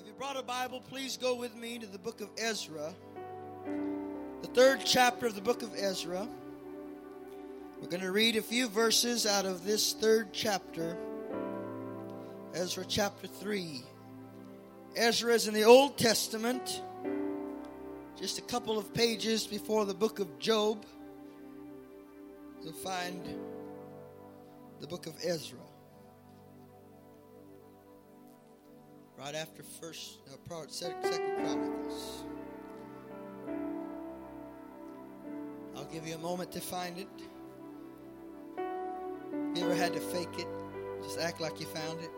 If 0.00 0.06
you 0.06 0.12
brought 0.12 0.36
a 0.36 0.42
Bible, 0.42 0.80
please 0.88 1.16
go 1.16 1.34
with 1.34 1.56
me 1.56 1.76
to 1.80 1.86
the 1.86 1.98
book 1.98 2.20
of 2.20 2.28
Ezra, 2.38 2.94
the 4.42 4.48
third 4.48 4.82
chapter 4.84 5.26
of 5.26 5.34
the 5.34 5.40
book 5.40 5.62
of 5.62 5.74
Ezra. 5.76 6.28
We're 7.80 7.88
going 7.88 8.02
to 8.02 8.12
read 8.12 8.36
a 8.36 8.42
few 8.42 8.68
verses 8.68 9.26
out 9.26 9.44
of 9.44 9.64
this 9.64 9.94
third 9.94 10.28
chapter, 10.32 10.96
Ezra 12.54 12.84
chapter 12.86 13.26
3. 13.26 13.82
Ezra 14.94 15.34
is 15.34 15.48
in 15.48 15.54
the 15.54 15.64
Old 15.64 15.98
Testament, 15.98 16.80
just 18.16 18.38
a 18.38 18.42
couple 18.42 18.78
of 18.78 18.94
pages 18.94 19.48
before 19.48 19.84
the 19.84 19.94
book 19.94 20.20
of 20.20 20.38
Job. 20.38 20.86
You'll 22.62 22.72
find 22.72 23.20
the 24.80 24.86
book 24.86 25.08
of 25.08 25.14
Ezra. 25.24 25.58
Right 29.18 29.34
after 29.34 29.62
First, 29.62 30.18
uh, 30.32 30.62
Second 30.68 31.00
Chronicles. 31.36 32.22
I'll 35.76 35.84
give 35.86 36.06
you 36.06 36.14
a 36.14 36.18
moment 36.18 36.52
to 36.52 36.60
find 36.60 36.98
it. 36.98 37.08
You 39.54 39.64
ever 39.64 39.74
had 39.74 39.92
to 39.94 40.00
fake 40.00 40.38
it? 40.38 40.46
Just 41.02 41.18
act 41.18 41.40
like 41.40 41.58
you 41.60 41.66
found 41.66 42.00
it. 42.00 42.10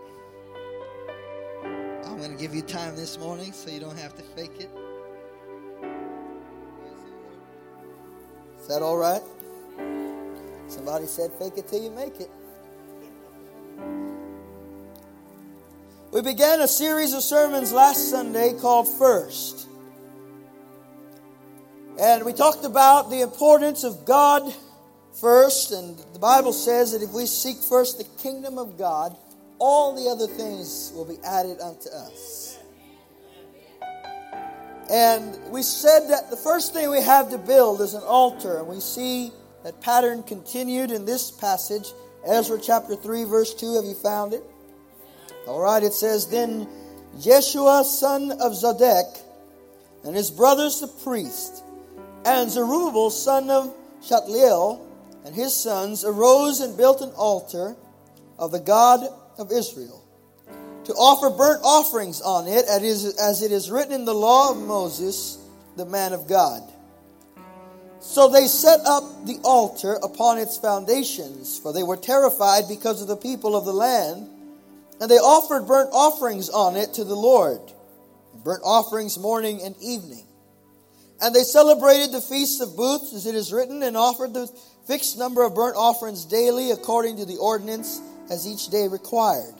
I'm 2.05 2.19
going 2.19 2.33
to 2.33 2.39
give 2.39 2.55
you 2.55 2.63
time 2.63 2.97
this 2.97 3.19
morning 3.19 3.53
so 3.53 3.71
you 3.71 3.81
don't 3.81 3.99
have 3.99 4.15
to 4.17 4.23
fake 4.23 4.61
it. 4.61 4.71
Is 8.61 8.67
that 8.69 8.83
all 8.83 8.97
right? 8.97 9.23
Somebody 10.69 11.07
said, 11.07 11.33
fake 11.33 11.55
it 11.57 11.67
till 11.69 11.83
you 11.83 11.91
make 11.91 12.21
it. 12.21 12.31
We 16.13 16.23
began 16.23 16.61
a 16.61 16.67
series 16.67 17.13
of 17.13 17.23
sermons 17.23 17.73
last 17.73 18.11
Sunday 18.11 18.53
called 18.61 18.89
First. 18.99 19.69
And 22.01 22.25
we 22.25 22.33
talked 22.33 22.65
about 22.65 23.11
the 23.11 23.21
importance 23.21 23.85
of 23.85 24.05
God 24.05 24.53
first. 25.21 25.71
And 25.71 25.97
the 26.13 26.19
Bible 26.19 26.53
says 26.53 26.91
that 26.91 27.03
if 27.03 27.11
we 27.11 27.27
seek 27.27 27.59
first 27.59 27.99
the 27.99 28.05
kingdom 28.21 28.59
of 28.59 28.77
God, 28.77 29.17
all 29.61 29.95
the 29.95 30.11
other 30.11 30.27
things 30.27 30.91
will 30.97 31.05
be 31.05 31.19
added 31.25 31.61
unto 31.61 31.89
us. 31.91 32.59
And 34.91 35.39
we 35.53 35.63
said 35.63 36.09
that 36.09 36.29
the 36.29 36.37
first 36.37 36.73
thing 36.73 36.91
we 36.91 37.03
have 37.03 37.31
to 37.31 37.39
build 37.39 37.81
is 37.81 37.95
an 37.95 38.03
altar. 38.03 38.59
And 38.59 38.67
we 38.67 38.81
see 38.81 39.31
that 39.63 39.81
pattern 39.81 40.25
continued 40.25 40.91
in 40.91 41.05
this 41.05 41.31
passage, 41.31 41.93
Ezra 42.27 42.59
chapter 42.61 42.97
3, 42.97 43.23
verse 43.23 43.55
2. 43.55 43.77
Have 43.77 43.85
you 43.85 43.95
found 43.95 44.33
it? 44.33 44.43
All 45.47 45.61
right, 45.61 45.83
it 45.83 45.93
says, 45.93 46.27
Then 46.27 46.69
Jeshua, 47.21 47.85
son 47.85 48.33
of 48.41 48.55
Zadok, 48.55 49.19
and 50.05 50.15
his 50.15 50.31
brothers 50.31 50.81
the 50.81 50.89
priest, 50.89 51.63
and 52.25 52.51
Zerubbabel, 52.51 53.11
son 53.11 53.51
of 53.51 53.75
Shealtiel, 54.03 54.87
and 55.25 55.35
his 55.35 55.55
sons 55.55 56.05
arose 56.05 56.61
and 56.61 56.77
built 56.77 57.01
an 57.01 57.11
altar 57.11 57.77
of 58.39 58.53
the 58.53 58.61
God 58.61 59.07
of 59.39 59.53
Israel 59.53 60.03
to 60.85 60.93
offer 60.95 61.31
burnt 61.31 61.61
offerings 61.63 62.23
on 62.23 62.49
it, 62.49 62.65
as 62.67 63.43
it 63.43 63.53
is 63.53 63.71
written 63.71 63.93
in 63.93 64.05
the 64.05 64.15
law 64.15 64.51
of 64.51 64.57
Moses, 64.57 65.39
the 65.77 65.85
man 65.85 66.13
of 66.13 66.27
God. 66.27 66.63
So 68.01 68.29
they 68.29 68.47
set 68.47 68.81
up 68.87 69.27
the 69.27 69.39
altar 69.45 69.99
upon 70.03 70.39
its 70.39 70.57
foundations, 70.57 71.59
for 71.59 71.73
they 71.75 71.83
were 71.83 71.99
terrified 71.99 72.65
because 72.67 73.03
of 73.03 73.09
the 73.09 73.17
people 73.17 73.55
of 73.55 73.67
the 73.67 73.75
land 73.75 74.29
and 75.01 75.11
they 75.11 75.17
offered 75.17 75.67
burnt 75.67 75.91
offerings 75.93 76.51
on 76.51 76.77
it 76.77 76.95
to 76.95 77.05
the 77.05 77.17
Lord, 77.17 77.61
burnt 78.45 78.63
offerings 78.65 79.19
morning 79.19 79.63
and 79.63 79.75
evening. 79.81 80.27
And 81.23 81.35
they 81.35 81.43
celebrated 81.43 82.13
the 82.13 82.21
feasts 82.21 82.61
of 82.61 82.77
booths, 82.77 83.13
as 83.13 83.27
it 83.27 83.35
is 83.35 83.53
written, 83.53 83.83
and 83.83 83.97
offered 83.97 84.33
the 84.33 84.47
fixed 84.87 85.19
number 85.19 85.43
of 85.43 85.55
burnt 85.55 85.77
offerings 85.77 86.25
daily 86.25 86.71
according 86.71 87.17
to 87.17 87.25
the 87.25 87.37
ordinance 87.37 88.01
as 88.31 88.47
each 88.47 88.69
day 88.69 88.89
required. 88.89 89.55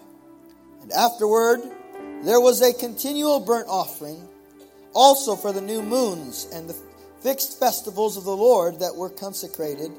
And 0.83 0.93
afterward, 0.93 1.61
there 2.23 2.41
was 2.41 2.63
a 2.63 2.73
continual 2.73 3.41
burnt 3.41 3.69
offering 3.69 4.27
also 4.93 5.37
for 5.37 5.53
the 5.53 5.61
new 5.61 5.83
moons 5.83 6.49
and 6.53 6.69
the 6.69 6.77
fixed 7.23 7.59
festivals 7.59 8.17
of 8.17 8.25
the 8.25 8.37
Lord 8.37 8.81
that 8.81 8.97
were 8.97 9.11
consecrated, 9.11 9.91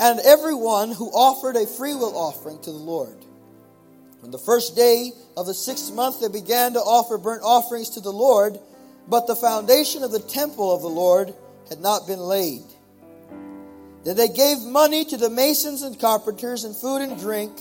and 0.00 0.20
everyone 0.20 0.92
who 0.92 1.10
offered 1.10 1.56
a 1.56 1.66
freewill 1.66 2.16
offering 2.16 2.60
to 2.62 2.70
the 2.70 2.76
Lord. 2.76 3.24
On 4.24 4.30
the 4.30 4.38
first 4.38 4.74
day 4.74 5.12
of 5.36 5.44
the 5.44 5.52
sixth 5.52 5.92
month, 5.92 6.22
they 6.22 6.28
began 6.28 6.72
to 6.72 6.78
offer 6.78 7.18
burnt 7.18 7.42
offerings 7.42 7.90
to 7.90 8.00
the 8.00 8.10
Lord, 8.10 8.58
but 9.06 9.26
the 9.26 9.36
foundation 9.36 10.02
of 10.02 10.12
the 10.12 10.18
temple 10.18 10.74
of 10.74 10.80
the 10.80 10.88
Lord 10.88 11.34
had 11.68 11.80
not 11.80 12.06
been 12.06 12.18
laid. 12.18 12.64
Then 14.02 14.16
they 14.16 14.28
gave 14.28 14.60
money 14.60 15.04
to 15.04 15.18
the 15.18 15.28
masons 15.28 15.82
and 15.82 16.00
carpenters, 16.00 16.64
and 16.64 16.74
food 16.74 17.02
and 17.02 17.20
drink, 17.20 17.52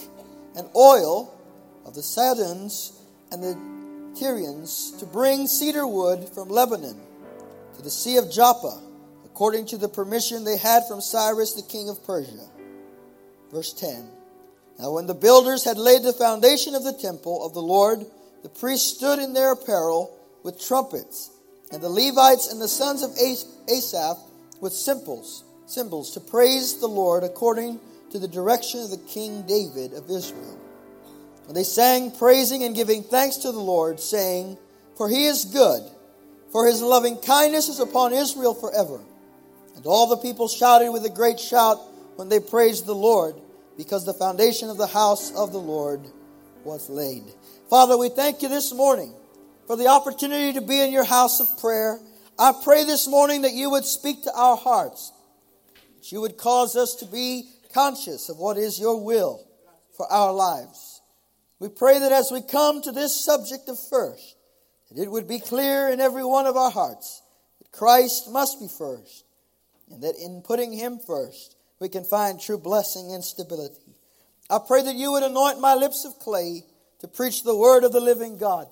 and 0.56 0.70
oil 0.74 1.38
of 1.86 1.96
the 1.96 2.02
Sidonians 2.02 2.94
and 3.34 3.44
the 3.44 4.18
Tyrians 4.18 4.98
to 5.00 5.06
bring 5.06 5.48
cedar 5.48 5.86
wood 5.86 6.30
from 6.30 6.48
Lebanon 6.48 6.98
to 7.76 7.82
the 7.82 7.92
Sea 7.92 8.16
of 8.16 8.32
Joppa, 8.32 8.80
according 9.26 9.66
to 9.66 9.78
the 9.78 9.90
permission 9.90 10.46
they 10.46 10.58
had 10.58 10.88
from 10.88 11.02
Cyrus 11.02 11.56
the 11.56 11.62
king 11.62 11.90
of 11.90 12.02
Persia. 12.06 12.48
Verse 13.52 13.74
10. 13.74 14.13
Now, 14.80 14.92
when 14.92 15.06
the 15.06 15.14
builders 15.14 15.64
had 15.64 15.78
laid 15.78 16.04
the 16.04 16.14
foundation 16.14 16.76
of 16.76 16.84
the 16.84 16.94
temple 16.94 17.46
of 17.46 17.54
the 17.54 17.62
Lord, 17.62 18.06
the 18.42 18.50
priests 18.50 18.96
stood 18.96 19.20
in 19.20 19.34
their 19.34 19.52
apparel 19.52 20.18
with 20.44 20.62
trumpets, 20.62 21.32
and 21.72 21.82
the 21.82 21.90
Levites 21.90 22.52
and 22.52 22.62
the 22.62 22.68
sons 22.68 23.04
of 23.04 23.12
Asaph 23.68 24.18
with 24.60 24.74
cymbals, 24.74 25.44
cymbals 25.66 26.12
to 26.12 26.20
praise 26.20 26.80
the 26.80 26.88
Lord 26.88 27.24
according 27.24 27.80
to 28.12 28.20
the 28.20 28.28
direction 28.28 28.82
of 28.82 28.90
the 28.90 28.98
King 28.98 29.44
David 29.44 29.94
of 29.94 30.10
Israel. 30.10 30.60
And 31.48 31.56
they 31.56 31.64
sang, 31.64 32.12
praising 32.12 32.64
and 32.64 32.76
giving 32.76 33.04
thanks 33.04 33.38
to 33.38 33.52
the 33.52 33.60
Lord, 33.60 34.00
saying, 34.00 34.58
For 34.98 35.10
he 35.10 35.26
is 35.26 35.46
good, 35.46 35.84
for 36.52 36.66
his 36.66 36.82
loving 36.82 37.18
kindness 37.18 37.70
is 37.70 37.80
upon 37.80 38.14
Israel 38.14 38.54
forever. 38.54 39.02
And 39.76 39.86
all 39.86 40.08
the 40.08 40.18
people 40.18 40.48
shouted 40.48 40.92
with 40.92 41.06
a 41.06 41.10
great 41.10 41.40
shout 41.40 41.80
when 42.16 42.30
they 42.30 42.40
praised 42.40 42.86
the 42.86 42.96
Lord 42.96 43.36
because 43.78 44.06
the 44.06 44.14
foundation 44.14 44.70
of 44.70 44.78
the 44.78 44.88
house 44.88 45.32
of 45.36 45.52
the 45.52 45.60
Lord 45.60 46.06
was 46.64 46.90
laid. 46.90 47.24
Father, 47.70 47.98
we 47.98 48.10
thank 48.10 48.42
you 48.42 48.50
this 48.50 48.74
morning 48.74 49.14
for 49.68 49.76
the 49.76 49.88
opportunity 49.88 50.54
to 50.54 50.62
be 50.62 50.82
in 50.82 50.92
your 50.92 51.04
house 51.04 51.40
of 51.40 51.60
prayer. 51.60 52.00
I 52.38 52.54
pray 52.64 52.84
this 52.84 53.08
morning 53.08 53.42
that 53.44 53.54
you 53.54 53.70
would 53.72 53.86
speak 53.86 54.24
to 54.24 54.34
our 54.34 54.58
hearts, 54.58 55.12
that 55.98 56.12
you 56.12 56.22
would 56.22 56.38
cause 56.38 56.76
us 56.76 56.96
to 56.96 57.06
be 57.06 57.50
conscious 57.74 58.30
of 58.30 58.38
what 58.38 58.58
is 58.58 58.80
your 58.80 59.04
will 59.04 59.46
for 59.98 60.12
our 60.12 60.34
lives. 60.34 61.02
We 61.60 61.70
pray 61.70 62.00
that 62.00 62.12
as 62.12 62.32
we 62.32 62.42
come 62.42 62.82
to 62.82 62.92
this 62.92 63.24
subject 63.24 63.70
of 63.70 63.78
first, 63.90 64.36
that 64.92 65.02
it 65.02 65.10
would 65.10 65.28
be 65.28 65.40
clear 65.40 65.90
in 65.90 66.00
every 66.00 66.24
one 66.24 66.46
of 66.46 66.58
our 66.58 66.72
hearts 66.72 67.22
that 67.60 67.72
Christ 67.72 68.30
must 68.30 68.60
be 68.60 68.68
first, 68.68 69.26
and 69.90 70.04
that 70.04 70.16
in 70.18 70.42
putting 70.42 70.74
him 70.74 71.00
first, 71.00 71.53
we 71.84 71.90
can 71.90 72.06
find 72.06 72.40
true 72.40 72.58
blessing 72.58 73.12
and 73.12 73.22
stability. 73.22 73.94
I 74.50 74.60
pray 74.66 74.84
that 74.84 74.96
you 74.96 75.12
would 75.12 75.24
anoint 75.24 75.60
my 75.60 75.76
lips 75.76 76.06
of 76.06 76.18
clay 76.18 76.64
to 77.00 77.10
preach 77.10 77.44
the 77.44 77.58
word 77.58 77.84
of 77.84 77.92
the 77.92 78.00
living 78.00 78.38
God, 78.38 78.68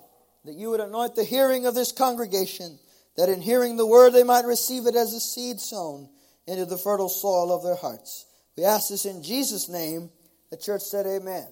that 0.45 0.55
you 0.55 0.69
would 0.69 0.79
anoint 0.79 1.15
the 1.15 1.25
hearing 1.25 1.65
of 1.65 1.75
this 1.75 1.91
congregation, 1.91 2.79
that 3.17 3.27
in 3.27 3.41
hearing 3.41 3.75
the 3.75 3.85
word 3.85 4.11
they 4.11 4.23
might 4.23 4.45
receive 4.45 4.87
it 4.87 4.95
as 4.95 5.11
a 5.13 5.19
seed 5.19 5.59
sown 5.59 6.07
into 6.47 6.65
the 6.65 6.77
fertile 6.77 7.09
soil 7.09 7.53
of 7.53 7.63
their 7.63 7.75
hearts. 7.75 8.27
We 8.55 8.63
ask 8.63 8.87
this 8.87 9.03
in 9.03 9.23
Jesus' 9.23 9.67
name. 9.67 10.09
The 10.49 10.55
church 10.55 10.81
said, 10.81 11.05
Amen. 11.05 11.47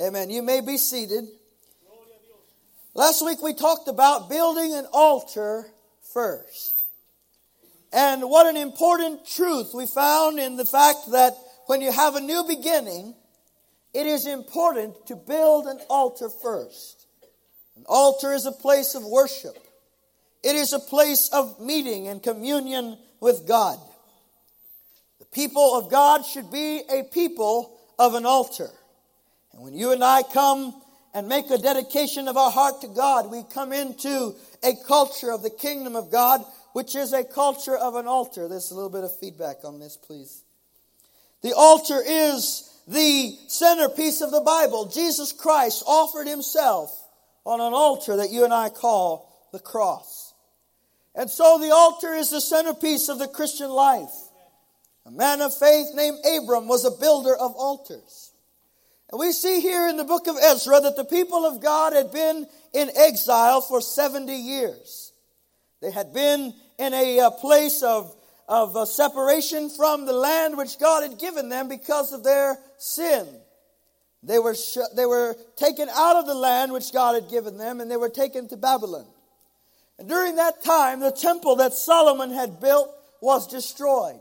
Amen. 0.00 0.08
amen. 0.08 0.30
You 0.30 0.42
may 0.42 0.60
be 0.62 0.78
seated. 0.78 1.28
Last 2.92 3.24
week 3.24 3.40
we 3.40 3.54
talked 3.54 3.86
about 3.86 4.28
building 4.28 4.74
an 4.74 4.86
altar 4.92 5.64
first. 6.12 6.77
And 7.92 8.22
what 8.28 8.46
an 8.46 8.56
important 8.56 9.26
truth 9.26 9.72
we 9.74 9.86
found 9.86 10.38
in 10.38 10.56
the 10.56 10.66
fact 10.66 11.10
that 11.12 11.34
when 11.66 11.80
you 11.80 11.90
have 11.90 12.16
a 12.16 12.20
new 12.20 12.44
beginning, 12.46 13.14
it 13.94 14.06
is 14.06 14.26
important 14.26 15.06
to 15.06 15.16
build 15.16 15.66
an 15.66 15.80
altar 15.88 16.28
first. 16.28 17.06
An 17.76 17.84
altar 17.86 18.32
is 18.32 18.44
a 18.44 18.52
place 18.52 18.94
of 18.94 19.04
worship. 19.04 19.56
It 20.42 20.54
is 20.54 20.72
a 20.72 20.78
place 20.78 21.28
of 21.32 21.60
meeting 21.60 22.08
and 22.08 22.22
communion 22.22 22.98
with 23.20 23.46
God. 23.48 23.78
The 25.18 25.24
people 25.26 25.76
of 25.76 25.90
God 25.90 26.24
should 26.24 26.50
be 26.50 26.82
a 26.90 27.04
people 27.04 27.78
of 27.98 28.14
an 28.14 28.26
altar. 28.26 28.70
And 29.52 29.62
when 29.62 29.74
you 29.74 29.92
and 29.92 30.04
I 30.04 30.22
come 30.22 30.80
and 31.14 31.28
make 31.28 31.50
a 31.50 31.58
dedication 31.58 32.28
of 32.28 32.36
our 32.36 32.50
heart 32.50 32.82
to 32.82 32.88
God, 32.88 33.30
we 33.30 33.42
come 33.52 33.72
into 33.72 34.36
a 34.62 34.74
culture 34.86 35.32
of 35.32 35.42
the 35.42 35.50
kingdom 35.50 35.96
of 35.96 36.12
God 36.12 36.44
which 36.72 36.94
is 36.94 37.12
a 37.12 37.24
culture 37.24 37.76
of 37.76 37.94
an 37.94 38.06
altar. 38.06 38.48
There's 38.48 38.70
a 38.70 38.74
little 38.74 38.90
bit 38.90 39.04
of 39.04 39.16
feedback 39.18 39.58
on 39.64 39.78
this, 39.78 39.96
please. 39.96 40.42
The 41.42 41.54
altar 41.54 42.00
is 42.04 42.70
the 42.86 43.36
centerpiece 43.48 44.20
of 44.20 44.30
the 44.30 44.40
Bible. 44.40 44.86
Jesus 44.86 45.32
Christ 45.32 45.84
offered 45.86 46.26
himself 46.26 46.90
on 47.44 47.60
an 47.60 47.72
altar 47.72 48.16
that 48.16 48.30
you 48.30 48.44
and 48.44 48.52
I 48.52 48.68
call 48.70 49.48
the 49.52 49.58
cross. 49.58 50.34
And 51.14 51.30
so 51.30 51.58
the 51.58 51.72
altar 51.72 52.14
is 52.14 52.30
the 52.30 52.40
centerpiece 52.40 53.08
of 53.08 53.18
the 53.18 53.28
Christian 53.28 53.70
life. 53.70 54.12
A 55.06 55.10
man 55.10 55.40
of 55.40 55.56
faith 55.56 55.88
named 55.94 56.18
Abram 56.24 56.68
was 56.68 56.84
a 56.84 56.90
builder 56.90 57.34
of 57.34 57.54
altars. 57.54 58.32
And 59.10 59.18
we 59.18 59.32
see 59.32 59.60
here 59.60 59.88
in 59.88 59.96
the 59.96 60.04
book 60.04 60.26
of 60.26 60.36
Ezra 60.36 60.80
that 60.80 60.96
the 60.96 61.04
people 61.04 61.46
of 61.46 61.62
God 61.62 61.94
had 61.94 62.12
been 62.12 62.46
in 62.74 62.90
exile 62.94 63.62
for 63.62 63.80
70 63.80 64.34
years. 64.34 65.07
They 65.80 65.90
had 65.90 66.12
been 66.12 66.52
in 66.78 66.94
a, 66.94 67.18
a 67.18 67.30
place 67.30 67.82
of, 67.82 68.14
of 68.48 68.76
a 68.76 68.86
separation 68.86 69.70
from 69.70 70.06
the 70.06 70.12
land 70.12 70.56
which 70.56 70.78
God 70.78 71.02
had 71.02 71.18
given 71.18 71.48
them 71.48 71.68
because 71.68 72.12
of 72.12 72.24
their 72.24 72.58
sin. 72.78 73.26
They 74.22 74.38
were, 74.38 74.54
sh- 74.54 74.78
they 74.96 75.06
were 75.06 75.36
taken 75.56 75.88
out 75.88 76.16
of 76.16 76.26
the 76.26 76.34
land 76.34 76.72
which 76.72 76.92
God 76.92 77.14
had 77.14 77.30
given 77.30 77.56
them 77.56 77.80
and 77.80 77.90
they 77.90 77.96
were 77.96 78.08
taken 78.08 78.48
to 78.48 78.56
Babylon. 78.56 79.06
And 79.98 80.08
during 80.08 80.36
that 80.36 80.64
time, 80.64 81.00
the 81.00 81.12
temple 81.12 81.56
that 81.56 81.72
Solomon 81.72 82.30
had 82.30 82.60
built 82.60 82.90
was 83.20 83.46
destroyed. 83.46 84.20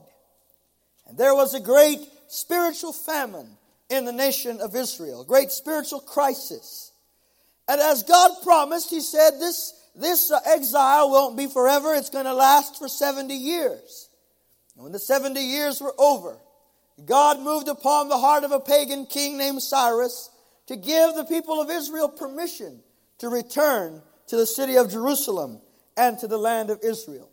And 1.08 1.18
there 1.18 1.36
was 1.36 1.54
a 1.54 1.60
great 1.60 2.00
spiritual 2.28 2.94
famine 2.94 3.48
in 3.90 4.06
the 4.06 4.12
nation 4.12 4.60
of 4.60 4.76
Israel, 4.76 5.24
great 5.24 5.52
spiritual 5.52 6.02
crisis. 6.02 6.92
And 7.68 7.80
as 7.80 8.04
God 8.04 8.32
promised, 8.44 8.90
He 8.90 9.02
said, 9.02 9.32
this, 9.40 9.74
this 9.98 10.32
uh, 10.32 10.40
exile 10.46 11.10
won't 11.10 11.36
be 11.36 11.48
forever, 11.48 11.96
it's 11.96 12.10
going 12.10 12.26
to 12.26 12.34
last 12.34 12.78
for 12.78 12.88
70 12.88 13.34
years. 13.34 14.10
And 14.76 14.84
when 14.84 14.92
the 14.92 15.00
70 15.00 15.40
years 15.40 15.82
were 15.82 15.96
over, 15.98 16.38
God 17.04 17.40
moved 17.40 17.68
upon 17.68 18.08
the 18.08 18.18
heart 18.18 18.44
of 18.44 18.52
a 18.52 18.60
pagan 18.60 19.06
king 19.08 19.38
named 19.38 19.62
Cyrus 19.62 20.30
to 20.68 20.76
give 20.76 21.16
the 21.16 21.26
people 21.26 21.60
of 21.60 21.70
Israel 21.70 22.10
permission 22.10 22.82
to 23.20 23.30
return 23.30 24.02
to 24.28 24.36
the 24.36 24.46
city 24.46 24.78
of 24.78 24.92
Jerusalem 24.92 25.62
and 25.96 26.20
to 26.20 26.28
the 26.28 26.38
land 26.38 26.70
of 26.70 26.80
Israel. 26.84 27.30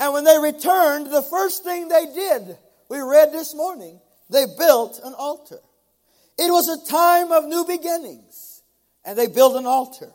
And 0.00 0.12
when 0.12 0.24
they 0.24 0.38
returned, 0.38 1.12
the 1.12 1.22
first 1.22 1.62
thing 1.62 1.88
they 1.88 2.06
did, 2.06 2.56
we 2.88 3.00
read 3.00 3.32
this 3.32 3.54
morning, 3.54 4.00
they 4.30 4.44
built 4.58 5.00
an 5.04 5.14
altar. 5.14 5.60
It 6.38 6.50
was 6.50 6.68
a 6.68 6.90
time 6.90 7.32
of 7.32 7.44
new 7.44 7.64
beginnings, 7.64 8.62
and 9.04 9.16
they 9.16 9.26
built 9.26 9.56
an 9.56 9.66
altar. 9.66 10.10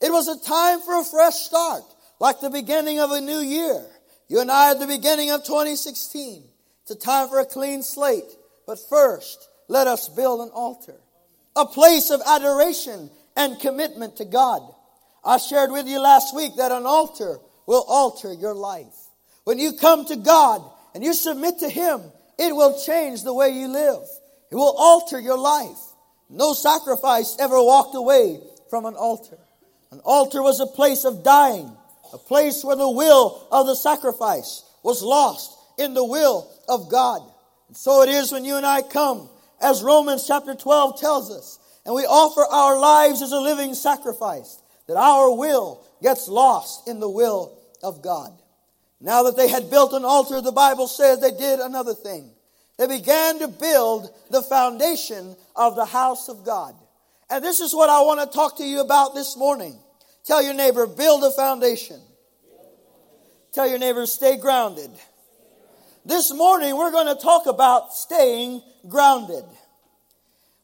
It 0.00 0.10
was 0.10 0.28
a 0.28 0.48
time 0.48 0.80
for 0.80 0.98
a 0.98 1.04
fresh 1.04 1.34
start, 1.34 1.82
like 2.18 2.40
the 2.40 2.50
beginning 2.50 3.00
of 3.00 3.10
a 3.10 3.20
new 3.20 3.40
year. 3.40 3.84
You 4.28 4.40
and 4.40 4.50
I 4.50 4.70
at 4.70 4.78
the 4.78 4.86
beginning 4.86 5.30
of 5.30 5.44
2016. 5.44 6.44
It's 6.82 6.90
a 6.90 6.94
time 6.94 7.28
for 7.28 7.40
a 7.40 7.44
clean 7.44 7.82
slate. 7.82 8.36
But 8.66 8.78
first, 8.88 9.48
let 9.68 9.86
us 9.86 10.08
build 10.08 10.40
an 10.40 10.50
altar, 10.54 10.96
a 11.56 11.66
place 11.66 12.10
of 12.10 12.22
adoration 12.26 13.10
and 13.36 13.60
commitment 13.60 14.16
to 14.16 14.24
God. 14.24 14.62
I 15.24 15.38
shared 15.38 15.70
with 15.70 15.86
you 15.86 16.00
last 16.00 16.34
week 16.34 16.56
that 16.56 16.72
an 16.72 16.86
altar 16.86 17.38
will 17.66 17.84
alter 17.88 18.32
your 18.32 18.54
life. 18.54 18.94
When 19.44 19.58
you 19.58 19.72
come 19.72 20.06
to 20.06 20.16
God 20.16 20.62
and 20.94 21.04
you 21.04 21.12
submit 21.12 21.58
to 21.58 21.68
Him, 21.68 22.00
it 22.38 22.54
will 22.54 22.80
change 22.80 23.22
the 23.22 23.34
way 23.34 23.50
you 23.50 23.68
live. 23.68 24.02
It 24.50 24.54
will 24.54 24.74
alter 24.76 25.20
your 25.20 25.38
life. 25.38 25.78
No 26.28 26.52
sacrifice 26.54 27.36
ever 27.38 27.62
walked 27.62 27.94
away 27.94 28.40
from 28.70 28.86
an 28.86 28.94
altar. 28.94 29.38
An 29.92 30.00
altar 30.04 30.42
was 30.42 30.60
a 30.60 30.66
place 30.66 31.04
of 31.04 31.24
dying, 31.24 31.70
a 32.12 32.18
place 32.18 32.64
where 32.64 32.76
the 32.76 32.90
will 32.90 33.46
of 33.50 33.66
the 33.66 33.74
sacrifice 33.74 34.62
was 34.82 35.02
lost 35.02 35.56
in 35.78 35.94
the 35.94 36.04
will 36.04 36.48
of 36.68 36.90
God. 36.90 37.22
And 37.68 37.76
so 37.76 38.02
it 38.02 38.08
is 38.08 38.30
when 38.30 38.44
you 38.44 38.56
and 38.56 38.66
I 38.66 38.82
come, 38.82 39.28
as 39.60 39.82
Romans 39.82 40.26
chapter 40.26 40.54
12 40.54 41.00
tells 41.00 41.30
us, 41.30 41.58
and 41.84 41.94
we 41.94 42.02
offer 42.02 42.44
our 42.50 42.78
lives 42.78 43.22
as 43.22 43.32
a 43.32 43.40
living 43.40 43.74
sacrifice, 43.74 44.60
that 44.86 44.96
our 44.96 45.34
will 45.36 45.84
gets 46.02 46.28
lost 46.28 46.88
in 46.88 47.00
the 47.00 47.10
will 47.10 47.58
of 47.82 48.02
God. 48.02 48.32
Now 49.00 49.24
that 49.24 49.36
they 49.36 49.48
had 49.48 49.70
built 49.70 49.92
an 49.92 50.04
altar, 50.04 50.40
the 50.40 50.52
Bible 50.52 50.86
says 50.86 51.20
they 51.20 51.30
did 51.30 51.58
another 51.58 51.94
thing. 51.94 52.30
They 52.78 52.86
began 52.86 53.38
to 53.40 53.48
build 53.48 54.10
the 54.30 54.42
foundation 54.42 55.36
of 55.56 55.76
the 55.76 55.84
house 55.84 56.28
of 56.28 56.44
God. 56.44 56.74
And 57.30 57.44
this 57.44 57.60
is 57.60 57.72
what 57.72 57.88
I 57.88 58.00
want 58.00 58.20
to 58.20 58.36
talk 58.36 58.56
to 58.58 58.64
you 58.64 58.80
about 58.80 59.14
this 59.14 59.36
morning. 59.36 59.78
Tell 60.24 60.42
your 60.42 60.54
neighbor, 60.54 60.86
build 60.86 61.22
a 61.22 61.30
foundation. 61.30 62.00
Tell 63.52 63.68
your 63.68 63.78
neighbor, 63.78 64.04
stay 64.06 64.36
grounded. 64.36 64.90
This 66.04 66.32
morning 66.34 66.76
we're 66.76 66.90
going 66.90 67.14
to 67.14 67.20
talk 67.20 67.46
about 67.46 67.94
staying 67.94 68.62
grounded. 68.88 69.44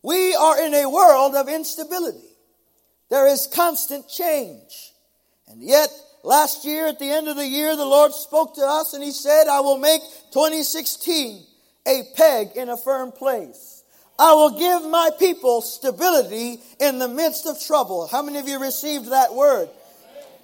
We 0.03 0.35
are 0.35 0.65
in 0.65 0.75
a 0.75 0.91
world 0.91 1.35
of 1.35 1.49
instability. 1.49 2.19
There 3.11 3.29
is 3.29 3.49
constant 3.53 4.09
change. 4.09 4.93
And 5.49 5.63
yet, 5.63 5.89
last 6.25 6.65
year, 6.65 6.89
at 6.89 6.99
the 6.99 7.11
end 7.11 7.29
of 7.29 7.37
the 7.37 7.47
year, 7.47 7.77
the 7.77 7.85
Lord 7.85 8.13
spoke 8.13 8.57
to 8.57 8.63
us 8.63 8.95
and 8.95 9.03
He 9.05 9.13
said, 9.13 9.47
I 9.47 9.61
will 9.61 9.79
make 9.79 10.01
2016 10.33 11.45
a 11.87 12.03
peg 12.17 12.49
in 12.57 12.69
a 12.69 12.77
firm 12.77 13.13
place. 13.13 13.76
I 14.19 14.33
will 14.33 14.59
give 14.59 14.89
my 14.91 15.11
people 15.19 15.61
stability 15.61 16.59
in 16.81 16.99
the 16.99 17.09
midst 17.09 17.47
of 17.47 17.61
trouble. 17.61 18.07
How 18.07 18.23
many 18.23 18.39
of 18.39 18.49
you 18.49 18.59
received 18.59 19.11
that 19.11 19.35
word? 19.35 19.69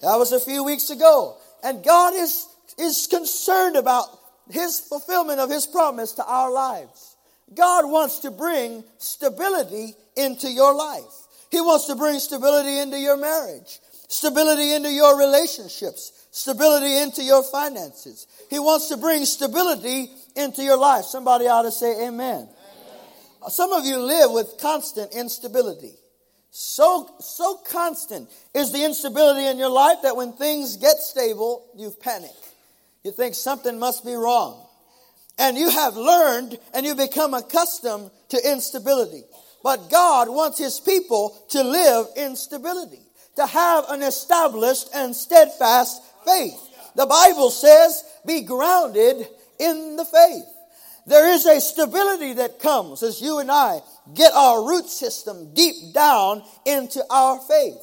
That 0.03 0.17
was 0.17 0.33
a 0.33 0.41
few 0.41 0.65
weeks 0.65 0.91
ago. 0.91 1.37
And 1.63 1.83
God 1.83 2.15
is, 2.15 2.47
is 2.79 3.07
concerned 3.07 3.77
about 3.77 4.07
his 4.51 4.81
fulfillment 4.81 5.41
of 5.41 5.49
his 5.49 5.67
promise 5.67 6.13
to 6.13 6.25
our 6.25 6.51
lives. 6.51 7.17
God 7.55 7.89
wants 7.89 8.21
to 8.21 8.31
bring 8.31 8.85
stability 8.99 9.95
into 10.17 10.51
your 10.51 10.75
life. 10.75 11.27
He 11.51 11.61
wants 11.61 11.87
to 11.87 11.95
bring 11.95 12.19
stability 12.19 12.79
into 12.79 12.99
your 12.99 13.17
marriage, 13.17 13.79
stability 14.09 14.75
into 14.75 14.91
your 14.91 15.19
relationships, 15.19 16.27
stability 16.31 16.99
into 16.99 17.23
your 17.23 17.43
finances. 17.43 18.27
He 18.51 18.59
wants 18.59 18.89
to 18.89 18.97
bring 18.97 19.25
stability 19.25 20.11
into 20.35 20.63
your 20.63 20.79
life. 20.79 21.05
Somebody 21.05 21.47
ought 21.47 21.63
to 21.63 21.71
say 21.71 22.07
amen. 22.07 22.49
Some 23.51 23.73
of 23.73 23.85
you 23.85 23.99
live 23.99 24.31
with 24.33 24.59
constant 24.61 25.15
instability. 25.15 25.95
So, 26.51 27.09
so 27.19 27.57
constant 27.71 28.29
is 28.55 28.73
the 28.73 28.85
instability 28.85 29.47
in 29.47 29.59
your 29.59 29.71
life 29.71 29.99
that 30.03 30.17
when 30.17 30.35
things 30.35 30.77
get 30.77 30.99
stable, 30.99 31.67
you 31.75 31.93
panic. 32.01 32.31
You 33.03 33.11
think 33.11 33.35
something 33.35 33.79
must 33.79 34.05
be 34.05 34.15
wrong. 34.15 34.67
And 35.39 35.57
you 35.57 35.71
have 35.71 35.97
learned 35.97 36.59
and 36.75 36.85
you 36.85 36.95
become 36.95 37.35
accustomed 37.35 38.11
to 38.29 38.51
instability. 38.51 39.23
But 39.63 39.91
God 39.91 40.29
wants 40.29 40.59
His 40.59 40.79
people 40.79 41.43
to 41.51 41.65
live 41.65 42.07
in 42.17 42.37
stability, 42.37 43.01
to 43.37 43.47
have 43.47 43.87
an 43.89 44.03
established 44.03 44.89
and 44.95 45.17
steadfast 45.17 46.03
faith. 46.27 46.61
The 46.97 47.07
Bible 47.07 47.51
says, 47.51 48.05
be 48.27 48.43
grounded 48.43 49.27
in 49.59 49.97
the 49.97 50.05
faith. 50.05 50.45
There 51.07 51.29
is 51.29 51.47
a 51.47 51.61
stability 51.61 52.35
that 52.35 52.61
comes 52.61 53.03
as 53.03 53.21
you 53.21 53.39
and 53.41 53.51
I 53.51 53.81
get 54.15 54.33
our 54.33 54.67
root 54.67 54.87
system 54.87 55.53
deep 55.55 55.93
down 55.93 56.43
into 56.65 57.03
our 57.11 57.41
faith. 57.41 57.81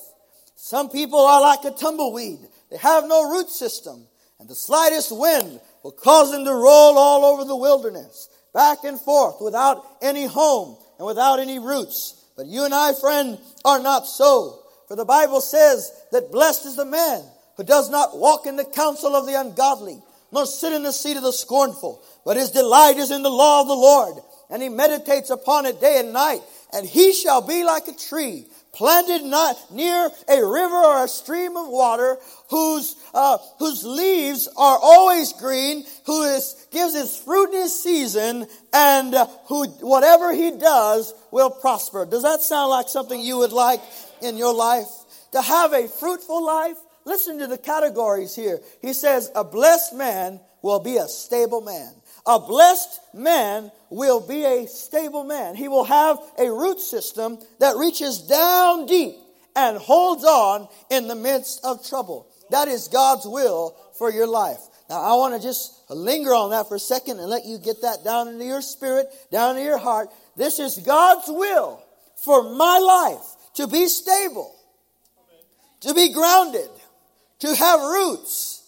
Some 0.55 0.89
people 0.89 1.19
are 1.19 1.41
like 1.41 1.65
a 1.65 1.71
tumbleweed. 1.71 2.39
They 2.71 2.77
have 2.77 3.07
no 3.07 3.29
root 3.29 3.49
system 3.49 4.05
and 4.39 4.47
the 4.47 4.55
slightest 4.55 5.11
wind 5.11 5.59
will 5.83 5.91
cause 5.91 6.31
them 6.31 6.45
to 6.45 6.53
roll 6.53 6.97
all 6.97 7.25
over 7.25 7.43
the 7.43 7.55
wilderness, 7.55 8.29
back 8.53 8.83
and 8.83 8.99
forth, 8.99 9.35
without 9.41 9.85
any 10.01 10.25
home 10.25 10.77
and 10.97 11.05
without 11.05 11.39
any 11.39 11.59
roots. 11.59 12.25
But 12.37 12.47
you 12.47 12.63
and 12.63 12.73
I, 12.73 12.93
friend, 12.93 13.37
are 13.65 13.81
not 13.81 14.07
so. 14.07 14.63
For 14.87 14.95
the 14.95 15.05
Bible 15.05 15.41
says 15.41 15.91
that 16.11 16.31
blessed 16.31 16.65
is 16.65 16.75
the 16.77 16.85
man 16.85 17.21
who 17.57 17.63
does 17.63 17.89
not 17.89 18.17
walk 18.17 18.47
in 18.47 18.55
the 18.55 18.65
counsel 18.65 19.15
of 19.15 19.27
the 19.27 19.39
ungodly, 19.39 20.01
nor 20.31 20.45
sit 20.45 20.73
in 20.73 20.83
the 20.83 20.91
seat 20.91 21.17
of 21.17 21.23
the 21.23 21.33
scornful, 21.33 22.03
but 22.25 22.37
his 22.37 22.51
delight 22.51 22.97
is 22.97 23.11
in 23.11 23.23
the 23.23 23.29
law 23.29 23.61
of 23.61 23.67
the 23.67 23.73
Lord, 23.73 24.15
and 24.49 24.61
he 24.61 24.69
meditates 24.69 25.29
upon 25.29 25.65
it 25.65 25.81
day 25.81 25.99
and 25.99 26.13
night, 26.13 26.41
and 26.73 26.87
he 26.87 27.13
shall 27.13 27.45
be 27.45 27.63
like 27.63 27.87
a 27.87 27.93
tree 27.93 28.45
planted 28.73 29.23
not 29.23 29.57
near 29.73 30.09
a 30.27 30.45
river 30.45 30.75
or 30.75 31.03
a 31.03 31.07
stream 31.07 31.57
of 31.57 31.67
water, 31.67 32.17
whose 32.49 32.95
uh, 33.13 33.37
whose 33.57 33.83
leaves 33.83 34.47
are 34.55 34.79
always 34.81 35.33
green, 35.33 35.83
who 36.05 36.23
is, 36.23 36.67
gives 36.71 36.93
his 36.93 37.17
fruit 37.17 37.53
in 37.53 37.61
his 37.63 37.83
season, 37.83 38.47
and 38.73 39.15
uh, 39.15 39.27
who 39.47 39.67
whatever 39.81 40.33
he 40.33 40.51
does 40.51 41.13
will 41.31 41.49
prosper. 41.49 42.05
Does 42.05 42.23
that 42.23 42.41
sound 42.41 42.69
like 42.69 42.89
something 42.89 43.19
you 43.19 43.37
would 43.39 43.51
like 43.51 43.81
in 44.21 44.37
your 44.37 44.53
life? 44.53 44.87
To 45.33 45.41
have 45.41 45.73
a 45.73 45.87
fruitful 45.87 46.43
life? 46.45 46.77
Listen 47.09 47.39
to 47.39 47.47
the 47.47 47.57
categories 47.57 48.35
here. 48.35 48.59
He 48.83 48.93
says, 48.93 49.31
a 49.33 49.43
blessed 49.43 49.95
man 49.95 50.39
will 50.61 50.79
be 50.79 50.97
a 50.97 51.07
stable 51.07 51.61
man. 51.61 51.91
A 52.27 52.39
blessed 52.39 52.99
man 53.15 53.71
will 53.89 54.19
be 54.19 54.45
a 54.45 54.67
stable 54.67 55.23
man. 55.23 55.55
He 55.55 55.67
will 55.67 55.85
have 55.85 56.19
a 56.37 56.51
root 56.51 56.79
system 56.79 57.39
that 57.59 57.77
reaches 57.77 58.19
down 58.27 58.85
deep 58.85 59.15
and 59.55 59.77
holds 59.77 60.23
on 60.23 60.67
in 60.91 61.07
the 61.07 61.15
midst 61.15 61.65
of 61.65 61.83
trouble. 61.89 62.27
That 62.51 62.67
is 62.67 62.89
God's 62.89 63.25
will 63.25 63.75
for 63.97 64.11
your 64.11 64.27
life. 64.27 64.59
Now, 64.87 65.01
I 65.01 65.15
want 65.15 65.33
to 65.33 65.41
just 65.41 65.89
linger 65.89 66.33
on 66.35 66.51
that 66.51 66.67
for 66.67 66.75
a 66.75 66.79
second 66.79 67.19
and 67.19 67.27
let 67.27 67.45
you 67.45 67.57
get 67.57 67.81
that 67.81 68.03
down 68.03 68.27
into 68.27 68.45
your 68.45 68.61
spirit, 68.61 69.07
down 69.31 69.55
into 69.55 69.63
your 69.63 69.79
heart. 69.79 70.09
This 70.37 70.59
is 70.59 70.77
God's 70.77 71.27
will 71.27 71.83
for 72.23 72.43
my 72.55 72.77
life 72.77 73.25
to 73.55 73.65
be 73.65 73.87
stable. 73.87 74.55
to 75.81 75.93
be 75.93 76.11
grounded, 76.13 76.69
to 77.39 77.55
have 77.55 77.79
roots. 77.81 78.59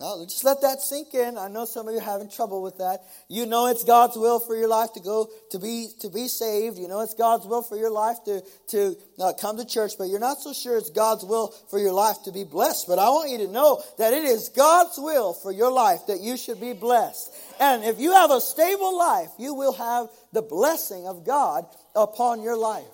Now, 0.00 0.24
just 0.24 0.44
let 0.44 0.62
that 0.62 0.80
sink 0.80 1.12
in. 1.12 1.36
I 1.36 1.48
know 1.48 1.66
some 1.66 1.86
of 1.86 1.92
you 1.92 2.00
are 2.00 2.02
having 2.02 2.30
trouble 2.30 2.62
with 2.62 2.78
that. 2.78 3.00
You 3.28 3.44
know 3.44 3.66
it's 3.66 3.84
God's 3.84 4.16
will 4.16 4.40
for 4.40 4.56
your 4.56 4.66
life 4.66 4.94
to 4.94 5.00
go 5.00 5.28
to 5.50 5.58
be 5.58 5.88
to 6.00 6.08
be 6.08 6.26
saved. 6.26 6.78
You 6.78 6.88
know 6.88 7.00
it's 7.02 7.12
God's 7.12 7.44
will 7.44 7.60
for 7.60 7.76
your 7.76 7.90
life 7.90 8.16
to 8.24 8.40
to 8.68 8.96
uh, 9.18 9.34
come 9.38 9.58
to 9.58 9.66
church, 9.66 9.92
but 9.98 10.04
you're 10.04 10.18
not 10.18 10.40
so 10.40 10.54
sure 10.54 10.78
it's 10.78 10.88
God's 10.88 11.22
will 11.22 11.48
for 11.68 11.78
your 11.78 11.92
life 11.92 12.16
to 12.24 12.32
be 12.32 12.44
blessed. 12.44 12.86
But 12.88 12.98
I 12.98 13.10
want 13.10 13.30
you 13.30 13.46
to 13.46 13.52
know 13.52 13.82
that 13.98 14.14
it 14.14 14.24
is 14.24 14.48
God's 14.48 14.96
will 14.96 15.34
for 15.34 15.52
your 15.52 15.70
life 15.70 16.06
that 16.06 16.20
you 16.20 16.38
should 16.38 16.62
be 16.62 16.72
blessed. 16.72 17.30
And 17.60 17.84
if 17.84 18.00
you 18.00 18.12
have 18.12 18.30
a 18.30 18.40
stable 18.40 18.96
life, 18.96 19.28
you 19.38 19.52
will 19.52 19.74
have 19.74 20.08
the 20.32 20.40
blessing 20.40 21.06
of 21.06 21.26
God 21.26 21.66
upon 21.94 22.40
your 22.40 22.56
life. 22.56 22.86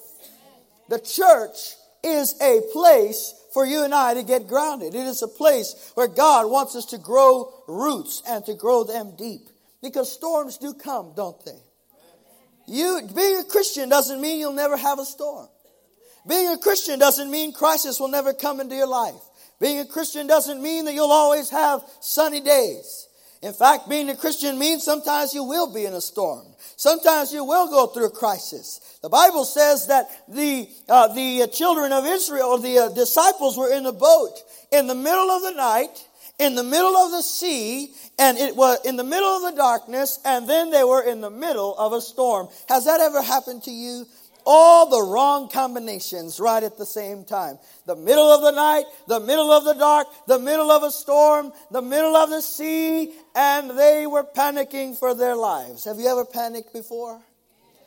The 0.89 0.99
church 0.99 1.77
is 2.03 2.35
a 2.41 2.61
place 2.73 3.35
for 3.53 3.65
you 3.65 3.85
and 3.85 3.95
I 3.95 4.15
to 4.15 4.23
get 4.23 4.49
grounded. 4.49 4.95
It 4.95 5.07
is 5.07 5.23
a 5.23 5.29
place 5.29 5.93
where 5.95 6.09
God 6.09 6.51
wants 6.51 6.77
us 6.77 6.87
to 6.87 6.99
grow 6.99 7.53
roots 7.67 8.23
and 8.29 8.45
to 8.47 8.55
grow 8.55 8.85
them 8.85 9.15
deep. 9.17 9.49
Because 9.83 10.13
storms 10.13 10.59
do 10.59 10.75
come, 10.75 11.13
don't 11.17 11.43
they? 11.45 11.59
You 12.67 13.01
being 13.15 13.39
a 13.39 13.45
Christian 13.45 13.89
doesn't 13.89 14.21
mean 14.21 14.41
you'll 14.41 14.53
never 14.53 14.77
have 14.77 14.99
a 14.99 15.05
storm. 15.05 15.49
Being 16.29 16.49
a 16.49 16.59
Christian 16.59 16.99
doesn't 16.99 17.31
mean 17.31 17.53
crisis 17.53 18.01
will 18.01 18.09
never 18.09 18.33
come 18.33 18.61
into 18.61 18.75
your 18.75 18.89
life. 18.89 19.15
Being 19.61 19.79
a 19.81 19.87
Christian 19.87 20.27
doesn't 20.27 20.61
mean 20.61 20.85
that 20.87 20.95
you'll 20.95 21.13
always 21.13 21.51
have 21.51 21.83
sunny 22.01 22.41
days. 22.41 23.07
In 23.43 23.53
fact, 23.53 23.89
being 23.89 24.11
a 24.11 24.17
Christian 24.17 24.59
means 24.59 24.83
sometimes 24.83 25.33
you 25.33 25.45
will 25.45 25.73
be 25.73 25.85
in 25.85 25.95
a 25.95 26.01
storm. 26.01 26.45
Sometimes 26.77 27.33
you 27.33 27.43
will 27.43 27.69
go 27.69 27.87
through 27.87 28.07
a 28.07 28.11
crisis. 28.11 28.99
The 29.03 29.09
Bible 29.09 29.45
says 29.45 29.87
that 29.87 30.09
the, 30.29 30.69
uh, 30.89 31.09
the 31.15 31.49
children 31.49 31.91
of 31.91 32.05
Israel, 32.05 32.59
the 32.59 32.79
uh, 32.79 32.89
disciples 32.91 33.57
were 33.57 33.73
in 33.73 33.87
a 33.87 33.93
boat 33.93 34.35
in 34.71 34.87
the 34.87 34.95
middle 34.95 35.31
of 35.31 35.43
the 35.43 35.53
night, 35.53 36.07
in 36.39 36.55
the 36.55 36.63
middle 36.63 36.95
of 36.95 37.13
the 37.13 37.23
sea, 37.23 37.95
and 38.19 38.37
it 38.37 38.55
was 38.55 38.79
in 38.85 38.97
the 38.97 39.05
middle 39.05 39.29
of 39.29 39.43
the 39.43 39.57
darkness, 39.57 40.19
and 40.25 40.47
then 40.47 40.71
they 40.71 40.85
were 40.85 41.03
in 41.03 41.23
the 41.23 41.31
middle 41.31 41.75
of 41.79 41.95
a 41.95 42.01
storm. 42.01 42.49
Has 42.69 42.85
that 42.85 43.01
ever 43.01 43.23
happened 43.23 43.63
to 43.65 43.71
you? 43.71 44.07
All 44.47 44.89
the 44.89 45.03
wrong 45.03 45.49
combinations 45.49 46.39
right 46.39 46.63
at 46.63 46.79
the 46.79 46.87
same 46.87 47.25
time. 47.25 47.59
The 47.85 47.97
middle 47.97 48.31
of 48.31 48.43
the 48.43 48.53
night, 48.53 48.85
the 49.09 49.21
middle 49.21 49.51
of 49.51 49.65
the 49.65 49.75
dark, 49.75 50.07
the 50.27 50.39
middle 50.39 50.71
of 50.71 50.85
a 50.85 50.91
storm, 50.91 51.53
the 51.71 51.83
middle 51.83 52.17
of 52.17 52.31
the 52.31 52.41
sea, 52.41 53.13
and 53.35 53.77
they 53.77 54.07
were 54.07 54.25
panicking 54.25 54.97
for 54.99 55.15
their 55.15 55.35
lives. 55.35 55.85
Have 55.85 55.99
you 55.99 56.09
ever 56.09 56.25
panicked 56.25 56.73
before? 56.73 57.21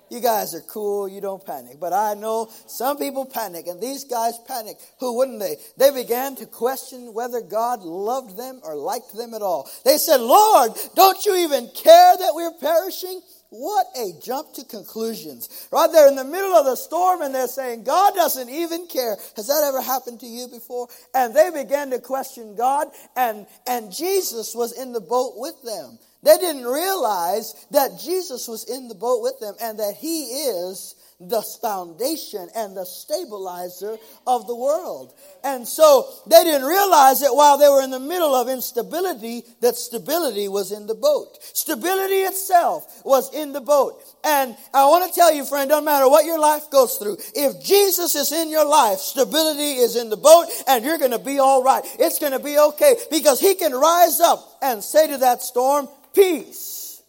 You 0.10 0.22
guys 0.22 0.56
are 0.56 0.62
cool, 0.62 1.08
you 1.08 1.22
don't 1.22 1.46
panic. 1.46 1.80
But 1.80 1.94
I 1.94 2.16
know 2.16 2.50
some 2.66 2.98
people 2.98 3.26
panic, 3.26 3.68
and 3.68 3.80
these 3.80 4.06
guys 4.06 4.40
panic. 4.48 4.78
Who 5.00 5.18
wouldn't 5.18 5.40
they? 5.40 5.58
They 5.78 5.92
began 5.92 6.36
to 6.38 6.48
question 6.48 7.14
whether 7.14 7.42
God 7.42 7.82
loved 7.82 8.36
them 8.36 8.60
or 8.64 8.76
liked 8.76 9.16
them 9.16 9.36
at 9.36 9.44
all. 9.44 9.70
They 9.86 9.98
said, 9.98 10.20
Lord, 10.20 10.72
don't 10.96 11.24
you 11.26 11.36
even 11.38 11.70
care 11.76 12.18
that 12.18 12.32
we're 12.34 12.54
perishing? 12.60 13.22
What 13.52 13.88
a 13.98 14.12
jump 14.22 14.54
to 14.54 14.64
conclusions. 14.64 15.68
Right 15.72 15.92
there 15.92 16.08
in 16.08 16.16
the 16.16 16.24
middle 16.24 16.54
of 16.54 16.66
the 16.66 16.76
storm, 16.76 17.24
and 17.24 17.34
they're 17.34 17.48
saying, 17.48 17.84
God 17.84 18.14
doesn't 18.14 18.50
even 18.50 18.86
care. 18.86 19.18
Has 19.36 19.48
that 19.48 19.64
ever 19.68 19.82
happened 19.82 20.20
to 20.20 20.28
you 20.28 20.48
before? 20.48 20.88
And 21.16 21.36
they 21.36 21.50
began 21.50 21.90
to 21.90 22.00
question 22.00 22.56
God, 22.56 22.90
and, 23.16 23.48
and 23.66 23.92
Jesus 23.92 24.54
was 24.54 24.72
in 24.74 24.94
the 24.94 25.02
boat 25.02 25.34
with 25.36 25.56
them. 25.64 25.98
They 26.22 26.38
didn't 26.38 26.66
realize 26.66 27.66
that 27.72 28.00
Jesus 28.00 28.48
was 28.48 28.66
in 28.66 28.88
the 28.88 28.96
boat 28.96 29.24
with 29.24 29.40
them 29.40 29.56
and 29.62 29.80
that 29.80 29.96
He 29.98 30.26
is 30.26 30.96
the 31.20 31.42
foundation 31.62 32.48
and 32.56 32.78
the 32.78 32.86
stabilizer 32.86 33.98
of 34.26 34.48
the 34.48 34.56
world. 34.56 35.14
And 35.44 35.68
so 35.68 36.10
they 36.26 36.44
didn't 36.46 36.66
realize 36.68 37.20
that 37.20 37.36
while 37.36 37.58
they 37.58 37.68
were 37.68 37.82
in 37.82 37.92
the 37.92 38.00
middle 38.00 38.34
of 38.34 38.48
instability, 38.48 39.44
that 39.60 39.76
stability 39.76 40.48
was 40.48 40.72
in 40.72 40.88
the 40.88 40.96
boat. 40.96 41.38
Stability 41.42 42.22
itself 42.22 43.02
was 43.04 43.34
in 43.34 43.52
the 43.52 43.60
boat. 43.60 44.02
And 44.24 44.56
I 44.74 44.86
want 44.86 45.12
to 45.12 45.20
tell 45.20 45.34
you, 45.34 45.46
friend, 45.46 45.70
don't 45.70 45.84
matter 45.84 46.10
what 46.10 46.26
your 46.26 46.40
life 46.40 46.70
goes 46.72 46.96
through, 46.96 47.18
if 47.36 47.64
Jesus 47.66 48.16
is 48.16 48.32
in 48.32 48.50
your 48.50 48.66
life, 48.66 49.00
stability 49.00 49.74
is 49.74 49.98
in 49.98 50.10
the 50.10 50.18
boat 50.18 50.48
and 50.68 50.86
you're 50.86 50.98
going 50.98 51.12
to 51.12 51.20
be 51.20 51.40
all 51.40 51.64
right. 51.64 51.84
It's 52.00 52.20
going 52.20 52.32
to 52.32 52.40
be 52.40 52.58
okay 52.58 52.96
because 53.12 53.42
he 53.42 53.56
can 53.56 53.74
rise 53.74 54.22
up 54.22 54.58
and 54.62 54.82
say 54.82 55.08
to 55.08 55.18
that 55.18 55.42
storm, 55.42 55.90
peace, 56.14 57.02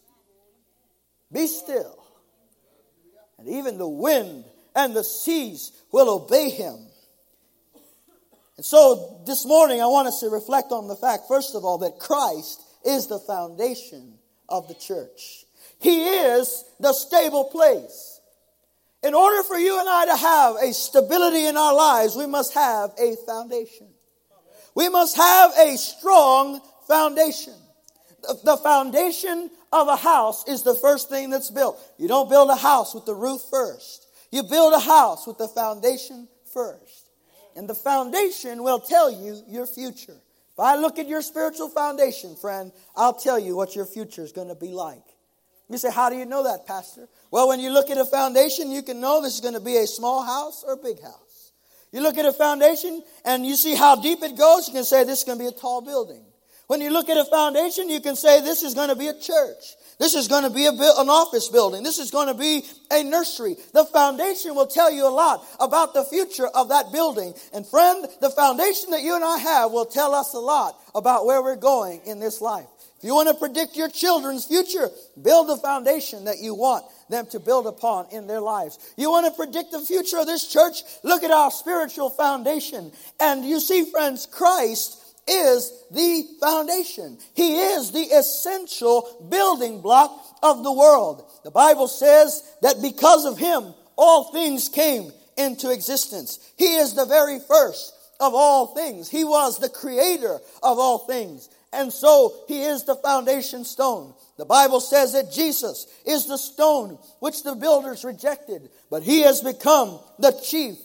be 1.31 1.47
still 1.47 2.00
and 3.41 3.49
even 3.49 3.77
the 3.77 3.87
wind 3.87 4.45
and 4.75 4.95
the 4.95 5.03
seas 5.03 5.71
will 5.91 6.09
obey 6.09 6.49
him. 6.49 6.77
And 8.57 8.65
so 8.65 9.21
this 9.25 9.45
morning, 9.45 9.81
I 9.81 9.87
want 9.87 10.07
us 10.07 10.19
to 10.19 10.29
reflect 10.29 10.71
on 10.71 10.87
the 10.87 10.95
fact, 10.95 11.23
first 11.27 11.55
of 11.55 11.65
all, 11.65 11.79
that 11.79 11.99
Christ 11.99 12.61
is 12.85 13.07
the 13.07 13.19
foundation 13.19 14.13
of 14.47 14.67
the 14.67 14.75
church. 14.75 15.45
He 15.79 16.03
is 16.03 16.63
the 16.79 16.93
stable 16.93 17.45
place. 17.45 18.19
In 19.03 19.15
order 19.15 19.41
for 19.43 19.57
you 19.57 19.79
and 19.79 19.89
I 19.89 20.05
to 20.05 20.15
have 20.15 20.55
a 20.57 20.73
stability 20.73 21.47
in 21.47 21.57
our 21.57 21.73
lives, 21.73 22.15
we 22.15 22.27
must 22.27 22.53
have 22.53 22.91
a 22.99 23.15
foundation. 23.25 23.87
We 24.75 24.89
must 24.89 25.17
have 25.17 25.51
a 25.57 25.75
strong 25.77 26.61
foundation. 26.87 27.55
The 28.43 28.57
foundation 28.57 29.49
of 29.71 29.87
a 29.87 29.95
house 29.95 30.47
is 30.47 30.63
the 30.63 30.75
first 30.75 31.09
thing 31.09 31.29
that's 31.29 31.49
built. 31.49 31.79
You 31.97 32.07
don't 32.07 32.29
build 32.29 32.49
a 32.49 32.55
house 32.55 32.93
with 32.93 33.05
the 33.05 33.15
roof 33.15 33.41
first. 33.49 34.07
You 34.31 34.43
build 34.43 34.73
a 34.73 34.79
house 34.79 35.27
with 35.27 35.37
the 35.37 35.47
foundation 35.47 36.27
first. 36.53 37.09
And 37.55 37.67
the 37.69 37.75
foundation 37.75 38.63
will 38.63 38.79
tell 38.79 39.11
you 39.11 39.41
your 39.47 39.67
future. 39.67 40.15
If 40.53 40.59
I 40.59 40.75
look 40.75 40.99
at 40.99 41.07
your 41.07 41.21
spiritual 41.21 41.69
foundation, 41.69 42.35
friend, 42.35 42.71
I'll 42.95 43.13
tell 43.13 43.39
you 43.39 43.55
what 43.55 43.75
your 43.75 43.85
future 43.85 44.23
is 44.23 44.31
going 44.31 44.49
to 44.49 44.55
be 44.55 44.69
like. 44.69 45.03
You 45.69 45.77
say, 45.77 45.91
How 45.91 46.09
do 46.09 46.17
you 46.17 46.25
know 46.25 46.43
that, 46.43 46.67
Pastor? 46.67 47.07
Well, 47.29 47.47
when 47.47 47.61
you 47.61 47.71
look 47.71 47.89
at 47.89 47.97
a 47.97 48.05
foundation, 48.05 48.71
you 48.71 48.83
can 48.83 48.99
know 48.99 49.21
this 49.21 49.35
is 49.35 49.41
going 49.41 49.53
to 49.53 49.61
be 49.61 49.77
a 49.77 49.87
small 49.87 50.23
house 50.23 50.63
or 50.67 50.73
a 50.73 50.77
big 50.77 51.01
house. 51.01 51.51
You 51.91 52.01
look 52.01 52.17
at 52.17 52.25
a 52.25 52.33
foundation 52.33 53.03
and 53.25 53.45
you 53.45 53.55
see 53.55 53.75
how 53.75 53.95
deep 53.95 54.21
it 54.21 54.37
goes, 54.37 54.67
you 54.67 54.73
can 54.73 54.83
say 54.83 55.03
this 55.03 55.19
is 55.19 55.23
going 55.25 55.37
to 55.37 55.43
be 55.43 55.47
a 55.47 55.51
tall 55.51 55.81
building. 55.81 56.23
When 56.71 56.79
you 56.79 56.89
look 56.89 57.09
at 57.09 57.17
a 57.17 57.25
foundation, 57.25 57.89
you 57.89 57.99
can 57.99 58.15
say 58.15 58.39
this 58.39 58.63
is 58.63 58.75
going 58.75 58.87
to 58.87 58.95
be 58.95 59.07
a 59.07 59.13
church. 59.13 59.75
This 59.99 60.15
is 60.15 60.29
going 60.29 60.43
to 60.43 60.49
be 60.49 60.67
a, 60.67 60.71
an 60.71 61.09
office 61.09 61.49
building. 61.49 61.83
This 61.83 61.99
is 61.99 62.11
going 62.11 62.29
to 62.29 62.33
be 62.33 62.63
a 62.89 63.03
nursery. 63.03 63.57
The 63.73 63.83
foundation 63.83 64.55
will 64.55 64.67
tell 64.67 64.89
you 64.89 65.05
a 65.05 65.11
lot 65.11 65.45
about 65.59 65.93
the 65.93 66.05
future 66.05 66.47
of 66.47 66.69
that 66.69 66.93
building. 66.93 67.33
And 67.53 67.67
friend, 67.67 68.07
the 68.21 68.29
foundation 68.29 68.91
that 68.91 69.01
you 69.01 69.13
and 69.15 69.21
I 69.21 69.37
have 69.39 69.73
will 69.73 69.85
tell 69.85 70.15
us 70.15 70.33
a 70.33 70.39
lot 70.39 70.79
about 70.95 71.25
where 71.25 71.43
we're 71.43 71.57
going 71.57 72.03
in 72.05 72.21
this 72.21 72.39
life. 72.39 72.67
If 72.99 73.03
you 73.03 73.15
want 73.15 73.27
to 73.27 73.35
predict 73.35 73.75
your 73.75 73.89
children's 73.89 74.45
future, 74.45 74.89
build 75.21 75.49
the 75.49 75.57
foundation 75.57 76.23
that 76.23 76.39
you 76.39 76.55
want 76.55 76.85
them 77.09 77.25
to 77.31 77.41
build 77.41 77.67
upon 77.67 78.05
in 78.13 78.27
their 78.27 78.39
lives. 78.39 78.79
You 78.95 79.11
want 79.11 79.25
to 79.25 79.33
predict 79.33 79.73
the 79.73 79.81
future 79.81 80.19
of 80.19 80.25
this 80.25 80.47
church? 80.47 80.83
Look 81.03 81.23
at 81.23 81.31
our 81.31 81.51
spiritual 81.51 82.11
foundation. 82.11 82.93
And 83.19 83.43
you 83.43 83.59
see, 83.59 83.91
friends, 83.91 84.25
Christ 84.25 85.00
is 85.31 85.71
the 85.91 86.27
foundation. 86.39 87.17
He 87.33 87.59
is 87.59 87.91
the 87.91 87.99
essential 87.99 89.27
building 89.29 89.81
block 89.81 90.11
of 90.43 90.63
the 90.63 90.71
world. 90.71 91.29
The 91.43 91.51
Bible 91.51 91.87
says 91.87 92.43
that 92.61 92.81
because 92.81 93.25
of 93.25 93.37
him, 93.37 93.73
all 93.95 94.31
things 94.31 94.69
came 94.69 95.11
into 95.37 95.71
existence. 95.71 96.39
He 96.57 96.75
is 96.75 96.93
the 96.93 97.05
very 97.05 97.39
first 97.39 97.93
of 98.19 98.33
all 98.33 98.67
things. 98.67 99.09
He 99.09 99.23
was 99.23 99.57
the 99.57 99.69
creator 99.69 100.39
of 100.61 100.79
all 100.79 100.99
things. 100.99 101.49
And 101.73 101.91
so 101.91 102.35
he 102.47 102.63
is 102.63 102.83
the 102.83 102.95
foundation 102.95 103.63
stone. 103.63 104.13
The 104.37 104.45
Bible 104.45 104.79
says 104.79 105.13
that 105.13 105.31
Jesus 105.31 105.87
is 106.05 106.25
the 106.25 106.37
stone 106.37 106.97
which 107.19 107.43
the 107.43 107.55
builders 107.55 108.03
rejected, 108.03 108.69
but 108.89 109.03
he 109.03 109.21
has 109.21 109.41
become 109.41 109.99
the 110.19 110.31
chief 110.43 110.75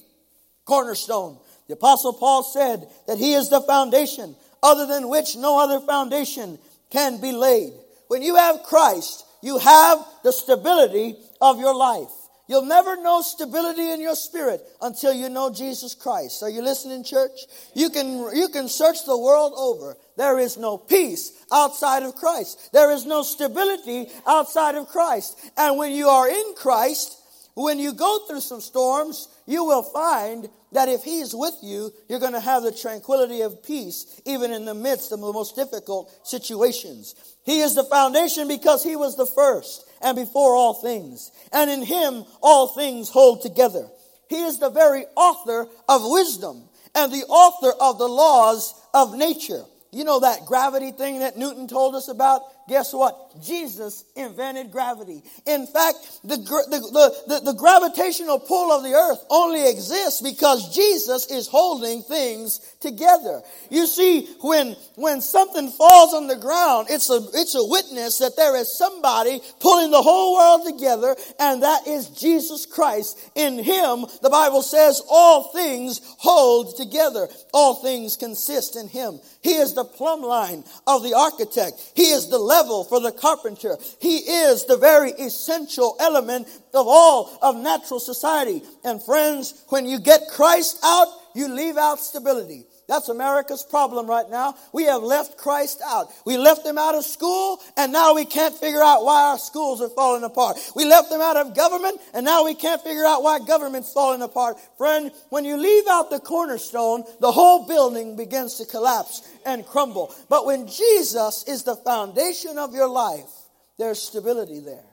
cornerstone. 0.64 1.38
The 1.68 1.74
apostle 1.74 2.12
Paul 2.12 2.42
said 2.42 2.86
that 3.06 3.18
he 3.18 3.34
is 3.34 3.48
the 3.48 3.60
foundation 3.60 4.36
other 4.62 4.86
than 4.86 5.08
which 5.08 5.36
no 5.36 5.60
other 5.60 5.84
foundation 5.84 6.58
can 6.90 7.20
be 7.20 7.32
laid. 7.32 7.72
When 8.08 8.22
you 8.22 8.36
have 8.36 8.62
Christ, 8.62 9.24
you 9.42 9.58
have 9.58 9.98
the 10.22 10.32
stability 10.32 11.16
of 11.40 11.58
your 11.58 11.74
life. 11.74 12.10
You'll 12.48 12.64
never 12.64 12.96
know 12.96 13.22
stability 13.22 13.90
in 13.90 14.00
your 14.00 14.14
spirit 14.14 14.62
until 14.80 15.12
you 15.12 15.28
know 15.28 15.52
Jesus 15.52 15.94
Christ. 15.94 16.44
Are 16.44 16.48
you 16.48 16.62
listening, 16.62 17.02
church? 17.02 17.40
You 17.74 17.90
can, 17.90 18.36
you 18.36 18.48
can 18.48 18.68
search 18.68 19.04
the 19.04 19.18
world 19.18 19.52
over. 19.56 19.96
There 20.16 20.38
is 20.38 20.56
no 20.56 20.78
peace 20.78 21.32
outside 21.52 22.04
of 22.04 22.14
Christ. 22.14 22.70
There 22.72 22.92
is 22.92 23.04
no 23.04 23.22
stability 23.22 24.06
outside 24.26 24.76
of 24.76 24.86
Christ. 24.88 25.50
And 25.56 25.76
when 25.76 25.90
you 25.90 26.08
are 26.08 26.28
in 26.28 26.54
Christ, 26.56 27.20
when 27.54 27.80
you 27.80 27.92
go 27.92 28.26
through 28.28 28.42
some 28.42 28.60
storms, 28.60 29.28
you 29.46 29.64
will 29.64 29.82
find 29.82 30.48
that 30.72 30.88
if 30.88 31.04
He's 31.04 31.34
with 31.34 31.54
you, 31.62 31.92
you're 32.08 32.20
going 32.20 32.32
to 32.32 32.40
have 32.40 32.62
the 32.62 32.72
tranquility 32.72 33.40
of 33.42 33.62
peace, 33.62 34.20
even 34.24 34.50
in 34.50 34.64
the 34.64 34.74
midst 34.74 35.12
of 35.12 35.20
the 35.20 35.32
most 35.32 35.56
difficult 35.56 36.12
situations. 36.24 37.14
He 37.44 37.60
is 37.60 37.74
the 37.74 37.84
foundation 37.84 38.48
because 38.48 38.82
He 38.82 38.96
was 38.96 39.16
the 39.16 39.26
first 39.26 39.88
and 40.02 40.16
before 40.16 40.54
all 40.54 40.74
things. 40.74 41.30
And 41.52 41.70
in 41.70 41.82
Him, 41.82 42.24
all 42.42 42.68
things 42.68 43.08
hold 43.08 43.42
together. 43.42 43.88
He 44.28 44.42
is 44.42 44.58
the 44.58 44.70
very 44.70 45.04
author 45.14 45.68
of 45.88 46.02
wisdom 46.04 46.64
and 46.94 47.12
the 47.12 47.24
author 47.28 47.72
of 47.80 47.98
the 47.98 48.08
laws 48.08 48.74
of 48.92 49.16
nature. 49.16 49.64
You 49.92 50.04
know 50.04 50.20
that 50.20 50.46
gravity 50.46 50.92
thing 50.92 51.20
that 51.20 51.38
Newton 51.38 51.68
told 51.68 51.94
us 51.94 52.08
about? 52.08 52.42
Guess 52.68 52.92
what? 52.92 53.40
Jesus 53.44 54.04
invented 54.16 54.72
gravity. 54.72 55.22
In 55.46 55.68
fact, 55.68 55.98
the, 56.24 56.36
the, 56.36 57.14
the, 57.28 57.40
the, 57.44 57.52
gravitational 57.52 58.40
pull 58.40 58.72
of 58.72 58.82
the 58.82 58.92
earth 58.92 59.24
only 59.30 59.70
exists 59.70 60.20
because 60.20 60.74
Jesus 60.74 61.30
is 61.30 61.46
holding 61.46 62.02
things 62.02 62.58
together. 62.80 63.42
You 63.70 63.86
see, 63.86 64.26
when, 64.40 64.74
when 64.96 65.20
something 65.20 65.70
falls 65.70 66.12
on 66.12 66.26
the 66.26 66.36
ground, 66.36 66.88
it's 66.90 67.08
a, 67.08 67.20
it's 67.34 67.54
a 67.54 67.64
witness 67.64 68.18
that 68.18 68.36
there 68.36 68.56
is 68.56 68.76
somebody 68.76 69.40
pulling 69.60 69.92
the 69.92 70.02
whole 70.02 70.34
world 70.34 70.66
together, 70.66 71.14
and 71.38 71.62
that 71.62 71.86
is 71.86 72.08
Jesus 72.08 72.66
Christ. 72.66 73.18
In 73.36 73.58
Him, 73.58 74.06
the 74.22 74.30
Bible 74.30 74.62
says, 74.62 75.02
all 75.08 75.52
things 75.52 76.00
hold 76.18 76.76
together. 76.76 77.28
All 77.52 77.76
things 77.76 78.16
consist 78.16 78.74
in 78.74 78.88
Him. 78.88 79.20
He 79.42 79.54
is 79.54 79.74
the 79.74 79.84
plumb 79.84 80.22
line 80.22 80.64
of 80.86 81.04
the 81.04 81.14
architect. 81.14 81.92
He 81.94 82.10
is 82.10 82.28
the 82.28 82.38
level 82.56 82.84
for 82.84 83.00
the 83.00 83.12
carpenter. 83.12 83.76
He 84.00 84.18
is 84.18 84.64
the 84.64 84.76
very 84.76 85.10
essential 85.12 85.96
element 86.00 86.48
of 86.72 86.86
all 86.86 87.38
of 87.42 87.56
natural 87.56 88.00
society. 88.00 88.62
And 88.84 89.02
friends, 89.02 89.64
when 89.68 89.86
you 89.86 89.98
get 89.98 90.28
Christ 90.28 90.78
out, 90.82 91.08
you 91.34 91.48
leave 91.48 91.76
out 91.76 91.98
stability. 92.00 92.64
That's 92.88 93.08
America's 93.08 93.64
problem 93.64 94.06
right 94.06 94.30
now. 94.30 94.54
We 94.72 94.84
have 94.84 95.02
left 95.02 95.36
Christ 95.36 95.82
out. 95.84 96.12
We 96.24 96.38
left 96.38 96.64
him 96.64 96.78
out 96.78 96.94
of 96.94 97.04
school, 97.04 97.60
and 97.76 97.92
now 97.92 98.14
we 98.14 98.24
can't 98.24 98.54
figure 98.54 98.82
out 98.82 99.04
why 99.04 99.30
our 99.30 99.38
schools 99.38 99.82
are 99.82 99.88
falling 99.88 100.22
apart. 100.22 100.56
We 100.76 100.84
left 100.84 101.10
them 101.10 101.20
out 101.20 101.36
of 101.36 101.56
government, 101.56 102.00
and 102.14 102.24
now 102.24 102.44
we 102.44 102.54
can't 102.54 102.80
figure 102.80 103.04
out 103.04 103.24
why 103.24 103.40
government's 103.40 103.92
falling 103.92 104.22
apart. 104.22 104.56
Friend, 104.78 105.10
when 105.30 105.44
you 105.44 105.56
leave 105.56 105.84
out 105.90 106.10
the 106.10 106.20
cornerstone, 106.20 107.02
the 107.20 107.32
whole 107.32 107.66
building 107.66 108.14
begins 108.14 108.54
to 108.58 108.64
collapse 108.64 109.28
and 109.44 109.66
crumble. 109.66 110.14
But 110.28 110.46
when 110.46 110.68
Jesus 110.68 111.44
is 111.48 111.64
the 111.64 111.76
foundation 111.76 112.56
of 112.56 112.72
your 112.72 112.88
life, 112.88 113.30
there's 113.78 114.00
stability 114.00 114.60
there. 114.60 114.84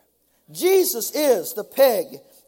Jesus 0.52 1.12
is 1.14 1.54
the 1.54 1.64
peg 1.64 2.06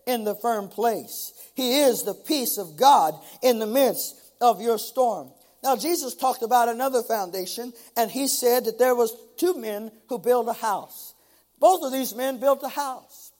in 0.08 0.24
the 0.24 0.36
firm 0.36 0.70
place. 0.70 1.34
He 1.54 1.82
is 1.82 2.04
the 2.04 2.14
peace 2.14 2.58
of 2.58 2.78
God 2.78 3.14
in 3.42 3.60
the 3.60 3.68
midst 3.68 4.16
of 4.42 4.62
your 4.62 4.78
storm. 4.78 5.32
Now, 5.64 5.76
Jesus 5.76 6.16
talked 6.16 6.44
about 6.44 6.70
another 6.70 7.02
foundation, 7.02 7.74
and 7.98 8.12
he 8.12 8.28
said 8.28 8.66
that 8.66 8.78
there 8.78 8.96
was 8.96 9.16
two 9.38 9.56
men 9.58 9.92
who 10.10 10.20
built 10.20 10.48
a 10.48 10.54
house. 10.54 11.16
Both 11.60 11.82
of 11.84 11.92
these 11.92 12.14
men 12.14 12.40
built 12.40 12.62
a 12.64 12.70
house. 12.70 13.32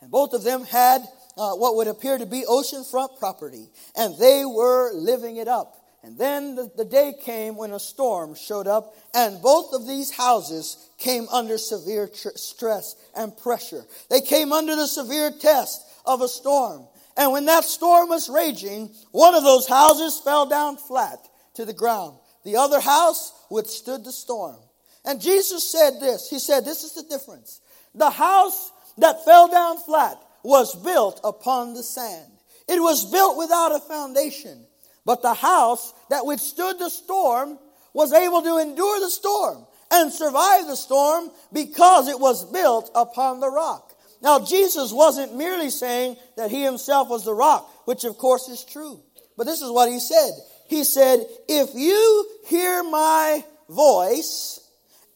And 0.00 0.10
both 0.10 0.32
of 0.32 0.44
them 0.44 0.64
had 0.64 1.02
uh, 1.36 1.52
what 1.54 1.76
would 1.76 1.88
appear 1.88 2.18
to 2.18 2.26
be 2.26 2.44
oceanfront 2.48 3.18
property, 3.18 3.68
and 3.96 4.18
they 4.18 4.44
were 4.44 4.92
living 4.92 5.36
it 5.36 5.48
up. 5.48 5.74
And 6.02 6.16
then 6.16 6.54
the, 6.54 6.70
the 6.76 6.84
day 6.84 7.14
came 7.20 7.56
when 7.56 7.72
a 7.72 7.80
storm 7.80 8.34
showed 8.34 8.66
up, 8.66 8.94
and 9.14 9.42
both 9.42 9.72
of 9.72 9.86
these 9.86 10.10
houses 10.10 10.88
came 10.98 11.26
under 11.28 11.58
severe 11.58 12.08
tr- 12.08 12.36
stress 12.36 12.94
and 13.16 13.36
pressure. 13.36 13.84
They 14.10 14.20
came 14.20 14.52
under 14.52 14.76
the 14.76 14.86
severe 14.86 15.30
test 15.30 15.82
of 16.04 16.20
a 16.20 16.28
storm. 16.28 16.86
And 17.18 17.32
when 17.32 17.46
that 17.46 17.64
storm 17.64 18.08
was 18.08 18.28
raging, 18.28 18.94
one 19.10 19.34
of 19.34 19.42
those 19.42 19.68
houses 19.68 20.20
fell 20.24 20.46
down 20.46 20.76
flat 20.76 21.18
to 21.54 21.64
the 21.64 21.72
ground. 21.72 22.16
The 22.44 22.56
other 22.56 22.80
house 22.80 23.32
withstood 23.50 24.04
the 24.04 24.12
storm. 24.12 24.56
And 25.04 25.20
Jesus 25.20 25.70
said 25.70 26.00
this 26.00 26.30
He 26.30 26.38
said, 26.38 26.64
This 26.64 26.84
is 26.84 26.94
the 26.94 27.02
difference. 27.02 27.60
The 27.94 28.10
house 28.10 28.70
that 28.98 29.24
fell 29.24 29.48
down 29.48 29.78
flat 29.78 30.16
was 30.44 30.76
built 30.76 31.20
upon 31.24 31.74
the 31.74 31.82
sand, 31.82 32.30
it 32.68 32.80
was 32.80 33.10
built 33.10 33.36
without 33.36 33.74
a 33.74 33.80
foundation. 33.80 34.64
But 35.04 35.22
the 35.22 35.34
house 35.34 35.94
that 36.10 36.26
withstood 36.26 36.78
the 36.78 36.90
storm 36.90 37.58
was 37.94 38.12
able 38.12 38.42
to 38.42 38.58
endure 38.58 39.00
the 39.00 39.10
storm 39.10 39.66
and 39.90 40.12
survive 40.12 40.66
the 40.66 40.76
storm 40.76 41.30
because 41.52 42.08
it 42.08 42.20
was 42.20 42.44
built 42.52 42.90
upon 42.94 43.40
the 43.40 43.50
rock. 43.50 43.94
Now, 44.20 44.44
Jesus 44.44 44.92
wasn't 44.92 45.36
merely 45.36 45.70
saying 45.70 46.16
that 46.36 46.50
he 46.50 46.62
himself 46.62 47.08
was 47.08 47.24
the 47.24 47.34
rock, 47.34 47.70
which 47.86 48.04
of 48.04 48.18
course 48.18 48.48
is 48.48 48.64
true. 48.64 49.00
But 49.36 49.46
this 49.46 49.62
is 49.62 49.70
what 49.70 49.88
he 49.88 50.00
said 50.00 50.32
he 50.68 50.84
said, 50.84 51.26
If 51.48 51.70
you 51.74 52.28
hear 52.46 52.84
my 52.84 53.42
voice 53.68 54.60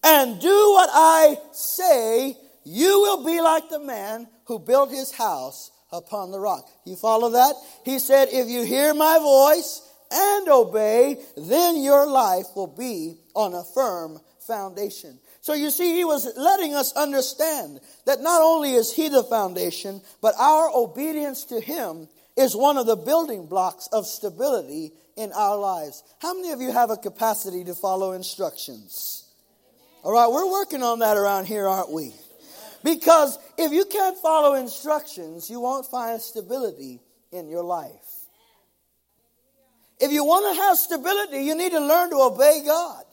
and 0.02 0.40
do 0.40 0.48
what 0.48 0.90
I 0.92 1.36
say, 1.52 2.36
you 2.64 3.00
will 3.00 3.24
be 3.24 3.40
like 3.40 3.68
the 3.68 3.78
man 3.78 4.26
who 4.46 4.58
built 4.58 4.90
his 4.90 5.12
house 5.12 5.70
upon 5.92 6.30
the 6.30 6.40
rock. 6.40 6.68
You 6.84 6.96
follow 6.96 7.30
that? 7.30 7.54
He 7.84 7.98
said, 7.98 8.28
If 8.32 8.48
you 8.48 8.62
hear 8.62 8.94
my 8.94 9.18
voice 9.18 9.82
and 10.10 10.48
obey, 10.48 11.22
then 11.36 11.82
your 11.82 12.06
life 12.06 12.46
will 12.56 12.74
be 12.78 13.18
on 13.34 13.54
a 13.54 13.62
firm 13.62 14.18
foundation. 14.40 15.18
So 15.42 15.54
you 15.54 15.70
see, 15.70 15.96
he 15.96 16.04
was 16.04 16.32
letting 16.36 16.72
us 16.72 16.92
understand 16.92 17.80
that 18.06 18.20
not 18.20 18.42
only 18.42 18.74
is 18.74 18.92
he 18.92 19.08
the 19.08 19.24
foundation, 19.24 20.00
but 20.20 20.36
our 20.38 20.70
obedience 20.72 21.44
to 21.46 21.60
him 21.60 22.08
is 22.36 22.54
one 22.54 22.78
of 22.78 22.86
the 22.86 22.94
building 22.94 23.46
blocks 23.46 23.88
of 23.92 24.06
stability 24.06 24.92
in 25.16 25.32
our 25.32 25.58
lives. 25.58 26.04
How 26.20 26.32
many 26.32 26.52
of 26.52 26.60
you 26.60 26.70
have 26.70 26.90
a 26.90 26.96
capacity 26.96 27.64
to 27.64 27.74
follow 27.74 28.12
instructions? 28.12 29.24
All 30.04 30.12
right, 30.12 30.30
we're 30.30 30.48
working 30.48 30.84
on 30.84 31.00
that 31.00 31.16
around 31.16 31.46
here, 31.46 31.66
aren't 31.66 31.90
we? 31.90 32.14
Because 32.84 33.36
if 33.58 33.72
you 33.72 33.84
can't 33.84 34.16
follow 34.18 34.54
instructions, 34.54 35.50
you 35.50 35.58
won't 35.58 35.86
find 35.86 36.22
stability 36.22 37.00
in 37.32 37.48
your 37.48 37.64
life. 37.64 37.90
If 39.98 40.12
you 40.12 40.24
want 40.24 40.54
to 40.54 40.62
have 40.62 40.76
stability, 40.76 41.44
you 41.44 41.56
need 41.56 41.72
to 41.72 41.80
learn 41.80 42.10
to 42.10 42.16
obey 42.16 42.62
God. 42.64 43.04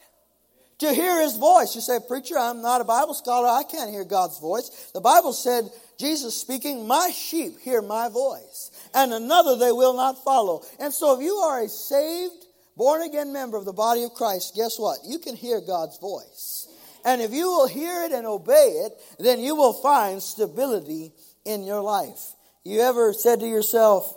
To 0.79 0.93
hear 0.93 1.21
his 1.21 1.35
voice. 1.35 1.75
You 1.75 1.81
say, 1.81 1.99
Preacher, 2.07 2.37
I'm 2.37 2.61
not 2.61 2.81
a 2.81 2.85
Bible 2.85 3.13
scholar. 3.13 3.47
I 3.47 3.63
can't 3.63 3.91
hear 3.91 4.05
God's 4.05 4.39
voice. 4.39 4.91
The 4.93 5.01
Bible 5.01 5.33
said, 5.33 5.69
Jesus 5.99 6.39
speaking, 6.39 6.87
My 6.87 7.11
sheep 7.13 7.59
hear 7.59 7.81
my 7.81 8.07
voice 8.07 8.69
and 8.93 9.13
another 9.13 9.55
they 9.55 9.71
will 9.71 9.95
not 9.95 10.23
follow. 10.23 10.63
And 10.79 10.93
so 10.93 11.17
if 11.17 11.23
you 11.23 11.35
are 11.35 11.61
a 11.61 11.69
saved, 11.69 12.45
born 12.75 13.01
again 13.01 13.33
member 13.33 13.57
of 13.57 13.65
the 13.65 13.73
body 13.73 14.03
of 14.03 14.13
Christ, 14.13 14.55
guess 14.55 14.79
what? 14.79 14.99
You 15.05 15.19
can 15.19 15.35
hear 15.35 15.61
God's 15.61 15.97
voice. 15.99 16.67
And 17.05 17.21
if 17.21 17.31
you 17.31 17.47
will 17.47 17.67
hear 17.67 18.03
it 18.03 18.11
and 18.11 18.25
obey 18.27 18.83
it, 18.85 18.93
then 19.19 19.39
you 19.39 19.55
will 19.55 19.73
find 19.73 20.21
stability 20.21 21.13
in 21.45 21.63
your 21.63 21.81
life. 21.81 22.33
You 22.63 22.81
ever 22.81 23.13
said 23.13 23.39
to 23.39 23.47
yourself, 23.47 24.13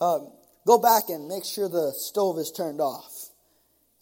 um, 0.00 0.32
go 0.66 0.78
back 0.78 1.08
and 1.08 1.28
make 1.28 1.44
sure 1.44 1.68
the 1.68 1.92
stove 1.92 2.38
is 2.38 2.50
turned 2.50 2.80
off? 2.80 3.15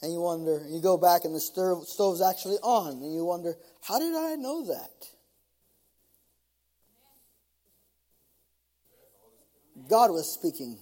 And 0.05 0.13
you 0.13 0.21
wonder, 0.21 0.63
you 0.69 0.83
go 0.83 0.99
back 0.99 1.25
and 1.25 1.35
the 1.35 1.41
stove, 1.41 1.89
stove's 1.89 2.21
actually 2.21 2.57
on, 2.57 3.03
and 3.03 3.15
you 3.15 3.25
wonder, 3.25 3.55
how 3.83 3.99
did 3.99 4.15
I 4.15 4.35
know 4.35 4.67
that? 4.67 5.09
God 9.89 10.11
was 10.11 10.31
speaking. 10.31 10.77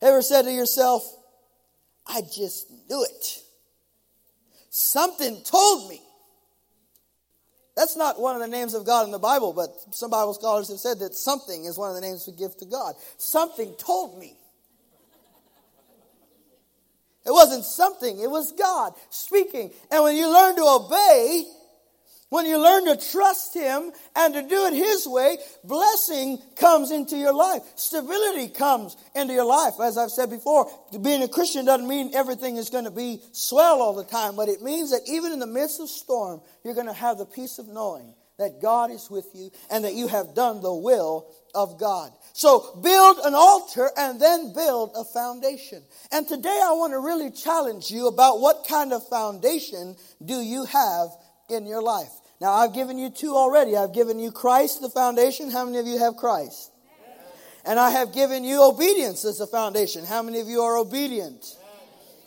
Ever 0.00 0.22
said 0.22 0.42
to 0.46 0.52
yourself, 0.52 1.04
I 2.06 2.22
just 2.22 2.70
knew 2.88 3.04
it. 3.04 3.42
Something 4.70 5.42
told 5.44 5.90
me. 5.90 6.00
That's 7.76 7.94
not 7.94 8.18
one 8.18 8.36
of 8.36 8.40
the 8.40 8.48
names 8.48 8.72
of 8.72 8.86
God 8.86 9.04
in 9.04 9.12
the 9.12 9.18
Bible, 9.18 9.52
but 9.52 9.68
some 9.94 10.08
Bible 10.08 10.32
scholars 10.32 10.70
have 10.70 10.78
said 10.78 10.98
that 11.00 11.12
something 11.12 11.66
is 11.66 11.76
one 11.76 11.90
of 11.90 11.94
the 11.94 12.00
names 12.00 12.26
we 12.26 12.32
give 12.32 12.56
to 12.56 12.64
God. 12.64 12.94
Something 13.18 13.74
told 13.76 14.18
me. 14.18 14.38
It 17.24 17.30
wasn't 17.30 17.64
something, 17.64 18.18
it 18.18 18.30
was 18.30 18.52
God 18.52 18.94
speaking. 19.10 19.70
And 19.90 20.02
when 20.02 20.16
you 20.16 20.32
learn 20.32 20.56
to 20.56 20.64
obey, 20.64 21.44
when 22.32 22.46
you 22.46 22.56
learn 22.58 22.86
to 22.86 23.10
trust 23.10 23.52
Him 23.52 23.92
and 24.16 24.32
to 24.32 24.42
do 24.42 24.64
it 24.64 24.72
His 24.72 25.06
way, 25.06 25.36
blessing 25.64 26.38
comes 26.56 26.90
into 26.90 27.14
your 27.16 27.34
life. 27.34 27.60
Stability 27.76 28.48
comes 28.48 28.96
into 29.14 29.34
your 29.34 29.44
life. 29.44 29.74
As 29.82 29.98
I've 29.98 30.10
said 30.10 30.30
before, 30.30 30.66
being 31.02 31.22
a 31.22 31.28
Christian 31.28 31.66
doesn't 31.66 31.86
mean 31.86 32.12
everything 32.14 32.56
is 32.56 32.70
going 32.70 32.84
to 32.84 32.90
be 32.90 33.20
swell 33.32 33.82
all 33.82 33.94
the 33.94 34.04
time, 34.04 34.34
but 34.34 34.48
it 34.48 34.62
means 34.62 34.92
that 34.92 35.02
even 35.06 35.30
in 35.32 35.40
the 35.40 35.46
midst 35.46 35.78
of 35.78 35.90
storm, 35.90 36.40
you're 36.64 36.74
going 36.74 36.86
to 36.86 36.94
have 36.94 37.18
the 37.18 37.26
peace 37.26 37.58
of 37.58 37.68
knowing 37.68 38.14
that 38.38 38.62
God 38.62 38.90
is 38.90 39.10
with 39.10 39.26
you 39.34 39.50
and 39.70 39.84
that 39.84 39.94
you 39.94 40.08
have 40.08 40.34
done 40.34 40.62
the 40.62 40.72
will 40.72 41.30
of 41.54 41.78
God. 41.78 42.12
So 42.32 42.80
build 42.82 43.18
an 43.24 43.34
altar 43.34 43.90
and 43.96 44.20
then 44.20 44.52
build 44.54 44.92
a 44.96 45.04
foundation. 45.04 45.82
And 46.10 46.26
today 46.26 46.60
I 46.62 46.72
want 46.72 46.92
to 46.92 46.98
really 46.98 47.30
challenge 47.30 47.90
you 47.90 48.08
about 48.08 48.40
what 48.40 48.66
kind 48.68 48.92
of 48.92 49.06
foundation 49.08 49.96
do 50.24 50.40
you 50.40 50.64
have 50.64 51.08
in 51.48 51.66
your 51.66 51.82
life. 51.82 52.10
Now, 52.40 52.54
I've 52.54 52.74
given 52.74 52.98
you 52.98 53.10
two 53.10 53.36
already. 53.36 53.76
I've 53.76 53.94
given 53.94 54.18
you 54.18 54.32
Christ, 54.32 54.80
the 54.80 54.90
foundation. 54.90 55.50
How 55.50 55.64
many 55.64 55.78
of 55.78 55.86
you 55.86 55.98
have 55.98 56.16
Christ? 56.16 56.72
And 57.64 57.78
I 57.78 57.90
have 57.90 58.12
given 58.12 58.42
you 58.42 58.68
obedience 58.68 59.24
as 59.24 59.38
a 59.38 59.46
foundation. 59.46 60.04
How 60.04 60.22
many 60.22 60.40
of 60.40 60.48
you 60.48 60.62
are 60.62 60.76
obedient? 60.76 61.56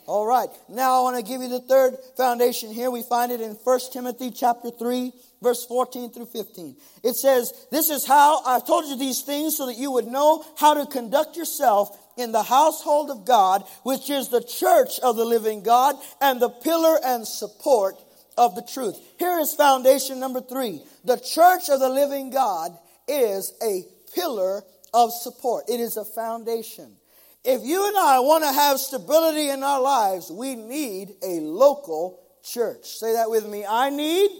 All 0.06 0.24
right. 0.24 0.48
Now 0.68 1.00
I 1.00 1.02
want 1.02 1.16
to 1.16 1.22
give 1.22 1.42
you 1.42 1.48
the 1.48 1.60
third 1.60 1.98
foundation 2.16 2.72
here. 2.72 2.90
We 2.90 3.02
find 3.02 3.30
it 3.32 3.40
in 3.40 3.50
1 3.50 3.80
Timothy 3.92 4.30
chapter 4.30 4.70
3 4.70 5.12
verse 5.42 5.64
14 5.66 6.12
through 6.12 6.26
15. 6.26 6.76
It 7.02 7.14
says, 7.16 7.52
This 7.70 7.90
is 7.90 8.06
how 8.06 8.42
I've 8.44 8.66
told 8.66 8.86
you 8.86 8.96
these 8.96 9.22
things 9.22 9.56
so 9.56 9.66
that 9.66 9.78
you 9.78 9.90
would 9.92 10.06
know 10.06 10.44
how 10.56 10.74
to 10.74 10.86
conduct 10.86 11.36
yourself 11.36 11.96
in 12.16 12.32
the 12.32 12.42
household 12.42 13.10
of 13.10 13.24
God, 13.24 13.64
which 13.82 14.10
is 14.10 14.28
the 14.28 14.42
church 14.42 14.98
of 15.00 15.16
the 15.16 15.24
living 15.24 15.62
God 15.62 15.96
and 16.20 16.40
the 16.40 16.48
pillar 16.48 16.98
and 17.04 17.26
support 17.26 17.96
of 18.38 18.54
the 18.54 18.62
truth. 18.62 18.98
Here 19.18 19.38
is 19.38 19.54
foundation 19.54 20.20
number 20.20 20.40
three. 20.40 20.82
The 21.04 21.18
church 21.18 21.68
of 21.68 21.80
the 21.80 21.88
living 21.88 22.30
God 22.30 22.76
is 23.08 23.52
a 23.62 23.82
pillar 24.14 24.62
of 24.92 25.12
support. 25.12 25.64
It 25.68 25.80
is 25.80 25.96
a 25.96 26.04
foundation. 26.04 26.96
If 27.44 27.62
you 27.62 27.86
and 27.86 27.96
I 27.96 28.18
want 28.20 28.44
to 28.44 28.52
have 28.52 28.80
stability 28.80 29.50
in 29.50 29.62
our 29.62 29.80
lives, 29.80 30.30
we 30.30 30.56
need 30.56 31.14
a 31.22 31.40
local 31.40 32.20
church. 32.42 32.86
Say 32.86 33.12
that 33.12 33.30
with 33.30 33.46
me. 33.46 33.64
I 33.64 33.90
need 33.90 34.30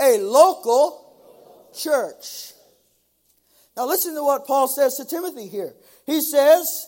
a 0.00 0.18
local 0.18 1.70
church. 1.74 2.52
Now, 3.76 3.86
listen 3.86 4.14
to 4.14 4.24
what 4.24 4.46
Paul 4.46 4.68
says 4.68 4.96
to 4.96 5.04
Timothy 5.04 5.48
here. 5.48 5.74
He 6.06 6.20
says, 6.20 6.86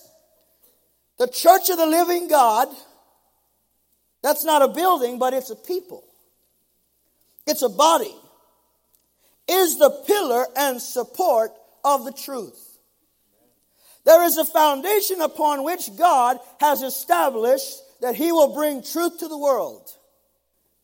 The 1.19 1.29
church 1.29 1.69
of 1.69 1.77
the 1.77 1.87
living 1.87 2.29
God, 2.29 2.69
that's 4.23 4.45
not 4.45 4.63
a 4.63 4.69
building, 4.69 5.19
but 5.19 5.35
it's 5.35 5.51
a 5.51 5.57
people, 5.57 6.05
it's 7.47 7.63
a 7.63 7.69
body, 7.69 8.15
is 9.47 9.79
the 9.79 9.91
pillar 10.07 10.47
and 10.57 10.81
support 10.81 11.53
of 11.85 12.05
the 12.05 12.13
truth. 12.13 12.79
There 14.05 14.23
is 14.23 14.39
a 14.39 14.45
foundation 14.45 15.21
upon 15.21 15.65
which 15.65 15.95
God 15.99 16.39
has 16.61 16.83
established 16.83 17.77
that 18.01 18.15
He 18.15 18.33
will 18.33 18.55
bring 18.55 18.83
truth 18.83 19.19
to 19.19 19.29
the 19.29 19.37
world. 19.37 19.91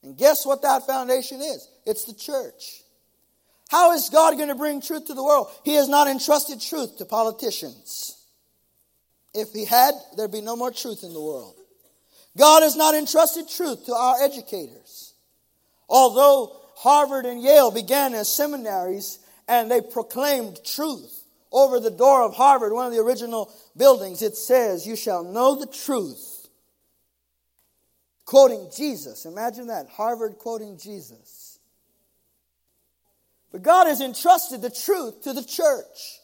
And 0.03 0.17
guess 0.19 0.45
what 0.45 0.61
that 0.63 0.87
foundation 0.87 1.41
is? 1.41 1.67
It's 1.87 2.05
the 2.05 2.15
church. 2.15 2.83
How 3.71 3.93
is 3.93 4.11
God 4.11 4.37
going 4.37 4.49
to 4.49 4.55
bring 4.55 4.81
truth 4.81 5.07
to 5.07 5.15
the 5.15 5.25
world? 5.25 5.49
He 5.65 5.75
has 5.75 5.89
not 5.89 6.07
entrusted 6.07 6.61
truth 6.61 6.99
to 6.99 7.05
politicians. 7.05 8.17
If 9.35 9.53
He 9.53 9.65
had, 9.65 9.95
there'd 10.17 10.31
be 10.31 10.41
no 10.41 10.57
more 10.57 10.71
truth 10.71 11.03
in 11.03 11.13
the 11.13 11.21
world. 11.21 11.57
God 12.37 12.63
has 12.63 12.77
not 12.77 12.95
entrusted 12.95 13.49
truth 13.49 13.87
to 13.87 13.95
our 13.95 14.23
educators. 14.23 15.15
Although 15.89 16.61
Harvard 16.77 17.27
and 17.27 17.43
Yale 17.43 17.71
began 17.71 18.15
as 18.15 18.29
seminaries 18.29 19.19
and 19.47 19.71
they 19.71 19.81
proclaimed 19.81 20.59
truth 20.65 21.23
over 21.53 21.79
the 21.79 21.91
door 21.91 22.23
of 22.23 22.35
Harvard, 22.35 22.73
one 22.73 22.87
of 22.87 22.93
the 22.93 22.99
original 22.99 23.53
buildings, 23.77 24.23
it 24.23 24.37
says, 24.37 24.87
You 24.87 24.97
shall 24.97 25.23
know 25.23 25.59
the 25.59 25.67
truth 25.67 26.49
quoting 28.25 28.71
Jesus. 28.77 29.27
Imagine 29.27 29.69
that, 29.69 29.89
Harvard 29.89 30.39
quoting 30.39 30.79
Jesus. 30.79 31.44
But 33.55 33.63
God 33.63 33.87
has 33.87 34.01
entrusted 34.01 34.63
the 34.63 34.71
truth 34.71 35.23
to 35.23 35.33
the 35.33 35.45
church. 35.45 36.19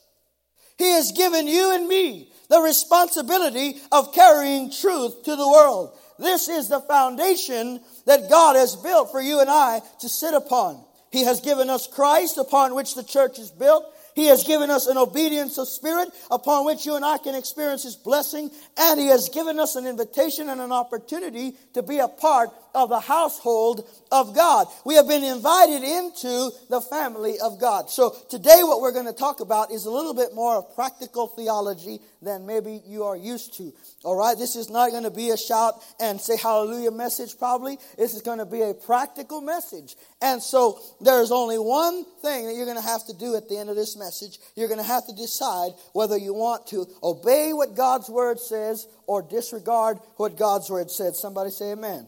He 0.79 0.91
has 0.91 1.13
given 1.13 1.47
you 1.47 1.73
and 1.73 1.87
me 1.87 2.33
the 2.49 2.59
responsibility 2.59 3.77
of 3.93 4.13
carrying 4.13 4.73
truth 4.73 5.23
to 5.27 5.37
the 5.37 5.49
world. 5.49 5.97
This 6.19 6.49
is 6.49 6.69
the 6.69 6.81
foundation 6.81 7.79
that 8.07 8.29
God 8.29 8.57
has 8.57 8.75
built 8.75 9.13
for 9.13 9.21
you 9.21 9.39
and 9.39 9.49
I 9.49 9.81
to 10.01 10.09
sit 10.09 10.35
upon. 10.35 10.85
He 11.13 11.23
has 11.23 11.41
given 11.41 11.71
us 11.71 11.87
Christ 11.87 12.37
upon 12.37 12.75
which 12.75 12.97
the 12.97 13.05
church 13.05 13.39
is 13.39 13.53
built. 13.53 13.85
He 14.17 14.27
has 14.27 14.43
given 14.43 14.69
us 14.69 14.89
an 14.89 14.99
obedience 14.99 15.57
of 15.57 15.69
spirit 15.69 16.09
upon 16.33 16.67
which 16.67 16.85
you 16.85 16.97
and 16.97 17.05
I 17.05 17.19
can 17.19 17.37
experience 17.37 17.85
His 17.85 17.95
blessing. 17.95 18.51
And 18.77 18.99
He 18.99 19.07
has 19.07 19.29
given 19.29 19.61
us 19.61 19.77
an 19.77 19.87
invitation 19.87 20.49
and 20.49 20.61
an 20.61 20.73
opportunity 20.73 21.55
to 21.75 21.83
be 21.85 22.01
a 22.01 22.09
part 22.09 22.51
of 22.75 22.89
the 22.89 23.01
household 23.01 23.89
of 24.13 24.35
God. 24.35 24.67
We 24.85 24.95
have 24.95 25.09
been 25.09 25.25
invited 25.25 25.83
into 25.83 26.51
the 26.69 26.81
family 26.81 27.39
of 27.41 27.61
God. 27.61 27.91
So 27.91 28.15
today 28.29 28.61
what 28.63 28.81
we're 28.81 28.93
going 28.93 29.07
to 29.07 29.13
talk 29.13 29.41
about 29.41 29.71
is 29.71 29.87
a 29.87 29.91
little 29.91 30.15
bit 30.15 30.35
more 30.35 30.57
of 30.57 30.75
practical 30.75 31.27
theology 31.27 32.01
than 32.23 32.47
maybe 32.47 32.83
you 32.87 33.05
are 33.05 33.17
used 33.17 33.55
to. 33.57 33.73
All 34.05 34.17
right, 34.17 34.37
this 34.37 34.57
is 34.57 34.71
not 34.71 34.91
going 34.91 35.05
to 35.05 35.11
be 35.11 35.31
a 35.31 35.37
shout 35.37 35.75
and 35.99 36.21
say 36.21 36.37
hallelujah 36.37 36.91
message 36.91 37.39
probably. 37.39 37.79
This 37.97 38.15
is 38.15 38.23
going 38.23 38.39
to 38.39 38.47
be 38.47 38.63
a 38.63 38.75
practical 38.75 39.41
message. 39.41 39.97
And 40.23 40.43
so 40.43 40.81
there's 41.01 41.31
only 41.31 41.59
one 41.59 42.05
thing 42.23 42.47
that 42.47 42.55
you're 42.55 42.67
going 42.67 42.77
to 42.77 42.83
have 42.83 43.07
to 43.07 43.15
do 43.15 43.37
at 43.37 43.49
the 43.49 43.57
end 43.57 43.71
of 43.71 43.77
this 43.77 43.97
message. 43.97 44.39
You're 44.55 44.69
going 44.69 44.81
to 44.81 44.85
have 44.85 45.07
to 45.07 45.15
decide 45.15 45.73
whether 45.93 46.17
you 46.17 46.35
want 46.35 46.67
to 46.69 46.87
obey 47.03 47.53
what 47.53 47.75
God's 47.75 48.09
word 48.09 48.39
says 48.39 48.87
or 49.07 49.23
disregard 49.23 49.99
what 50.17 50.37
God's 50.37 50.69
word 50.71 50.91
said. 50.91 51.15
Somebody 51.15 51.51
say 51.51 51.73
amen. 51.73 52.07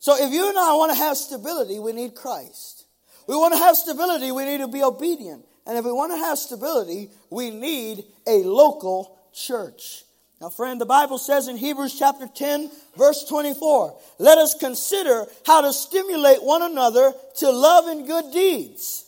So 0.00 0.16
if 0.16 0.32
you 0.32 0.48
and 0.48 0.58
I 0.58 0.74
want 0.74 0.92
to 0.92 0.98
have 0.98 1.16
stability, 1.16 1.78
we 1.78 1.92
need 1.92 2.14
Christ. 2.14 2.86
We 3.28 3.36
want 3.36 3.52
to 3.52 3.58
have 3.58 3.76
stability, 3.76 4.32
we 4.32 4.44
need 4.44 4.58
to 4.58 4.68
be 4.68 4.82
obedient. 4.82 5.44
And 5.66 5.78
if 5.78 5.84
we 5.84 5.92
want 5.92 6.12
to 6.12 6.16
have 6.16 6.38
stability, 6.38 7.10
we 7.28 7.50
need 7.50 8.04
a 8.26 8.42
local 8.42 9.16
church. 9.32 10.04
Now, 10.40 10.48
friend, 10.48 10.80
the 10.80 10.86
Bible 10.86 11.18
says 11.18 11.48
in 11.48 11.58
Hebrews 11.58 11.98
chapter 11.98 12.26
10, 12.26 12.70
verse 12.96 13.24
24, 13.28 13.98
let 14.18 14.38
us 14.38 14.54
consider 14.54 15.26
how 15.44 15.60
to 15.60 15.72
stimulate 15.72 16.42
one 16.42 16.62
another 16.62 17.12
to 17.36 17.50
love 17.50 17.86
and 17.86 18.06
good 18.06 18.32
deeds, 18.32 19.04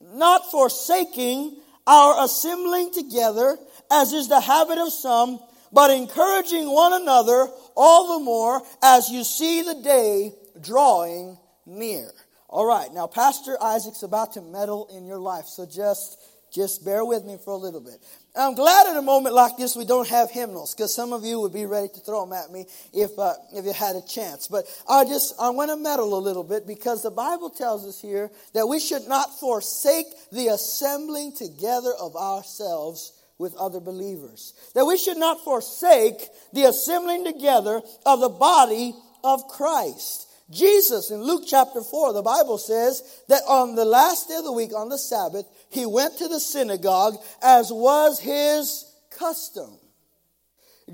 not 0.00 0.50
forsaking 0.50 1.56
our 1.86 2.24
assembling 2.24 2.90
together, 2.90 3.58
as 3.90 4.14
is 4.14 4.28
the 4.28 4.40
habit 4.40 4.78
of 4.78 4.92
some, 4.92 5.40
but 5.72 5.90
encouraging 5.90 6.70
one 6.70 6.92
another 6.92 7.48
all 7.76 8.18
the 8.18 8.24
more 8.24 8.62
as 8.82 9.08
you 9.10 9.24
see 9.24 9.62
the 9.62 9.80
day 9.82 10.32
drawing 10.60 11.38
near. 11.66 12.10
All 12.48 12.66
right, 12.66 12.92
now 12.92 13.06
Pastor 13.06 13.56
Isaac's 13.62 14.02
about 14.02 14.34
to 14.34 14.42
meddle 14.42 14.88
in 14.94 15.06
your 15.06 15.18
life, 15.18 15.46
so 15.46 15.64
just 15.66 16.18
just 16.52 16.84
bear 16.84 17.02
with 17.02 17.24
me 17.24 17.38
for 17.42 17.54
a 17.54 17.56
little 17.56 17.80
bit. 17.80 17.94
I'm 18.36 18.54
glad 18.54 18.86
at 18.86 18.96
a 18.96 19.02
moment 19.02 19.34
like 19.34 19.56
this 19.56 19.74
we 19.74 19.86
don't 19.86 20.08
have 20.08 20.30
hymnals 20.30 20.74
because 20.74 20.94
some 20.94 21.14
of 21.14 21.24
you 21.24 21.40
would 21.40 21.52
be 21.52 21.64
ready 21.64 21.88
to 21.88 22.00
throw 22.00 22.26
them 22.26 22.34
at 22.34 22.50
me 22.50 22.66
if 22.92 23.18
uh, 23.18 23.32
if 23.54 23.64
you 23.64 23.72
had 23.72 23.96
a 23.96 24.02
chance. 24.06 24.48
But 24.48 24.66
I 24.86 25.04
just 25.04 25.34
I 25.40 25.48
want 25.50 25.70
to 25.70 25.76
meddle 25.76 26.16
a 26.16 26.20
little 26.20 26.44
bit 26.44 26.66
because 26.66 27.02
the 27.02 27.10
Bible 27.10 27.48
tells 27.48 27.86
us 27.86 28.00
here 28.00 28.30
that 28.52 28.66
we 28.66 28.80
should 28.80 29.08
not 29.08 29.40
forsake 29.40 30.06
the 30.30 30.48
assembling 30.48 31.32
together 31.34 31.92
of 31.98 32.16
ourselves 32.16 33.12
with 33.42 33.54
other 33.56 33.80
believers. 33.80 34.54
That 34.74 34.86
we 34.86 34.96
should 34.96 35.18
not 35.18 35.44
forsake 35.44 36.28
the 36.54 36.64
assembling 36.64 37.24
together 37.24 37.82
of 38.06 38.20
the 38.20 38.28
body 38.28 38.94
of 39.22 39.48
Christ. 39.48 40.28
Jesus 40.48 41.10
in 41.10 41.22
Luke 41.22 41.44
chapter 41.46 41.82
4, 41.82 42.12
the 42.12 42.22
Bible 42.22 42.56
says 42.56 43.02
that 43.28 43.42
on 43.48 43.74
the 43.74 43.84
last 43.84 44.28
day 44.28 44.36
of 44.36 44.44
the 44.44 44.52
week, 44.52 44.72
on 44.74 44.88
the 44.88 44.98
Sabbath, 44.98 45.46
he 45.70 45.84
went 45.84 46.18
to 46.18 46.28
the 46.28 46.40
synagogue 46.40 47.16
as 47.42 47.72
was 47.72 48.20
his 48.20 48.86
custom. 49.18 49.78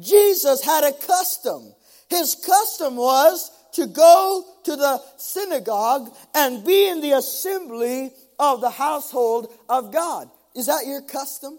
Jesus 0.01 0.65
had 0.65 0.85
a 0.85 0.93
custom. 0.93 1.75
His 2.09 2.35
custom 2.35 2.97
was 2.97 3.51
to 3.73 3.87
go 3.87 4.45
to 4.65 4.77
the 4.77 5.03
synagogue 5.19 6.15
and 6.35 6.65
be 6.65 6.89
in 6.89 7.01
the 7.01 7.13
assembly 7.13 8.13
of 8.39 8.61
the 8.61 8.71
household 8.71 9.53
of 9.69 9.93
God. 9.93 10.31
Is 10.55 10.67
that 10.67 10.87
your 10.87 11.03
custom? 11.03 11.59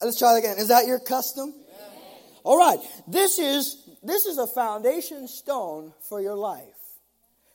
Let's 0.00 0.18
try 0.18 0.32
that 0.32 0.38
again. 0.38 0.58
Is 0.58 0.68
that 0.68 0.86
your 0.86 1.00
custom? 1.00 1.52
All 2.44 2.58
right. 2.58 2.78
This 3.06 3.38
is 3.38 3.88
this 4.02 4.26
is 4.26 4.38
a 4.38 4.46
foundation 4.46 5.26
stone 5.26 5.92
for 6.08 6.20
your 6.20 6.36
life. 6.36 6.64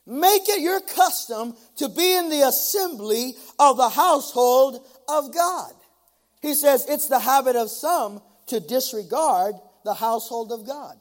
Make 0.06 0.50
it 0.50 0.62
your 0.62 0.82
custom 0.82 1.56
to 1.78 1.88
be 1.88 2.16
in 2.16 2.30
the 2.30 2.42
assembly 2.42 3.36
of 3.58 3.78
the 3.78 3.90
household 3.90 4.86
of 5.08 5.34
God. 5.34 5.72
He 6.42 6.54
says 6.54 6.86
it's 6.90 7.08
the 7.08 7.20
habit 7.20 7.56
of 7.56 7.70
some 7.70 8.22
to 8.48 8.60
disregard 8.60 9.56
the 9.86 9.94
household 9.94 10.52
of 10.52 10.68
God, 10.68 10.98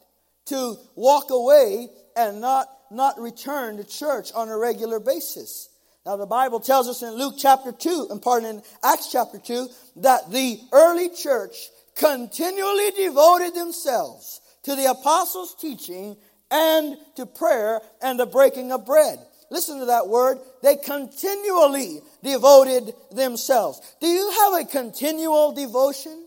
to 0.47 0.77
walk 0.95 1.31
away 1.31 1.89
and 2.17 2.41
not, 2.41 2.69
not 2.93 3.19
return 3.19 3.79
to 3.79 3.85
church 3.85 4.31
on 4.35 4.49
a 4.49 4.57
regular 4.57 5.01
basis. 5.01 5.69
Now, 6.05 6.17
the 6.17 6.27
Bible 6.27 6.59
tells 6.59 6.89
us 6.89 7.03
in 7.03 7.15
Luke 7.15 7.35
chapter 7.39 7.71
2, 7.71 8.09
and 8.11 8.21
pardon, 8.21 8.57
in 8.57 8.63
Acts 8.83 9.13
chapter 9.13 9.39
2, 9.39 9.69
that 9.97 10.31
the 10.33 10.59
early 10.73 11.09
church 11.11 11.69
continually 11.95 12.91
devoted 12.91 13.55
themselves 13.55 14.41
to 14.65 14.75
the 14.75 14.91
apostles' 14.91 15.55
teaching 15.55 16.17
and 16.51 16.97
to 17.17 17.27
prayer 17.27 17.81
and 18.03 18.19
the 18.19 18.27
breaking 18.27 18.73
of 18.73 18.85
bread. 18.85 19.19
Listen 19.51 19.79
to 19.81 19.87
that 19.87 20.09
word. 20.09 20.39
They 20.63 20.77
continually 20.77 22.01
devoted 22.23 22.95
themselves. 23.13 23.81
Do 24.01 24.09
you 24.09 24.31
have 24.31 24.55
a 24.55 24.65
continual 24.65 25.53
devotion? 25.53 26.27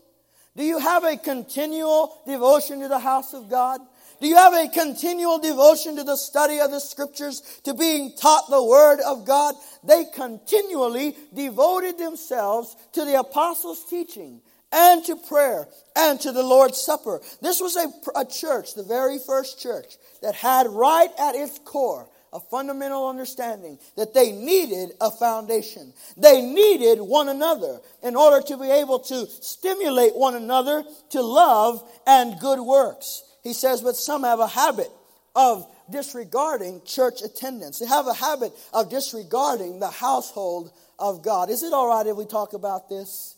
Do 0.56 0.64
you 0.64 0.78
have 0.78 1.04
a 1.04 1.16
continual 1.16 2.16
devotion 2.26 2.80
to 2.80 2.88
the 2.88 2.98
house 2.98 3.34
of 3.34 3.50
God? 3.50 3.80
Do 4.20 4.26
you 4.26 4.36
have 4.36 4.54
a 4.54 4.68
continual 4.68 5.38
devotion 5.38 5.96
to 5.96 6.04
the 6.04 6.16
study 6.16 6.58
of 6.58 6.70
the 6.70 6.80
scriptures, 6.80 7.60
to 7.64 7.74
being 7.74 8.12
taught 8.16 8.48
the 8.48 8.64
word 8.64 9.00
of 9.00 9.26
God? 9.26 9.54
They 9.84 10.04
continually 10.14 11.16
devoted 11.34 11.98
themselves 11.98 12.76
to 12.92 13.04
the 13.04 13.18
apostles' 13.18 13.84
teaching 13.88 14.40
and 14.72 15.04
to 15.04 15.16
prayer 15.16 15.68
and 15.94 16.20
to 16.20 16.32
the 16.32 16.42
Lord's 16.42 16.80
Supper. 16.80 17.20
This 17.42 17.60
was 17.60 17.76
a, 17.76 17.92
a 18.18 18.24
church, 18.24 18.74
the 18.74 18.82
very 18.82 19.18
first 19.18 19.60
church, 19.60 19.96
that 20.22 20.34
had 20.34 20.66
right 20.68 21.10
at 21.18 21.34
its 21.34 21.58
core 21.58 22.08
a 22.32 22.40
fundamental 22.40 23.08
understanding 23.08 23.78
that 23.96 24.12
they 24.12 24.32
needed 24.32 24.90
a 25.00 25.10
foundation. 25.10 25.92
They 26.16 26.42
needed 26.42 27.00
one 27.00 27.28
another 27.28 27.80
in 28.02 28.16
order 28.16 28.44
to 28.48 28.58
be 28.58 28.70
able 28.70 28.98
to 29.00 29.26
stimulate 29.26 30.14
one 30.14 30.34
another 30.34 30.84
to 31.10 31.22
love 31.22 31.82
and 32.06 32.38
good 32.40 32.60
works. 32.60 33.22
He 33.46 33.52
says, 33.52 33.80
but 33.80 33.94
some 33.94 34.24
have 34.24 34.40
a 34.40 34.48
habit 34.48 34.90
of 35.36 35.68
disregarding 35.88 36.82
church 36.84 37.22
attendance. 37.22 37.78
They 37.78 37.86
have 37.86 38.08
a 38.08 38.12
habit 38.12 38.52
of 38.72 38.90
disregarding 38.90 39.78
the 39.78 39.88
household 39.88 40.72
of 40.98 41.22
God. 41.22 41.48
Is 41.48 41.62
it 41.62 41.72
all 41.72 41.88
right 41.88 42.04
if 42.04 42.16
we 42.16 42.24
talk 42.24 42.54
about 42.54 42.88
this? 42.88 43.36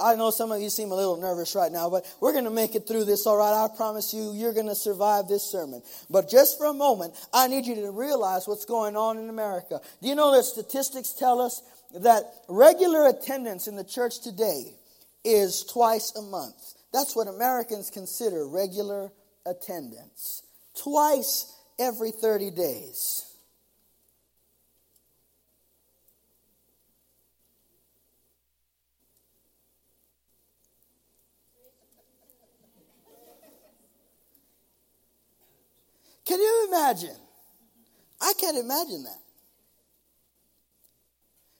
I 0.00 0.14
know 0.14 0.30
some 0.30 0.50
of 0.50 0.62
you 0.62 0.70
seem 0.70 0.92
a 0.92 0.94
little 0.94 1.18
nervous 1.18 1.54
right 1.54 1.70
now, 1.70 1.90
but 1.90 2.06
we're 2.22 2.32
going 2.32 2.46
to 2.46 2.50
make 2.50 2.74
it 2.74 2.88
through 2.88 3.04
this, 3.04 3.26
all 3.26 3.36
right? 3.36 3.52
I 3.52 3.68
promise 3.76 4.14
you, 4.14 4.32
you're 4.32 4.54
going 4.54 4.68
to 4.68 4.74
survive 4.74 5.28
this 5.28 5.42
sermon. 5.42 5.82
But 6.08 6.30
just 6.30 6.56
for 6.56 6.64
a 6.64 6.72
moment, 6.72 7.12
I 7.34 7.48
need 7.48 7.66
you 7.66 7.74
to 7.74 7.90
realize 7.90 8.48
what's 8.48 8.64
going 8.64 8.96
on 8.96 9.18
in 9.18 9.28
America. 9.28 9.82
Do 10.00 10.08
you 10.08 10.14
know 10.14 10.34
that 10.34 10.44
statistics 10.44 11.12
tell 11.12 11.38
us 11.38 11.60
that 12.00 12.32
regular 12.48 13.08
attendance 13.08 13.68
in 13.68 13.76
the 13.76 13.84
church 13.84 14.20
today 14.22 14.72
is 15.22 15.64
twice 15.64 16.14
a 16.16 16.22
month? 16.22 16.76
That's 16.92 17.16
what 17.16 17.26
Americans 17.26 17.90
consider 17.90 18.46
regular 18.46 19.10
attendance. 19.46 20.42
Twice 20.76 21.52
every 21.78 22.10
30 22.10 22.50
days. 22.50 23.32
Can 36.26 36.40
you 36.40 36.68
imagine? 36.68 37.16
I 38.20 38.32
can't 38.38 38.56
imagine 38.56 39.02
that. 39.04 39.18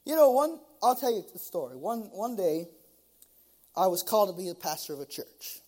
You 0.05 0.17
know, 0.17 0.31
one 0.31 0.61
I'll 0.83 0.97
tell 0.97 1.13
you 1.13 1.25
the 1.33 1.39
story. 1.39 1.77
One 1.77 2.09
one 2.13 2.37
day 2.37 2.69
I 3.75 3.87
was 3.87 4.03
called 4.03 4.29
to 4.35 4.41
be 4.41 4.49
the 4.49 4.55
pastor 4.55 4.93
of 4.93 5.01
a 5.01 5.07
church. 5.07 5.61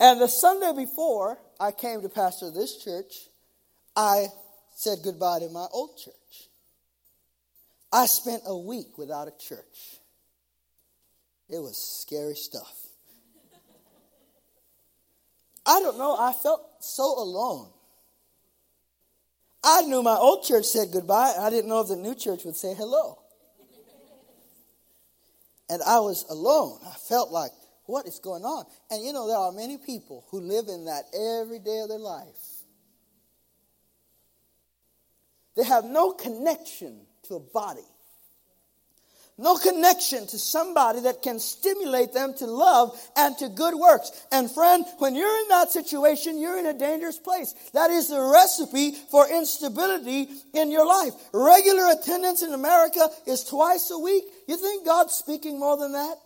And 0.00 0.20
the 0.20 0.28
Sunday 0.28 0.72
before 0.84 1.38
I 1.58 1.72
came 1.72 2.02
to 2.02 2.08
pastor 2.08 2.50
this 2.50 2.76
church, 2.76 3.28
I 3.96 4.26
said 4.74 4.98
goodbye 5.02 5.40
to 5.40 5.48
my 5.48 5.66
old 5.72 5.98
church. 5.98 6.14
I 7.92 8.06
spent 8.06 8.42
a 8.46 8.56
week 8.56 8.96
without 8.96 9.26
a 9.26 9.32
church. 9.36 9.96
It 11.48 11.58
was 11.58 11.76
scary 11.76 12.34
stuff. 12.34 12.74
I 15.66 15.80
don't 15.80 15.98
know, 15.98 16.16
I 16.16 16.32
felt 16.32 16.62
so 16.80 17.04
alone. 17.20 17.68
I 19.64 19.82
knew 19.82 20.02
my 20.02 20.16
old 20.16 20.44
church 20.44 20.64
said 20.66 20.88
goodbye. 20.92 21.34
I 21.38 21.50
didn't 21.50 21.68
know 21.68 21.80
if 21.80 21.88
the 21.88 21.96
new 21.96 22.14
church 22.14 22.44
would 22.44 22.56
say 22.56 22.74
hello. 22.74 23.18
And 25.70 25.82
I 25.82 26.00
was 26.00 26.24
alone. 26.30 26.78
I 26.86 26.94
felt 27.08 27.30
like, 27.30 27.52
what 27.84 28.06
is 28.06 28.18
going 28.18 28.44
on? 28.44 28.66
And 28.90 29.04
you 29.04 29.12
know, 29.12 29.26
there 29.26 29.36
are 29.36 29.52
many 29.52 29.78
people 29.78 30.26
who 30.30 30.40
live 30.40 30.68
in 30.68 30.84
that 30.86 31.04
every 31.14 31.58
day 31.58 31.80
of 31.80 31.88
their 31.88 31.98
life. 31.98 32.26
They 35.56 35.64
have 35.64 35.84
no 35.84 36.12
connection 36.12 37.00
to 37.24 37.34
a 37.34 37.40
body 37.40 37.80
no 39.38 39.56
connection 39.56 40.26
to 40.26 40.38
somebody 40.38 41.00
that 41.02 41.22
can 41.22 41.38
stimulate 41.38 42.12
them 42.12 42.34
to 42.34 42.46
love 42.46 43.00
and 43.16 43.38
to 43.38 43.48
good 43.48 43.74
works. 43.74 44.10
And 44.32 44.50
friend, 44.50 44.84
when 44.98 45.14
you're 45.14 45.38
in 45.42 45.48
that 45.48 45.70
situation, 45.70 46.40
you're 46.40 46.58
in 46.58 46.66
a 46.66 46.76
dangerous 46.76 47.18
place. 47.18 47.54
That 47.72 47.90
is 47.90 48.08
the 48.08 48.20
recipe 48.20 48.92
for 49.10 49.30
instability 49.30 50.28
in 50.52 50.72
your 50.72 50.86
life. 50.86 51.12
Regular 51.32 51.92
attendance 51.92 52.42
in 52.42 52.52
America 52.52 53.08
is 53.26 53.44
twice 53.44 53.90
a 53.92 53.98
week. 53.98 54.24
You 54.48 54.56
think 54.56 54.84
God's 54.84 55.14
speaking 55.14 55.58
more 55.58 55.76
than 55.76 55.92
that? 55.92 56.16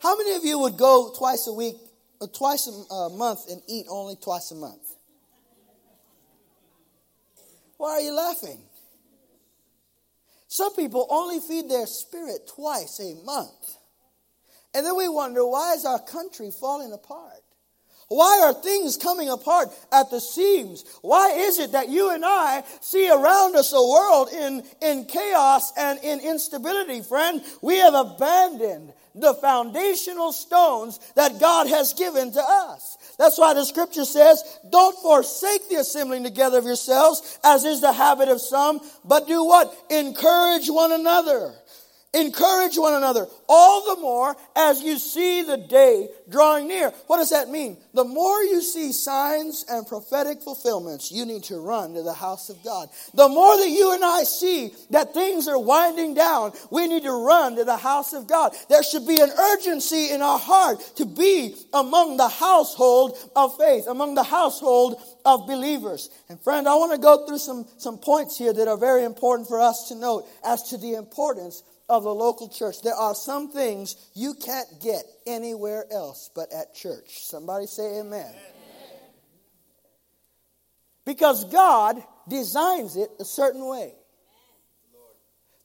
How 0.00 0.16
many 0.16 0.34
of 0.34 0.44
you 0.44 0.58
would 0.58 0.76
go 0.76 1.12
twice 1.16 1.46
a 1.46 1.52
week, 1.52 1.76
or 2.20 2.28
twice 2.28 2.66
a 2.90 3.08
month 3.10 3.48
and 3.50 3.62
eat 3.68 3.86
only 3.88 4.16
twice 4.16 4.50
a 4.50 4.54
month? 4.56 4.82
Why 7.76 7.90
are 7.90 8.00
you 8.00 8.14
laughing? 8.14 8.58
Some 10.48 10.74
people 10.74 11.06
only 11.10 11.40
feed 11.40 11.68
their 11.70 11.86
spirit 11.86 12.48
twice 12.54 13.00
a 13.00 13.14
month. 13.24 13.76
And 14.74 14.84
then 14.84 14.96
we 14.96 15.08
wonder 15.08 15.44
why 15.46 15.74
is 15.74 15.84
our 15.84 15.98
country 15.98 16.50
falling 16.50 16.92
apart? 16.92 17.42
Why 18.08 18.40
are 18.44 18.54
things 18.54 18.96
coming 18.96 19.28
apart 19.28 19.68
at 19.90 20.10
the 20.10 20.20
seams? 20.20 20.84
Why 21.02 21.30
is 21.30 21.58
it 21.58 21.72
that 21.72 21.88
you 21.88 22.10
and 22.10 22.24
I 22.24 22.62
see 22.80 23.10
around 23.10 23.56
us 23.56 23.72
a 23.72 23.82
world 23.82 24.28
in, 24.32 24.62
in 24.80 25.06
chaos 25.06 25.72
and 25.76 25.98
in 26.04 26.20
instability, 26.20 27.02
friend? 27.02 27.42
We 27.62 27.78
have 27.78 27.94
abandoned 27.94 28.92
the 29.16 29.34
foundational 29.34 30.32
stones 30.32 31.00
that 31.14 31.40
God 31.40 31.68
has 31.68 31.94
given 31.94 32.32
to 32.32 32.42
us. 32.42 32.98
That's 33.18 33.38
why 33.38 33.54
the 33.54 33.64
scripture 33.64 34.04
says, 34.04 34.42
don't 34.70 34.96
forsake 34.98 35.68
the 35.68 35.76
assembling 35.76 36.22
together 36.22 36.58
of 36.58 36.64
yourselves, 36.64 37.38
as 37.42 37.64
is 37.64 37.80
the 37.80 37.92
habit 37.92 38.28
of 38.28 38.40
some, 38.40 38.80
but 39.04 39.26
do 39.26 39.44
what? 39.44 39.74
Encourage 39.90 40.68
one 40.68 40.92
another. 40.92 41.54
Encourage 42.16 42.78
one 42.78 42.94
another, 42.94 43.26
all 43.46 43.94
the 43.94 44.00
more 44.00 44.34
as 44.56 44.80
you 44.80 44.96
see 44.96 45.42
the 45.42 45.58
day 45.58 46.08
drawing 46.30 46.66
near. 46.66 46.88
What 47.08 47.18
does 47.18 47.28
that 47.28 47.50
mean? 47.50 47.76
The 47.92 48.04
more 48.04 48.42
you 48.42 48.62
see 48.62 48.92
signs 48.92 49.66
and 49.68 49.86
prophetic 49.86 50.40
fulfillments, 50.40 51.12
you 51.12 51.26
need 51.26 51.44
to 51.44 51.58
run 51.58 51.92
to 51.92 52.02
the 52.02 52.14
house 52.14 52.48
of 52.48 52.64
God. 52.64 52.88
The 53.12 53.28
more 53.28 53.58
that 53.58 53.68
you 53.68 53.92
and 53.92 54.02
I 54.02 54.22
see 54.22 54.72
that 54.88 55.12
things 55.12 55.46
are 55.46 55.58
winding 55.58 56.14
down, 56.14 56.52
we 56.70 56.88
need 56.88 57.02
to 57.02 57.12
run 57.12 57.56
to 57.56 57.64
the 57.64 57.76
house 57.76 58.14
of 58.14 58.26
God. 58.26 58.56
There 58.70 58.82
should 58.82 59.06
be 59.06 59.20
an 59.20 59.30
urgency 59.30 60.08
in 60.08 60.22
our 60.22 60.38
heart 60.38 60.80
to 60.96 61.04
be 61.04 61.54
among 61.74 62.16
the 62.16 62.28
household 62.28 63.18
of 63.36 63.58
faith, 63.58 63.86
among 63.88 64.14
the 64.14 64.22
household 64.22 65.02
of 65.26 65.46
believers. 65.46 66.08
And 66.30 66.40
friend, 66.40 66.66
I 66.66 66.76
want 66.76 66.92
to 66.92 66.98
go 66.98 67.26
through 67.26 67.40
some, 67.40 67.66
some 67.76 67.98
points 67.98 68.38
here 68.38 68.54
that 68.54 68.68
are 68.68 68.78
very 68.78 69.04
important 69.04 69.48
for 69.48 69.60
us 69.60 69.88
to 69.88 69.94
note 69.94 70.24
as 70.42 70.70
to 70.70 70.78
the 70.78 70.94
importance 70.94 71.62
of 71.88 72.02
the 72.02 72.14
local 72.14 72.48
church. 72.48 72.82
There 72.82 72.94
are 72.94 73.14
some 73.14 73.50
things 73.50 73.96
you 74.14 74.34
can't 74.34 74.68
get 74.80 75.04
anywhere 75.26 75.84
else 75.90 76.30
but 76.34 76.52
at 76.52 76.74
church. 76.74 77.24
Somebody 77.24 77.66
say 77.66 78.00
amen. 78.00 78.26
amen. 78.26 78.34
Because 81.04 81.44
God 81.44 82.02
designs 82.28 82.96
it 82.96 83.10
a 83.20 83.24
certain 83.24 83.64
way. 83.66 83.92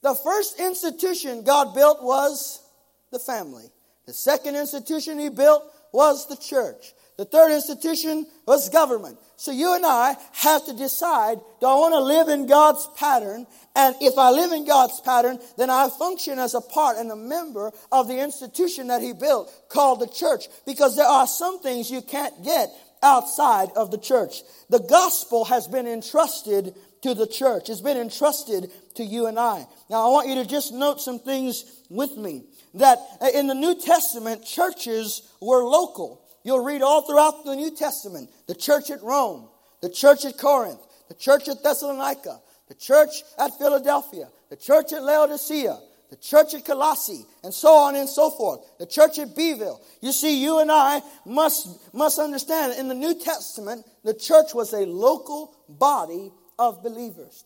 The 0.02 0.16
first 0.16 0.60
institution 0.60 1.44
God 1.44 1.74
built 1.76 2.04
was 2.04 2.64
the 3.12 3.20
family. 3.20 3.66
The 4.06 4.14
second 4.14 4.56
institution 4.56 5.20
he 5.20 5.30
built 5.30 5.64
was 5.92 6.28
the 6.28 6.36
church. 6.36 6.94
The 7.22 7.26
third 7.26 7.52
institution 7.52 8.26
was 8.48 8.70
government. 8.70 9.20
So 9.36 9.52
you 9.52 9.76
and 9.76 9.86
I 9.86 10.16
have 10.34 10.66
to 10.66 10.74
decide, 10.74 11.38
do 11.60 11.68
I 11.68 11.76
want 11.76 11.94
to 11.94 12.00
live 12.00 12.30
in 12.30 12.48
God's 12.48 12.90
pattern? 12.98 13.46
And 13.76 13.96
if 14.02 14.18
I 14.18 14.32
live 14.32 14.52
in 14.52 14.66
God's 14.66 15.00
pattern, 15.02 15.38
then 15.56 15.70
I 15.70 15.90
function 16.00 16.40
as 16.40 16.56
a 16.56 16.62
part 16.62 16.98
and 16.98 17.12
a 17.12 17.16
member 17.16 17.74
of 17.92 18.08
the 18.08 18.20
institution 18.20 18.88
that 18.88 19.04
he 19.04 19.14
built 19.14 19.54
called 19.70 20.00
the 20.00 20.08
church. 20.08 20.46
Because 20.66 20.96
there 20.96 21.06
are 21.06 21.28
some 21.28 21.62
things 21.62 21.92
you 21.92 22.02
can't 22.02 22.44
get 22.44 22.72
outside 23.04 23.70
of 23.76 23.92
the 23.92 24.00
church. 24.00 24.42
The 24.72 24.80
gospel 24.80 25.46
has 25.46 25.68
been 25.68 25.86
entrusted 25.86 26.74
to 27.04 27.14
the 27.14 27.28
church. 27.28 27.70
It's 27.70 27.82
been 27.82 27.98
entrusted 27.98 28.72
to 28.96 29.04
you 29.04 29.28
and 29.28 29.38
I. 29.38 29.68
Now 29.92 30.08
I 30.08 30.10
want 30.10 30.28
you 30.28 30.36
to 30.42 30.46
just 30.46 30.74
note 30.74 31.00
some 31.00 31.20
things 31.20 31.66
with 31.88 32.18
me. 32.18 32.46
That 32.74 32.98
in 33.36 33.46
the 33.46 33.54
New 33.54 33.80
Testament, 33.80 34.44
churches 34.44 35.22
were 35.40 35.64
local. 35.64 36.21
You'll 36.44 36.64
read 36.64 36.82
all 36.82 37.02
throughout 37.02 37.46
the 37.46 37.56
New 37.56 37.76
Testament 37.76 38.30
the 38.48 38.56
church 38.56 38.90
at 38.90 39.04
Rome, 39.04 39.48
the 39.82 39.90
church 39.90 40.26
at 40.26 40.38
Corinth, 40.38 40.80
the 41.08 41.14
church 41.14 41.48
at 41.48 41.64
Thessalonica, 41.64 42.40
the 42.68 42.76
church 42.76 43.24
at 43.38 43.58
Philadelphia, 43.58 44.28
the 44.50 44.56
church 44.56 44.94
at 44.94 45.04
Laodicea, 45.04 45.78
the 46.10 46.16
church 46.18 46.54
at 46.54 46.66
Colossae, 46.66 47.26
and 47.44 47.54
so 47.54 47.74
on 47.74 47.96
and 47.96 48.08
so 48.08 48.30
forth, 48.30 48.60
the 48.80 48.86
church 48.86 49.18
at 49.18 49.36
Beeville. 49.36 49.82
You 50.02 50.12
see, 50.12 50.42
you 50.42 50.60
and 50.60 50.72
I 50.72 51.02
must, 51.26 51.94
must 51.94 52.20
understand 52.20 52.74
in 52.78 52.88
the 52.88 52.96
New 52.96 53.18
Testament, 53.20 53.86
the 54.04 54.14
church 54.14 54.54
was 54.54 54.74
a 54.74 54.86
local 54.86 55.56
body 55.70 56.32
of 56.60 56.84
believers. 56.84 57.46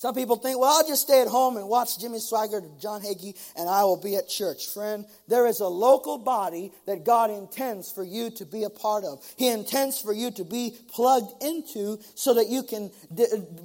Some 0.00 0.14
people 0.14 0.36
think, 0.36 0.58
well, 0.58 0.78
I'll 0.78 0.88
just 0.88 1.02
stay 1.02 1.20
at 1.20 1.28
home 1.28 1.58
and 1.58 1.68
watch 1.68 2.00
Jimmy 2.00 2.20
Swaggart 2.20 2.64
or 2.64 2.80
John 2.80 3.02
Hagee 3.02 3.36
and 3.54 3.68
I 3.68 3.84
will 3.84 4.00
be 4.00 4.16
at 4.16 4.30
church. 4.30 4.68
Friend, 4.68 5.04
there 5.28 5.46
is 5.46 5.60
a 5.60 5.66
local 5.66 6.16
body 6.16 6.72
that 6.86 7.04
God 7.04 7.30
intends 7.30 7.92
for 7.92 8.02
you 8.02 8.30
to 8.30 8.46
be 8.46 8.64
a 8.64 8.70
part 8.70 9.04
of. 9.04 9.22
He 9.36 9.48
intends 9.48 10.00
for 10.00 10.14
you 10.14 10.30
to 10.30 10.44
be 10.44 10.74
plugged 10.88 11.44
into 11.44 11.98
so 12.14 12.32
that 12.32 12.48
you 12.48 12.62
can 12.62 12.90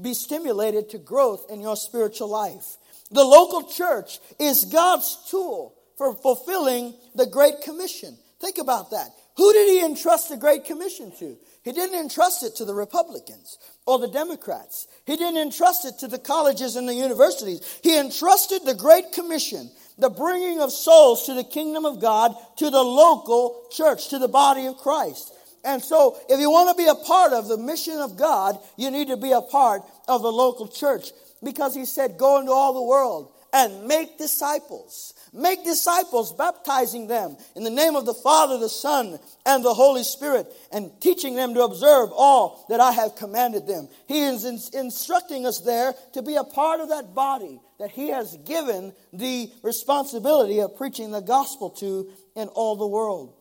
be 0.02 0.14
stimulated 0.14 0.90
to 0.90 0.98
growth 0.98 1.46
in 1.50 1.62
your 1.62 1.78
spiritual 1.78 2.28
life. 2.28 2.66
The 3.12 3.24
local 3.24 3.70
church 3.70 4.20
is 4.38 4.66
God's 4.66 5.30
tool 5.30 5.74
for 5.98 6.14
fulfilling 6.16 6.96
the 7.16 7.28
Great 7.28 7.62
Commission. 7.64 8.18
Think 8.42 8.58
about 8.58 8.92
that. 8.92 9.08
Who 9.38 9.54
did 9.54 9.70
he 9.70 9.86
entrust 9.86 10.28
the 10.28 10.38
Great 10.38 10.66
Commission 10.66 11.14
to? 11.20 11.38
He 11.64 11.72
didn't 11.72 12.00
entrust 12.00 12.44
it 12.44 12.58
to 12.58 12.66
the 12.66 12.74
Republicans 12.74 13.58
or 13.86 14.00
the 14.00 14.08
Democrats. 14.08 14.88
He 15.06 15.16
didn't 15.16 15.42
entrust 15.42 15.86
it 15.86 16.00
to 16.00 16.08
the 16.08 16.20
colleges 16.20 16.76
and 16.76 16.88
the 16.90 16.94
universities. 16.94 17.80
He 17.84 17.98
entrusted 17.98 18.66
the 18.66 18.74
Great 18.74 19.12
Commission, 19.12 19.70
the 19.98 20.10
bringing 20.10 20.60
of 20.60 20.72
souls 20.72 21.26
to 21.28 21.34
the 21.34 21.44
kingdom 21.44 21.86
of 21.86 22.02
God, 22.02 22.36
to 22.58 22.70
the 22.70 22.84
local 22.84 23.68
church, 23.72 24.10
to 24.10 24.20
the 24.20 24.28
body 24.28 24.66
of 24.66 24.78
Christ. 24.78 25.34
And 25.64 25.82
so, 25.82 26.18
if 26.30 26.40
you 26.40 26.52
want 26.52 26.76
to 26.76 26.84
be 26.84 26.88
a 26.88 26.96
part 26.96 27.34
of 27.34 27.48
the 27.48 27.58
mission 27.58 27.98
of 27.98 28.18
God, 28.18 28.60
you 28.78 28.92
need 28.92 29.08
to 29.08 29.18
be 29.18 29.32
a 29.32 29.42
part 29.42 29.82
of 30.08 30.22
the 30.22 30.32
local 30.32 30.68
church. 30.68 31.10
Because 31.44 31.76
he 31.76 31.86
said, 31.86 32.18
Go 32.18 32.40
into 32.40 32.52
all 32.52 32.74
the 32.74 32.84
world 32.84 33.32
and 33.56 33.88
make 33.88 34.18
disciples. 34.18 35.14
Make 35.32 35.64
disciples, 35.64 36.34
baptizing 36.34 37.08
them 37.08 37.38
in 37.56 37.64
the 37.64 37.70
name 37.70 37.96
of 37.96 38.06
the 38.06 38.14
Father, 38.14 38.58
the 38.58 38.68
Son, 38.68 39.18
and 39.46 39.64
the 39.64 39.74
Holy 39.74 40.04
Spirit, 40.04 40.48
and 40.74 40.92
teaching 41.00 41.36
them 41.36 41.54
to 41.54 41.64
observe 41.64 42.10
all 42.14 42.66
that 42.68 42.82
I 42.82 42.92
have 42.92 43.16
commanded 43.16 43.66
them. 43.66 43.88
He 44.10 44.20
is 44.24 44.44
in- 44.44 44.60
instructing 44.78 45.46
us 45.46 45.62
there 45.62 45.94
to 46.14 46.22
be 46.22 46.36
a 46.36 46.44
part 46.44 46.82
of 46.82 46.90
that 46.90 47.16
body 47.16 47.62
that 47.80 47.92
He 47.92 48.10
has 48.10 48.36
given 48.46 48.94
the 49.14 49.50
responsibility 49.64 50.60
of 50.60 50.76
preaching 50.76 51.12
the 51.12 51.22
gospel 51.22 51.70
to 51.72 52.12
in 52.36 52.50
all 52.50 52.76
the 52.76 52.88
world. 52.88 53.34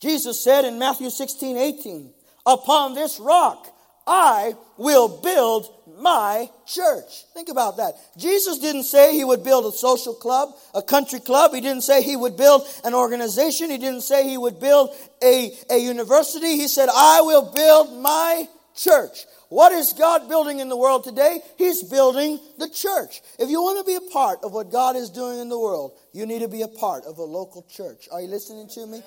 Jesus 0.00 0.42
said 0.42 0.64
in 0.64 0.78
Matthew 0.78 1.10
16, 1.10 1.56
18, 1.56 2.12
Upon 2.46 2.94
this 2.94 3.18
rock 3.18 3.75
I 4.06 4.54
will 4.76 5.20
build 5.20 5.68
my 5.98 6.48
church. 6.66 7.24
Think 7.34 7.48
about 7.48 7.78
that. 7.78 7.94
Jesus 8.16 8.58
didn't 8.58 8.84
say 8.84 9.14
he 9.14 9.24
would 9.24 9.42
build 9.42 9.66
a 9.66 9.76
social 9.76 10.14
club, 10.14 10.50
a 10.74 10.82
country 10.82 11.20
club. 11.20 11.52
He 11.54 11.60
didn't 11.60 11.82
say 11.82 12.02
he 12.02 12.16
would 12.16 12.36
build 12.36 12.62
an 12.84 12.94
organization. 12.94 13.70
He 13.70 13.78
didn't 13.78 14.02
say 14.02 14.28
he 14.28 14.38
would 14.38 14.60
build 14.60 14.94
a, 15.22 15.52
a 15.70 15.78
university. 15.78 16.56
He 16.56 16.68
said, 16.68 16.88
I 16.94 17.22
will 17.22 17.52
build 17.52 18.00
my 18.00 18.46
church. 18.76 19.24
What 19.48 19.72
is 19.72 19.92
God 19.92 20.28
building 20.28 20.58
in 20.58 20.68
the 20.68 20.76
world 20.76 21.04
today? 21.04 21.40
He's 21.56 21.82
building 21.82 22.40
the 22.58 22.68
church. 22.68 23.22
If 23.38 23.48
you 23.48 23.62
want 23.62 23.78
to 23.78 23.84
be 23.84 23.94
a 23.94 24.12
part 24.12 24.40
of 24.42 24.52
what 24.52 24.72
God 24.72 24.96
is 24.96 25.08
doing 25.08 25.38
in 25.38 25.48
the 25.48 25.58
world, 25.58 25.96
you 26.12 26.26
need 26.26 26.40
to 26.40 26.48
be 26.48 26.62
a 26.62 26.68
part 26.68 27.04
of 27.04 27.18
a 27.18 27.22
local 27.22 27.62
church. 27.62 28.08
Are 28.10 28.20
you 28.20 28.28
listening 28.28 28.68
to 28.70 28.86
me? 28.86 29.02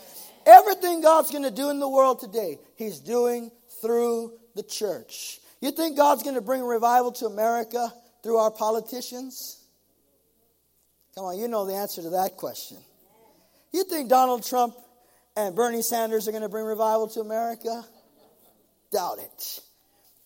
Everything 0.46 1.02
God's 1.02 1.32
going 1.32 1.44
to 1.44 1.52
do 1.52 1.70
in 1.70 1.80
the 1.80 1.90
world 1.90 2.20
today, 2.20 2.58
He's 2.76 3.00
doing 3.00 3.52
through 3.82 4.39
the 4.60 4.68
church. 4.70 5.40
You 5.62 5.72
think 5.72 5.96
God's 5.96 6.24
going 6.24 6.36
to 6.36 6.42
bring 6.42 6.64
revival 6.64 7.14
to 7.14 7.26
America 7.26 7.94
through 8.24 8.38
our 8.38 8.52
politicians? 8.52 9.58
Come 11.16 11.26
on, 11.26 11.40
you 11.40 11.48
know 11.48 11.66
the 11.66 11.76
answer 11.76 12.02
to 12.02 12.10
that 12.12 12.36
question. 12.36 12.78
You 13.72 13.84
think 13.86 14.10
Donald 14.10 14.46
Trump 14.46 14.76
and 15.38 15.56
Bernie 15.56 15.82
Sanders 15.82 16.28
are 16.28 16.32
going 16.32 16.44
to 16.44 16.50
bring 16.50 16.66
revival 16.66 17.08
to 17.10 17.22
America? 17.22 17.86
Doubt 18.92 19.20
it. 19.20 19.60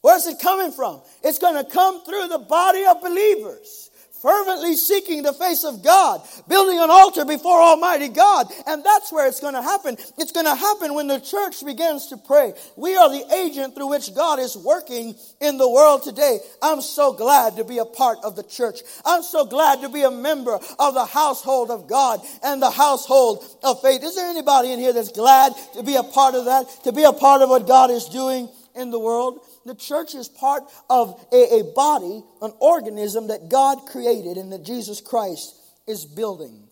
Where's 0.01 0.25
it 0.25 0.39
coming 0.41 0.71
from? 0.71 1.01
It's 1.23 1.39
going 1.39 1.63
to 1.63 1.69
come 1.69 2.03
through 2.03 2.27
the 2.29 2.39
body 2.39 2.85
of 2.85 3.01
believers 3.01 3.91
fervently 4.23 4.75
seeking 4.75 5.21
the 5.21 5.33
face 5.33 5.65
of 5.65 5.83
God, 5.83 6.21
building 6.47 6.79
an 6.79 6.89
altar 6.89 7.25
before 7.25 7.61
Almighty 7.61 8.07
God. 8.07 8.47
And 8.65 8.83
that's 8.83 9.11
where 9.11 9.27
it's 9.27 9.41
going 9.41 9.53
to 9.53 9.61
happen. 9.61 9.97
It's 10.17 10.31
going 10.31 10.45
to 10.45 10.55
happen 10.55 10.95
when 10.95 11.07
the 11.07 11.19
church 11.19 11.63
begins 11.63 12.07
to 12.07 12.17
pray. 12.17 12.53
We 12.77 12.95
are 12.95 13.09
the 13.09 13.31
agent 13.35 13.75
through 13.75 13.89
which 13.89 14.15
God 14.15 14.39
is 14.39 14.55
working 14.55 15.15
in 15.41 15.57
the 15.57 15.69
world 15.69 16.03
today. 16.03 16.39
I'm 16.61 16.81
so 16.81 17.11
glad 17.11 17.57
to 17.57 17.65
be 17.65 17.79
a 17.79 17.85
part 17.85 18.19
of 18.23 18.37
the 18.37 18.43
church. 18.43 18.79
I'm 19.03 19.23
so 19.23 19.45
glad 19.45 19.81
to 19.81 19.89
be 19.89 20.03
a 20.03 20.11
member 20.11 20.57
of 20.79 20.93
the 20.93 21.05
household 21.05 21.69
of 21.69 21.87
God 21.87 22.21
and 22.41 22.61
the 22.61 22.71
household 22.71 23.43
of 23.61 23.81
faith. 23.81 24.03
Is 24.03 24.15
there 24.15 24.29
anybody 24.29 24.71
in 24.71 24.79
here 24.79 24.93
that's 24.93 25.11
glad 25.11 25.51
to 25.73 25.83
be 25.83 25.97
a 25.97 26.03
part 26.03 26.35
of 26.35 26.45
that, 26.45 26.65
to 26.85 26.93
be 26.93 27.03
a 27.03 27.11
part 27.11 27.41
of 27.41 27.49
what 27.49 27.67
God 27.67 27.91
is 27.91 28.05
doing 28.05 28.47
in 28.75 28.91
the 28.91 28.99
world? 28.99 29.39
The 29.65 29.75
church 29.75 30.15
is 30.15 30.27
part 30.27 30.63
of 30.89 31.25
a, 31.31 31.59
a 31.59 31.73
body, 31.75 32.23
an 32.41 32.53
organism 32.59 33.27
that 33.27 33.49
God 33.49 33.85
created 33.87 34.37
and 34.37 34.51
that 34.51 34.63
Jesus 34.63 35.01
Christ 35.01 35.55
is 35.87 36.05
building. 36.05 36.67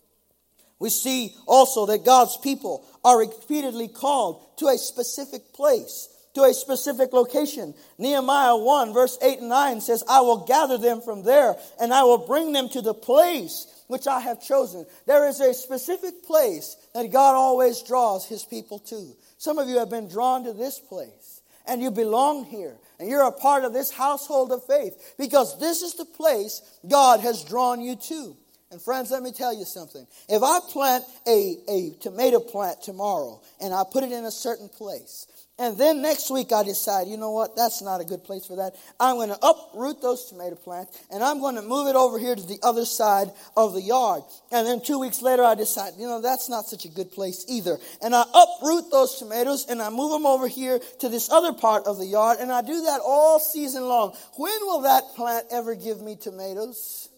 We 0.78 0.90
see 0.90 1.34
also 1.46 1.86
that 1.86 2.04
God's 2.04 2.36
people 2.38 2.84
are 3.04 3.18
repeatedly 3.18 3.88
called 3.88 4.58
to 4.58 4.66
a 4.66 4.76
specific 4.76 5.52
place, 5.52 6.08
to 6.34 6.42
a 6.42 6.52
specific 6.52 7.12
location. 7.12 7.74
Nehemiah 7.98 8.56
1, 8.56 8.92
verse 8.92 9.16
8 9.22 9.38
and 9.38 9.48
9 9.48 9.80
says, 9.80 10.02
I 10.08 10.22
will 10.22 10.44
gather 10.44 10.78
them 10.78 11.00
from 11.00 11.22
there 11.22 11.54
and 11.80 11.94
I 11.94 12.02
will 12.02 12.26
bring 12.26 12.52
them 12.52 12.68
to 12.70 12.82
the 12.82 12.94
place 12.94 13.66
which 13.86 14.08
I 14.08 14.20
have 14.20 14.42
chosen. 14.42 14.86
There 15.06 15.28
is 15.28 15.38
a 15.38 15.54
specific 15.54 16.24
place 16.24 16.76
that 16.94 17.12
God 17.12 17.36
always 17.36 17.82
draws 17.82 18.26
his 18.26 18.42
people 18.42 18.78
to. 18.80 19.14
Some 19.38 19.58
of 19.58 19.68
you 19.68 19.78
have 19.78 19.90
been 19.90 20.08
drawn 20.08 20.44
to 20.44 20.52
this 20.52 20.80
place 20.80 21.21
and 21.66 21.82
you 21.82 21.90
belong 21.90 22.44
here 22.44 22.76
and 22.98 23.08
you're 23.08 23.26
a 23.26 23.32
part 23.32 23.64
of 23.64 23.72
this 23.72 23.90
household 23.90 24.52
of 24.52 24.64
faith 24.66 25.14
because 25.18 25.58
this 25.58 25.82
is 25.82 25.94
the 25.94 26.04
place 26.04 26.62
God 26.88 27.20
has 27.20 27.44
drawn 27.44 27.80
you 27.80 27.96
to. 27.96 28.36
And 28.70 28.80
friends, 28.80 29.10
let 29.10 29.22
me 29.22 29.32
tell 29.32 29.54
you 29.54 29.66
something. 29.66 30.06
If 30.30 30.42
I 30.42 30.58
plant 30.70 31.04
a, 31.28 31.56
a 31.68 31.90
tomato 32.00 32.40
plant 32.40 32.80
tomorrow 32.80 33.42
and 33.60 33.74
I 33.74 33.82
put 33.90 34.02
it 34.02 34.12
in 34.12 34.24
a 34.24 34.30
certain 34.30 34.70
place, 34.70 35.26
and 35.58 35.76
then 35.76 36.00
next 36.00 36.30
week 36.30 36.50
I 36.50 36.62
decide, 36.62 37.08
you 37.08 37.18
know 37.18 37.30
what, 37.30 37.54
that's 37.54 37.82
not 37.82 38.00
a 38.00 38.04
good 38.04 38.24
place 38.24 38.46
for 38.46 38.56
that. 38.56 38.74
I'm 38.98 39.16
going 39.16 39.28
to 39.28 39.38
uproot 39.42 40.00
those 40.00 40.24
tomato 40.24 40.56
plants 40.56 40.98
and 41.10 41.22
I'm 41.22 41.40
going 41.40 41.56
to 41.56 41.62
move 41.62 41.88
it 41.88 41.94
over 41.94 42.18
here 42.18 42.34
to 42.34 42.42
the 42.42 42.58
other 42.62 42.86
side 42.86 43.30
of 43.54 43.74
the 43.74 43.82
yard. 43.82 44.22
And 44.50 44.66
then 44.66 44.80
two 44.80 44.98
weeks 44.98 45.20
later 45.20 45.44
I 45.44 45.54
decide, 45.54 45.92
you 45.98 46.06
know, 46.06 46.22
that's 46.22 46.48
not 46.48 46.64
such 46.64 46.86
a 46.86 46.88
good 46.88 47.12
place 47.12 47.44
either. 47.48 47.78
And 48.02 48.14
I 48.14 48.24
uproot 48.34 48.90
those 48.90 49.18
tomatoes 49.18 49.66
and 49.68 49.82
I 49.82 49.90
move 49.90 50.10
them 50.10 50.24
over 50.24 50.48
here 50.48 50.80
to 51.00 51.08
this 51.10 51.30
other 51.30 51.52
part 51.52 51.86
of 51.86 51.98
the 51.98 52.06
yard. 52.06 52.38
And 52.40 52.50
I 52.50 52.62
do 52.62 52.80
that 52.82 53.00
all 53.04 53.38
season 53.38 53.86
long. 53.86 54.16
When 54.36 54.58
will 54.62 54.80
that 54.82 55.04
plant 55.14 55.46
ever 55.52 55.74
give 55.74 56.00
me 56.00 56.16
tomatoes? 56.16 57.10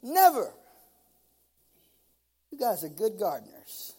Never. 0.00 0.52
You 2.52 2.58
guys 2.58 2.84
are 2.84 2.88
good 2.88 3.18
gardeners. 3.18 3.94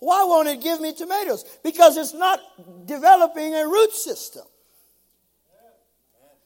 Why 0.00 0.24
won't 0.24 0.48
it 0.48 0.62
give 0.62 0.80
me 0.80 0.92
tomatoes? 0.92 1.44
Because 1.64 1.96
it's 1.96 2.14
not 2.14 2.40
developing 2.86 3.54
a 3.54 3.66
root 3.66 3.92
system. 3.92 4.44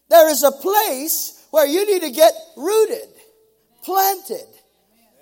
There 0.09 0.29
is 0.29 0.43
a 0.43 0.53
place 0.53 1.47
where 1.51 1.67
you 1.67 1.87
need 1.87 2.03
to 2.03 2.11
get 2.11 2.33
rooted, 2.57 3.09
planted. 3.83 4.47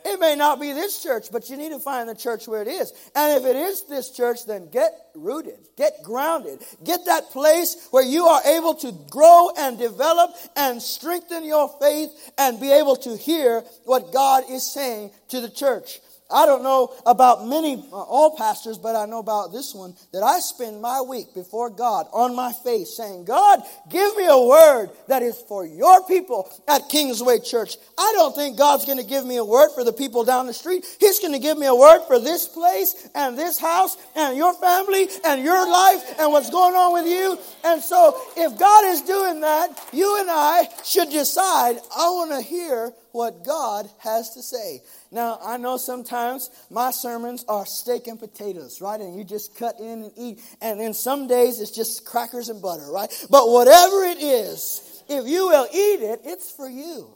It 0.05 0.21
may 0.21 0.37
not 0.37 0.61
be 0.61 0.73
this 0.73 1.03
church, 1.03 1.27
but 1.31 1.51
you 1.51 1.57
need 1.57 1.71
to 1.71 1.79
find 1.79 2.09
the 2.09 2.15
church 2.15 2.49
where 2.49 2.63
it 2.63 2.69
is. 2.69 2.93
And 3.15 3.39
if 3.39 3.45
it 3.45 3.57
is 3.57 3.85
this 3.85 4.11
church, 4.11 4.47
then 4.47 4.71
get 4.71 4.93
rooted, 5.15 5.59
get 5.77 6.03
grounded, 6.03 6.61
get 6.85 7.05
that 7.07 7.31
place 7.31 7.89
where 7.91 8.05
you 8.05 8.25
are 8.25 8.43
able 8.45 8.75
to 8.77 8.93
grow 9.11 9.51
and 9.59 9.79
develop 9.79 10.35
and 10.57 10.81
strengthen 10.81 11.45
your 11.45 11.69
faith 11.81 12.33
and 12.39 12.61
be 12.61 12.73
able 12.73 12.97
to 12.97 13.17
hear 13.17 13.63
what 13.85 14.13
God 14.13 14.45
is 14.49 14.63
saying 14.73 15.11
to 15.29 15.41
the 15.41 15.51
church. 15.51 16.01
I 16.31 16.45
don't 16.45 16.63
know 16.63 16.93
about 17.07 17.47
many, 17.47 17.77
uh, 17.91 17.97
all 17.97 18.37
pastors, 18.37 18.77
but 18.77 18.95
I 18.95 19.07
know 19.07 19.19
about 19.19 19.51
this 19.51 19.75
one 19.75 19.95
that 20.13 20.23
I 20.23 20.41
spend 20.41 20.83
my 20.83 21.01
week 21.01 21.33
before 21.35 21.71
God 21.71 22.07
on 22.13 22.37
my 22.37 22.53
face 22.53 22.95
saying, 22.95 23.25
God, 23.25 23.63
give 23.89 24.15
me 24.15 24.27
a 24.27 24.39
word 24.39 24.91
that 25.07 25.23
is 25.23 25.41
for 25.49 25.65
your 25.65 26.05
people 26.07 26.51
at 26.69 26.91
Kingsway 26.91 27.39
Church. 27.39 27.77
I 27.97 28.13
don't 28.15 28.35
think 28.35 28.59
God's 28.59 28.85
going 28.85 28.99
to 28.99 29.05
give 29.05 29.25
me 29.25 29.37
a 29.39 29.45
word 29.45 29.71
for 29.75 29.85
the 29.85 29.93
people 29.93 30.23
down 30.23 30.47
the 30.47 30.53
street. 30.53 30.85
He's 31.01 31.19
going 31.19 31.33
to 31.33 31.39
give 31.39 31.57
me 31.57 31.67
a 31.67 31.75
word 31.75 32.07
for 32.07 32.19
this 32.19 32.47
place 32.47 33.09
and 33.15 33.39
this 33.39 33.59
house 33.59 33.97
and 34.15 34.37
your 34.37 34.53
family 34.53 35.09
and 35.25 35.43
your 35.43 35.71
life 35.71 36.21
and 36.21 36.31
what's 36.31 36.51
going 36.51 36.75
on 36.75 36.93
with 36.93 37.07
you. 37.07 37.39
And 37.65 37.83
so 37.83 38.21
if 38.37 38.59
God 38.59 38.85
is 38.85 39.01
doing 39.01 39.41
that, 39.41 39.83
you 39.95 40.21
and 40.21 40.31
I 40.31 40.69
should 40.85 41.09
decide, 41.09 41.79
I 41.97 42.11
want 42.11 42.33
to 42.33 42.43
hear 42.43 42.93
what 43.13 43.45
God 43.45 43.89
has 43.99 44.31
to 44.35 44.43
say. 44.43 44.81
Now, 45.11 45.39
I 45.43 45.57
know 45.57 45.77
sometimes 45.77 46.51
my 46.71 46.91
sermons 46.91 47.45
are 47.49 47.67
steak 47.67 48.07
and 48.07 48.19
potatoes, 48.19 48.81
right? 48.81 49.01
And 49.01 49.17
you 49.17 49.25
just 49.25 49.57
cut 49.57 49.81
in 49.81 50.05
and 50.05 50.13
eat. 50.17 50.41
And 50.61 50.81
then 50.81 50.95
some 50.95 51.27
days 51.27 51.61
it's 51.61 51.71
just 51.71 52.05
crackers 52.05 52.49
and 52.49 52.61
butter, 52.61 52.91
right? 52.91 53.11
But 53.31 53.49
whatever 53.49 54.05
it 54.05 54.19
is, 54.19 55.03
if 55.09 55.27
you 55.27 55.49
will 55.49 55.67
eat 55.73 56.03
it, 56.03 56.21
it's 56.25 56.51
for 56.51 56.69
you. 56.69 57.11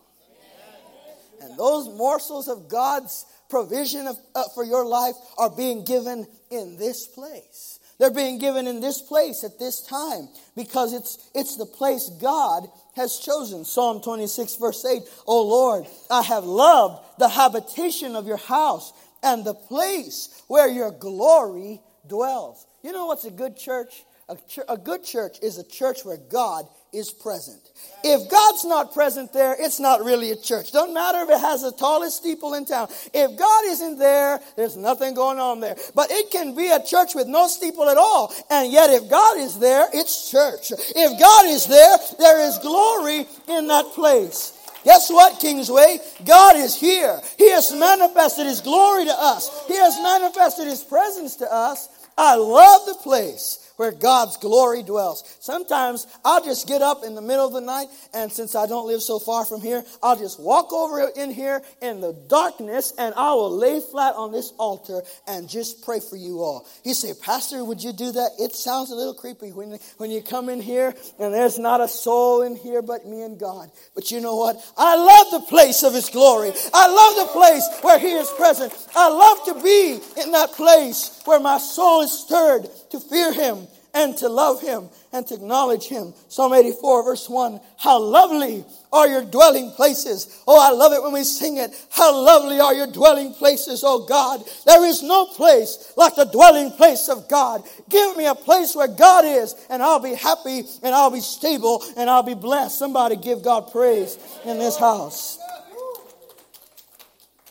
And 1.42 1.58
those 1.58 1.88
morsels 1.88 2.48
of 2.48 2.68
God's 2.68 3.26
provision 3.48 4.06
of, 4.06 4.16
uh, 4.34 4.44
for 4.54 4.64
your 4.64 4.86
life 4.86 5.14
are 5.36 5.50
being 5.50 5.84
given 5.84 6.26
in 6.50 6.76
this 6.78 7.06
place. 7.06 7.80
They're 7.98 8.10
being 8.10 8.38
given 8.38 8.66
in 8.66 8.80
this 8.80 9.00
place 9.02 9.44
at 9.44 9.58
this 9.58 9.82
time 9.82 10.28
because 10.56 10.92
it's, 10.92 11.30
it's 11.34 11.56
the 11.56 11.66
place 11.66 12.10
God 12.20 12.66
has 12.94 13.18
chosen. 13.18 13.64
Psalm 13.64 14.00
26, 14.00 14.56
verse 14.56 14.84
eight. 14.84 15.02
8 15.02 15.08
O 15.26 15.42
Lord, 15.42 15.86
I 16.10 16.22
have 16.22 16.44
loved 16.44 17.04
the 17.18 17.28
habitation 17.28 18.16
of 18.16 18.26
your 18.26 18.36
house 18.36 18.92
and 19.22 19.44
the 19.44 19.54
place 19.54 20.42
where 20.48 20.68
your 20.68 20.90
glory 20.90 21.80
dwells. 22.06 22.66
You 22.82 22.92
know 22.92 23.06
what's 23.06 23.24
a 23.24 23.30
good 23.30 23.56
church? 23.56 24.04
A, 24.28 24.36
ch- 24.36 24.60
a 24.68 24.76
good 24.76 25.04
church 25.04 25.38
is 25.42 25.58
a 25.58 25.64
church 25.64 26.04
where 26.04 26.16
God 26.16 26.66
is 26.92 27.10
present. 27.10 27.60
If 28.04 28.30
God's 28.30 28.64
not 28.64 28.92
present 28.92 29.32
there, 29.32 29.56
it's 29.58 29.80
not 29.80 30.04
really 30.04 30.30
a 30.30 30.36
church. 30.36 30.72
Doesn't 30.72 30.92
matter 30.92 31.20
if 31.20 31.30
it 31.30 31.40
has 31.40 31.62
the 31.62 31.72
tallest 31.72 32.18
steeple 32.18 32.54
in 32.54 32.66
town. 32.66 32.88
If 33.14 33.38
God 33.38 33.64
isn't 33.66 33.98
there, 33.98 34.40
there's 34.56 34.76
nothing 34.76 35.14
going 35.14 35.38
on 35.38 35.60
there. 35.60 35.76
But 35.94 36.10
it 36.10 36.30
can 36.30 36.54
be 36.54 36.68
a 36.68 36.84
church 36.84 37.14
with 37.14 37.28
no 37.28 37.46
steeple 37.46 37.88
at 37.88 37.96
all. 37.96 38.34
And 38.50 38.72
yet 38.72 38.90
if 38.90 39.08
God 39.08 39.38
is 39.38 39.58
there, 39.58 39.86
it's 39.94 40.30
church. 40.30 40.72
If 40.72 41.18
God 41.18 41.46
is 41.46 41.66
there, 41.66 41.96
there 42.18 42.40
is 42.40 42.58
glory 42.58 43.26
in 43.48 43.68
that 43.68 43.86
place. 43.94 44.58
Guess 44.84 45.10
what, 45.10 45.40
Kingsway? 45.40 45.98
God 46.26 46.56
is 46.56 46.78
here. 46.78 47.20
He 47.38 47.50
has 47.50 47.72
manifested 47.72 48.46
His 48.46 48.60
glory 48.60 49.04
to 49.04 49.14
us. 49.16 49.64
He 49.68 49.76
has 49.76 49.96
manifested 50.02 50.66
His 50.66 50.82
presence 50.82 51.36
to 51.36 51.52
us. 51.52 51.88
I 52.18 52.34
love 52.34 52.84
the 52.86 52.96
place 52.96 53.61
where 53.76 53.92
God's 53.92 54.36
glory 54.36 54.82
dwells. 54.82 55.24
Sometimes 55.40 56.06
I'll 56.24 56.44
just 56.44 56.68
get 56.68 56.82
up 56.82 57.04
in 57.04 57.14
the 57.14 57.22
middle 57.22 57.46
of 57.46 57.52
the 57.52 57.60
night, 57.60 57.88
and 58.14 58.32
since 58.32 58.54
I 58.54 58.66
don't 58.66 58.86
live 58.86 59.02
so 59.02 59.18
far 59.18 59.44
from 59.44 59.60
here, 59.60 59.84
I'll 60.02 60.18
just 60.18 60.40
walk 60.40 60.72
over 60.72 61.10
in 61.16 61.30
here 61.30 61.62
in 61.80 62.00
the 62.00 62.12
darkness, 62.28 62.92
and 62.98 63.14
I 63.14 63.34
will 63.34 63.56
lay 63.56 63.80
flat 63.80 64.14
on 64.14 64.32
this 64.32 64.52
altar 64.58 65.02
and 65.26 65.48
just 65.48 65.84
pray 65.84 66.00
for 66.00 66.16
you 66.16 66.40
all. 66.40 66.66
You 66.84 66.94
say, 66.94 67.12
Pastor, 67.14 67.64
would 67.64 67.82
you 67.82 67.92
do 67.92 68.12
that? 68.12 68.30
It 68.38 68.52
sounds 68.52 68.90
a 68.90 68.94
little 68.94 69.14
creepy 69.14 69.52
when, 69.52 69.78
when 69.98 70.10
you 70.10 70.22
come 70.22 70.48
in 70.48 70.60
here 70.60 70.94
and 71.18 71.34
there's 71.34 71.58
not 71.58 71.80
a 71.80 71.88
soul 71.88 72.42
in 72.42 72.56
here 72.56 72.82
but 72.82 73.06
me 73.06 73.22
and 73.22 73.38
God. 73.38 73.70
But 73.94 74.10
you 74.10 74.20
know 74.20 74.36
what? 74.36 74.56
I 74.76 74.96
love 74.96 75.42
the 75.42 75.48
place 75.48 75.82
of 75.82 75.94
His 75.94 76.08
glory. 76.08 76.52
I 76.72 76.88
love 76.88 77.26
the 77.26 77.32
place 77.32 77.68
where 77.82 77.98
He 77.98 78.12
is 78.12 78.30
present. 78.30 78.72
I 78.94 79.08
love 79.08 79.44
to 79.46 79.62
be 79.62 80.00
in 80.22 80.32
that 80.32 80.52
place 80.52 81.20
where 81.24 81.40
my 81.40 81.58
soul 81.58 82.02
is 82.02 82.12
stirred 82.12 82.68
to 82.90 83.00
fear 83.00 83.32
Him 83.32 83.66
and 83.94 84.16
to 84.18 84.28
love 84.28 84.60
him 84.60 84.88
and 85.12 85.26
to 85.26 85.34
acknowledge 85.34 85.86
him. 85.86 86.14
Psalm 86.28 86.54
84 86.54 87.04
verse 87.04 87.28
1. 87.28 87.60
How 87.78 88.00
lovely 88.00 88.64
are 88.92 89.08
your 89.08 89.24
dwelling 89.24 89.70
places. 89.72 90.42
Oh, 90.46 90.60
I 90.60 90.70
love 90.70 90.92
it 90.92 91.02
when 91.02 91.12
we 91.12 91.24
sing 91.24 91.56
it. 91.56 91.70
How 91.90 92.14
lovely 92.14 92.60
are 92.60 92.74
your 92.74 92.86
dwelling 92.86 93.32
places, 93.32 93.82
oh 93.84 94.04
God. 94.06 94.42
There 94.66 94.84
is 94.84 95.02
no 95.02 95.26
place 95.26 95.92
like 95.96 96.14
the 96.14 96.24
dwelling 96.24 96.70
place 96.72 97.08
of 97.08 97.28
God. 97.28 97.62
Give 97.88 98.16
me 98.16 98.26
a 98.26 98.34
place 98.34 98.74
where 98.74 98.88
God 98.88 99.24
is 99.24 99.54
and 99.70 99.82
I'll 99.82 100.00
be 100.00 100.14
happy 100.14 100.62
and 100.82 100.94
I'll 100.94 101.10
be 101.10 101.20
stable 101.20 101.82
and 101.96 102.10
I'll 102.10 102.22
be 102.22 102.34
blessed. 102.34 102.78
Somebody 102.78 103.16
give 103.16 103.42
God 103.42 103.72
praise 103.72 104.18
in 104.44 104.58
this 104.58 104.76
house. 104.76 105.38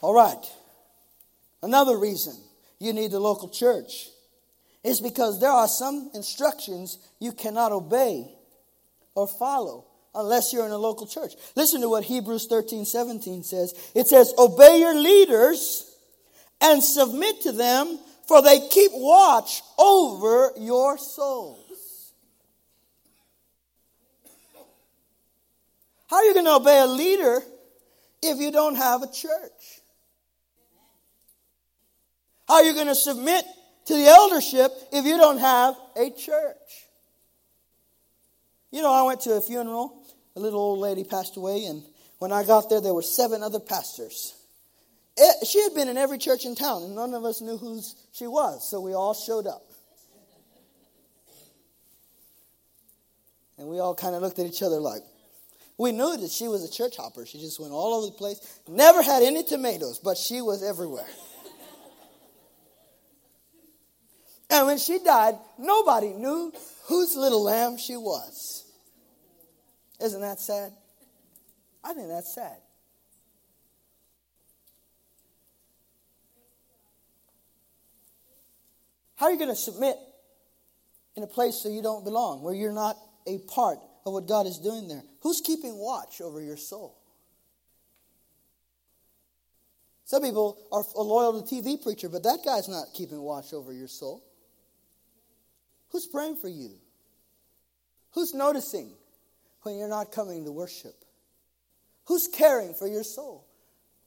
All 0.01 0.13
right. 0.13 0.43
Another 1.63 1.97
reason 1.97 2.35
you 2.79 2.93
need 2.93 3.11
the 3.11 3.19
local 3.19 3.49
church 3.49 4.10
is 4.83 5.01
because 5.01 5.39
there 5.39 5.51
are 5.51 5.67
some 5.67 6.09
instructions 6.13 6.97
you 7.19 7.31
cannot 7.31 7.71
obey 7.71 8.27
or 9.15 9.27
follow 9.27 9.85
unless 10.15 10.51
you're 10.51 10.65
in 10.65 10.71
a 10.71 10.77
local 10.77 11.07
church. 11.07 11.33
Listen 11.55 11.81
to 11.81 11.89
what 11.89 12.03
Hebrews 12.03 12.47
13 12.47 12.85
17 12.85 13.43
says. 13.43 13.73
It 13.95 14.07
says, 14.07 14.33
Obey 14.37 14.79
your 14.79 14.95
leaders 14.95 15.87
and 16.59 16.83
submit 16.83 17.41
to 17.41 17.51
them, 17.51 17.99
for 18.27 18.41
they 18.41 18.67
keep 18.69 18.91
watch 18.93 19.61
over 19.77 20.51
your 20.57 20.97
souls. 20.97 22.13
How 26.07 26.17
are 26.17 26.23
you 26.25 26.33
going 26.33 26.45
to 26.45 26.55
obey 26.55 26.77
a 26.77 26.87
leader 26.87 27.41
if 28.21 28.37
you 28.39 28.51
don't 28.51 28.75
have 28.75 29.01
a 29.01 29.07
church? 29.07 29.81
How 32.47 32.55
are 32.55 32.63
you 32.63 32.73
going 32.73 32.87
to 32.87 32.95
submit 32.95 33.45
to 33.91 33.97
the 33.97 34.07
eldership 34.07 34.71
if 34.93 35.03
you 35.03 35.17
don't 35.17 35.39
have 35.39 35.75
a 35.97 36.09
church. 36.11 36.87
You 38.71 38.81
know, 38.81 38.91
I 38.91 39.01
went 39.03 39.19
to 39.21 39.33
a 39.33 39.41
funeral. 39.41 40.01
A 40.37 40.39
little 40.39 40.61
old 40.61 40.79
lady 40.79 41.03
passed 41.03 41.35
away, 41.35 41.65
and 41.65 41.83
when 42.19 42.31
I 42.31 42.45
got 42.45 42.69
there, 42.69 42.79
there 42.79 42.93
were 42.93 43.01
seven 43.01 43.43
other 43.43 43.59
pastors. 43.59 44.33
It, 45.17 45.45
she 45.45 45.61
had 45.61 45.75
been 45.75 45.89
in 45.89 45.97
every 45.97 46.17
church 46.17 46.45
in 46.45 46.55
town, 46.55 46.83
and 46.83 46.95
none 46.95 47.13
of 47.13 47.25
us 47.25 47.41
knew 47.41 47.57
who 47.57 47.81
she 48.13 48.27
was, 48.27 48.69
so 48.69 48.79
we 48.79 48.93
all 48.93 49.13
showed 49.13 49.45
up. 49.45 49.63
And 53.57 53.67
we 53.67 53.79
all 53.79 53.93
kind 53.93 54.15
of 54.15 54.21
looked 54.21 54.39
at 54.39 54.45
each 54.45 54.63
other 54.63 54.79
like, 54.79 55.01
we 55.77 55.91
knew 55.91 56.15
that 56.15 56.31
she 56.31 56.47
was 56.47 56.63
a 56.63 56.71
church 56.71 56.95
hopper. 56.95 57.25
She 57.25 57.41
just 57.41 57.59
went 57.59 57.73
all 57.73 57.95
over 57.95 58.05
the 58.05 58.17
place. 58.17 58.61
Never 58.69 59.01
had 59.01 59.21
any 59.21 59.43
tomatoes, 59.43 59.99
but 59.99 60.15
she 60.15 60.41
was 60.41 60.63
everywhere. 60.63 61.07
And 64.51 64.67
when 64.67 64.77
she 64.77 64.99
died, 64.99 65.35
nobody 65.57 66.09
knew 66.09 66.51
whose 66.87 67.15
little 67.15 67.41
lamb 67.41 67.77
she 67.77 67.95
was. 67.95 68.65
Isn't 70.01 70.19
that 70.19 70.41
sad? 70.41 70.73
I 71.83 71.93
think 71.93 72.09
that's 72.09 72.35
sad. 72.35 72.57
How 79.15 79.27
are 79.27 79.31
you 79.31 79.37
going 79.37 79.49
to 79.49 79.55
submit 79.55 79.95
in 81.15 81.23
a 81.23 81.27
place 81.27 81.61
where 81.63 81.73
you 81.73 81.81
don't 81.81 82.03
belong, 82.03 82.41
where 82.41 82.53
you're 82.53 82.73
not 82.73 82.97
a 83.27 83.37
part 83.37 83.77
of 84.05 84.13
what 84.13 84.27
God 84.27 84.47
is 84.47 84.57
doing 84.57 84.87
there? 84.87 85.03
Who's 85.21 85.39
keeping 85.39 85.77
watch 85.77 86.19
over 86.19 86.41
your 86.41 86.57
soul? 86.57 86.97
Some 90.05 90.23
people 90.23 90.57
are 90.73 90.83
loyal 91.01 91.41
to 91.41 91.55
TV 91.55 91.81
preacher, 91.81 92.09
but 92.09 92.23
that 92.23 92.39
guy's 92.43 92.67
not 92.67 92.87
keeping 92.93 93.21
watch 93.21 93.53
over 93.53 93.71
your 93.71 93.87
soul. 93.87 94.25
Who's 95.91 96.07
praying 96.07 96.37
for 96.37 96.47
you? 96.47 96.71
Who's 98.11 98.33
noticing 98.33 98.91
when 99.63 99.77
you're 99.77 99.89
not 99.89 100.11
coming 100.11 100.45
to 100.45 100.51
worship? 100.51 100.95
Who's 102.05 102.27
caring 102.27 102.73
for 102.73 102.87
your 102.87 103.03
soul? 103.03 103.47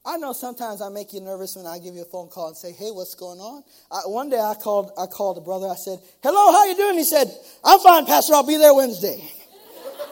I 0.07 0.19
know 0.19 0.33
sometimes 0.33 0.83
I 0.83 0.91
make 0.91 1.15
you 1.15 1.21
nervous 1.21 1.57
when 1.57 1.67
I 1.67 1.79
give 1.79 1.95
you 1.95 2.03
a 2.03 2.07
phone 2.07 2.29
call 2.29 2.49
and 2.49 2.57
say, 2.57 2.73
"Hey, 2.73 2.91
what's 2.91 3.15
going 3.15 3.41
on?" 3.41 3.65
I, 3.91 4.01
one 4.01 4.29
day 4.29 4.39
I 4.39 4.55
called, 4.55 4.93
I 4.99 5.07
called 5.07 5.39
a 5.39 5.41
brother. 5.41 5.67
I 5.67 5.77
said, 5.77 5.99
"Hello, 6.23 6.53
how 6.53 6.67
you 6.67 6.77
doing?" 6.77 6.99
He 6.99 7.05
said, 7.05 7.35
"I'm 7.65 7.81
fine, 7.81 8.05
Pastor. 8.05 8.35
I'll 8.35 8.47
be 8.47 8.59
there 8.59 8.75
Wednesday." 8.75 9.33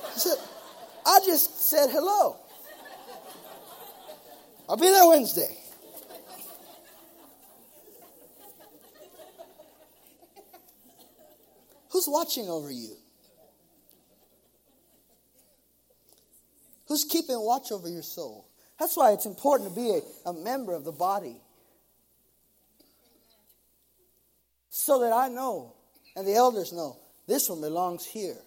I 0.07 0.17
said, 0.17 0.39
"I 1.05 1.21
just 1.27 1.61
said 1.61 1.91
hello. 1.91 2.37
I'll 4.67 4.79
be 4.79 4.89
there 4.89 5.07
Wednesday." 5.09 5.62
Who's 11.93 12.09
watching 12.09 12.49
over 12.49 12.71
you? 12.71 12.97
Who's 16.89 17.05
keeping 17.05 17.39
watch 17.39 17.71
over 17.71 17.89
your 17.89 18.03
soul? 18.03 18.49
That's 18.79 18.97
why 18.97 19.13
it's 19.13 19.27
important 19.27 19.71
to 19.71 19.77
be 19.77 19.91
a, 19.91 20.31
a 20.31 20.33
member 20.33 20.75
of 20.75 20.85
the 20.85 20.93
body. 20.93 21.37
So 24.71 25.01
that 25.01 25.13
I 25.13 25.29
know, 25.29 25.75
and 26.17 26.27
the 26.27 26.35
elders 26.35 26.73
know, 26.73 26.99
this 27.29 27.49
one 27.49 27.61
belongs 27.61 28.05
here. 28.07 28.39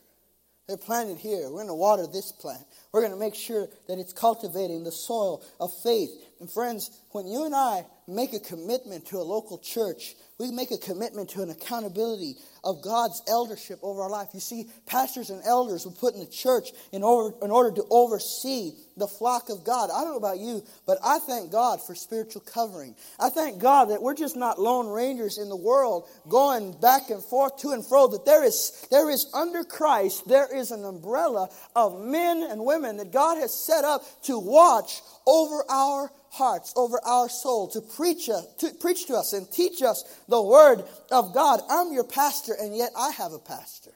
They're 0.67 0.77
planted 0.77 1.19
here. 1.19 1.43
We're 1.43 1.57
going 1.57 1.67
to 1.67 1.75
water 1.75 2.07
this 2.07 2.31
plant. 2.31 2.65
We're 2.91 3.01
going 3.01 3.13
to 3.13 3.19
make 3.19 3.35
sure 3.35 3.67
that 3.87 3.99
it's 3.99 4.13
cultivating 4.13 4.83
the 4.83 4.91
soil 4.91 5.43
of 5.59 5.71
faith. 5.83 6.09
And 6.39 6.49
friends, 6.49 6.89
when 7.11 7.27
you 7.27 7.45
and 7.45 7.55
I 7.55 7.85
make 8.07 8.33
a 8.33 8.39
commitment 8.39 9.07
to 9.07 9.17
a 9.17 9.23
local 9.23 9.57
church, 9.57 10.15
we 10.37 10.51
make 10.51 10.71
a 10.71 10.77
commitment 10.77 11.29
to 11.29 11.41
an 11.41 11.49
accountability 11.49 12.35
of 12.63 12.81
God's 12.81 13.21
eldership 13.27 13.79
over 13.81 14.01
our 14.01 14.09
life. 14.09 14.29
You 14.33 14.41
see, 14.41 14.67
pastors 14.85 15.29
and 15.29 15.41
elders 15.45 15.85
were 15.85 15.93
put 15.93 16.13
in 16.13 16.19
the 16.19 16.25
church 16.25 16.71
in 16.91 17.03
order, 17.03 17.35
in 17.41 17.51
order 17.51 17.73
to 17.75 17.85
oversee 17.89 18.73
the 18.97 19.07
flock 19.07 19.49
of 19.49 19.63
God. 19.63 19.89
I 19.91 20.01
don't 20.01 20.11
know 20.11 20.17
about 20.17 20.39
you, 20.39 20.63
but 20.85 20.97
I 21.03 21.19
thank 21.19 21.51
God 21.51 21.81
for 21.85 21.95
spiritual 21.95 22.41
covering. 22.41 22.95
I 23.19 23.29
thank 23.29 23.59
God 23.59 23.85
that 23.85 24.01
we're 24.01 24.15
just 24.15 24.35
not 24.35 24.59
lone 24.59 24.87
rangers 24.87 25.37
in 25.37 25.47
the 25.47 25.55
world 25.55 26.09
going 26.27 26.73
back 26.81 27.09
and 27.09 27.23
forth 27.23 27.57
to 27.59 27.71
and 27.71 27.85
fro, 27.85 28.07
that 28.07 28.25
there 28.25 28.43
is, 28.43 28.85
there 28.91 29.09
is 29.09 29.27
under 29.33 29.63
Christ, 29.63 30.27
there 30.27 30.53
is 30.53 30.71
an 30.71 30.83
umbrella 30.83 31.49
of 31.75 32.01
men 32.01 32.43
and 32.43 32.65
women 32.65 32.97
that 32.97 33.13
God 33.13 33.37
has 33.37 33.53
set 33.53 33.85
up 33.85 34.01
to 34.23 34.37
watch 34.37 35.01
over 35.25 35.63
our 35.69 36.11
hearts, 36.35 36.73
over 36.75 36.99
our 37.03 37.29
soul, 37.29 37.67
to 37.69 37.81
preach, 37.81 38.29
us, 38.29 38.45
to 38.59 38.69
preach 38.79 39.07
to 39.07 39.15
us 39.15 39.33
and 39.33 39.49
teach 39.51 39.81
us 39.81 40.03
the 40.27 40.41
word 40.41 40.83
of 41.11 41.33
God. 41.33 41.61
I'm 41.69 41.93
your 41.93 42.03
pastor, 42.03 42.53
and 42.59 42.75
yet 42.75 42.91
I 42.97 43.11
have 43.11 43.33
a 43.33 43.39
pastor. 43.39 43.91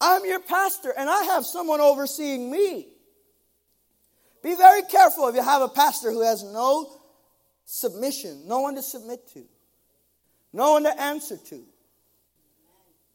I'm 0.00 0.24
your 0.24 0.40
pastor, 0.40 0.92
and 0.96 1.08
I 1.08 1.24
have 1.24 1.44
someone 1.44 1.80
overseeing 1.80 2.50
me. 2.50 2.88
Be 4.42 4.56
very 4.56 4.82
careful 4.82 5.28
if 5.28 5.34
you 5.34 5.42
have 5.42 5.62
a 5.62 5.68
pastor 5.68 6.10
who 6.10 6.22
has 6.22 6.42
no 6.42 6.90
submission, 7.64 8.42
no 8.46 8.60
one 8.60 8.74
to 8.74 8.82
submit 8.82 9.28
to, 9.34 9.44
no 10.52 10.72
one 10.72 10.82
to 10.84 11.00
answer 11.00 11.36
to. 11.36 11.62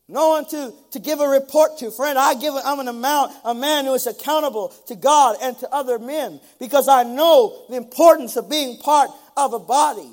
No 0.09 0.29
one 0.29 0.45
to, 0.45 0.73
to 0.91 0.99
give 0.99 1.19
a 1.19 1.27
report 1.27 1.77
to. 1.79 1.91
Friend, 1.91 2.17
I 2.17 2.33
give, 2.35 2.53
I'm 2.63 2.79
an 2.79 2.87
amount, 2.87 3.33
a 3.43 3.53
man 3.53 3.85
who 3.85 3.93
is 3.93 4.07
accountable 4.07 4.69
to 4.87 4.95
God 4.95 5.35
and 5.41 5.57
to 5.59 5.73
other 5.73 5.99
men 5.99 6.39
because 6.59 6.87
I 6.87 7.03
know 7.03 7.65
the 7.69 7.75
importance 7.75 8.37
of 8.37 8.49
being 8.49 8.77
part 8.77 9.09
of 9.35 9.53
a 9.53 9.59
body. 9.59 10.09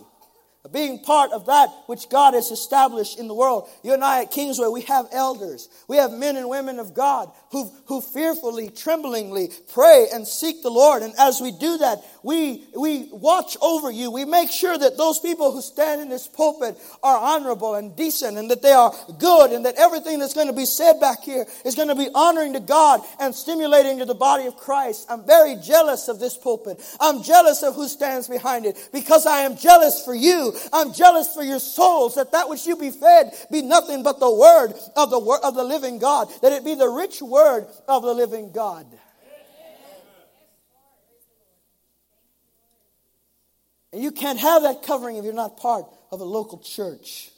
Being 0.72 0.98
part 1.00 1.32
of 1.32 1.46
that 1.46 1.68
which 1.86 2.08
God 2.08 2.32
has 2.32 2.50
established 2.50 3.18
in 3.18 3.28
the 3.28 3.34
world. 3.34 3.68
You 3.82 3.92
and 3.92 4.02
I 4.02 4.22
at 4.22 4.30
Kingsway, 4.30 4.68
we 4.68 4.80
have 4.82 5.06
elders. 5.12 5.68
We 5.88 5.98
have 5.98 6.10
men 6.10 6.36
and 6.36 6.48
women 6.48 6.78
of 6.78 6.94
God 6.94 7.30
who, 7.50 7.70
who 7.86 8.00
fearfully, 8.00 8.70
tremblingly 8.70 9.50
pray 9.74 10.06
and 10.12 10.26
seek 10.26 10.62
the 10.62 10.70
Lord. 10.70 11.02
And 11.02 11.12
as 11.18 11.38
we 11.38 11.52
do 11.52 11.76
that, 11.78 11.98
we, 12.22 12.64
we 12.74 13.10
watch 13.12 13.58
over 13.60 13.90
you. 13.90 14.10
We 14.10 14.24
make 14.24 14.50
sure 14.50 14.76
that 14.76 14.96
those 14.96 15.18
people 15.18 15.52
who 15.52 15.60
stand 15.60 16.00
in 16.00 16.08
this 16.08 16.26
pulpit 16.26 16.78
are 17.02 17.18
honorable 17.18 17.74
and 17.74 17.94
decent 17.94 18.38
and 18.38 18.50
that 18.50 18.62
they 18.62 18.72
are 18.72 18.94
good 19.18 19.52
and 19.52 19.66
that 19.66 19.74
everything 19.76 20.18
that's 20.18 20.34
going 20.34 20.46
to 20.46 20.54
be 20.54 20.64
said 20.64 20.98
back 20.98 21.22
here 21.24 21.44
is 21.66 21.74
going 21.74 21.88
to 21.88 21.94
be 21.94 22.08
honoring 22.14 22.54
to 22.54 22.60
God 22.60 23.02
and 23.20 23.34
stimulating 23.34 23.98
to 23.98 24.06
the 24.06 24.14
body 24.14 24.46
of 24.46 24.56
Christ. 24.56 25.06
I'm 25.10 25.26
very 25.26 25.56
jealous 25.56 26.08
of 26.08 26.20
this 26.20 26.38
pulpit. 26.38 26.80
I'm 27.00 27.22
jealous 27.22 27.62
of 27.62 27.74
who 27.74 27.86
stands 27.86 28.28
behind 28.28 28.64
it 28.64 28.88
because 28.94 29.26
I 29.26 29.40
am 29.40 29.58
jealous 29.58 30.02
for 30.02 30.14
you. 30.14 30.53
I'm 30.72 30.92
jealous 30.92 31.34
for 31.34 31.42
your 31.42 31.58
souls 31.58 32.14
that 32.16 32.32
that 32.32 32.48
which 32.48 32.66
you 32.66 32.76
be 32.76 32.90
fed 32.90 33.32
be 33.50 33.62
nothing 33.62 34.02
but 34.02 34.20
the 34.20 34.30
word 34.30 34.74
of 34.96 35.10
the 35.10 35.18
word 35.18 35.40
of 35.42 35.54
the 35.54 35.64
living 35.64 35.98
God, 35.98 36.28
that 36.42 36.52
it 36.52 36.64
be 36.64 36.74
the 36.74 36.88
rich 36.88 37.20
word 37.22 37.66
of 37.88 38.02
the 38.02 38.14
living 38.14 38.52
God. 38.52 38.86
And 43.92 44.02
you 44.02 44.10
can't 44.10 44.40
have 44.40 44.62
that 44.62 44.82
covering 44.82 45.16
if 45.16 45.24
you're 45.24 45.32
not 45.32 45.56
part 45.56 45.86
of 46.10 46.20
a 46.20 46.24
local 46.24 46.58
church. 46.58 47.30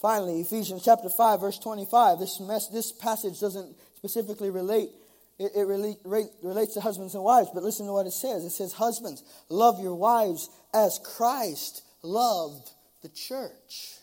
Finally, 0.00 0.40
Ephesians 0.42 0.82
chapter 0.84 1.08
5, 1.08 1.40
verse 1.40 1.58
25. 1.58 2.20
This, 2.20 2.38
mess, 2.38 2.68
this 2.68 2.92
passage 2.92 3.40
doesn't 3.40 3.76
specifically 3.96 4.50
relate 4.50 4.90
it, 5.38 5.52
it 5.54 5.66
relate, 5.66 5.98
relates 6.42 6.74
to 6.74 6.80
husbands 6.80 7.14
and 7.14 7.22
wives, 7.22 7.48
but 7.52 7.62
listen 7.62 7.86
to 7.86 7.92
what 7.92 8.06
it 8.06 8.12
says. 8.12 8.44
It 8.44 8.50
says, 8.50 8.72
Husbands, 8.72 9.22
love 9.48 9.80
your 9.80 9.94
wives 9.94 10.48
as 10.72 10.98
Christ 11.04 11.82
loved 12.02 12.70
the 13.02 13.08
church. 13.10 13.96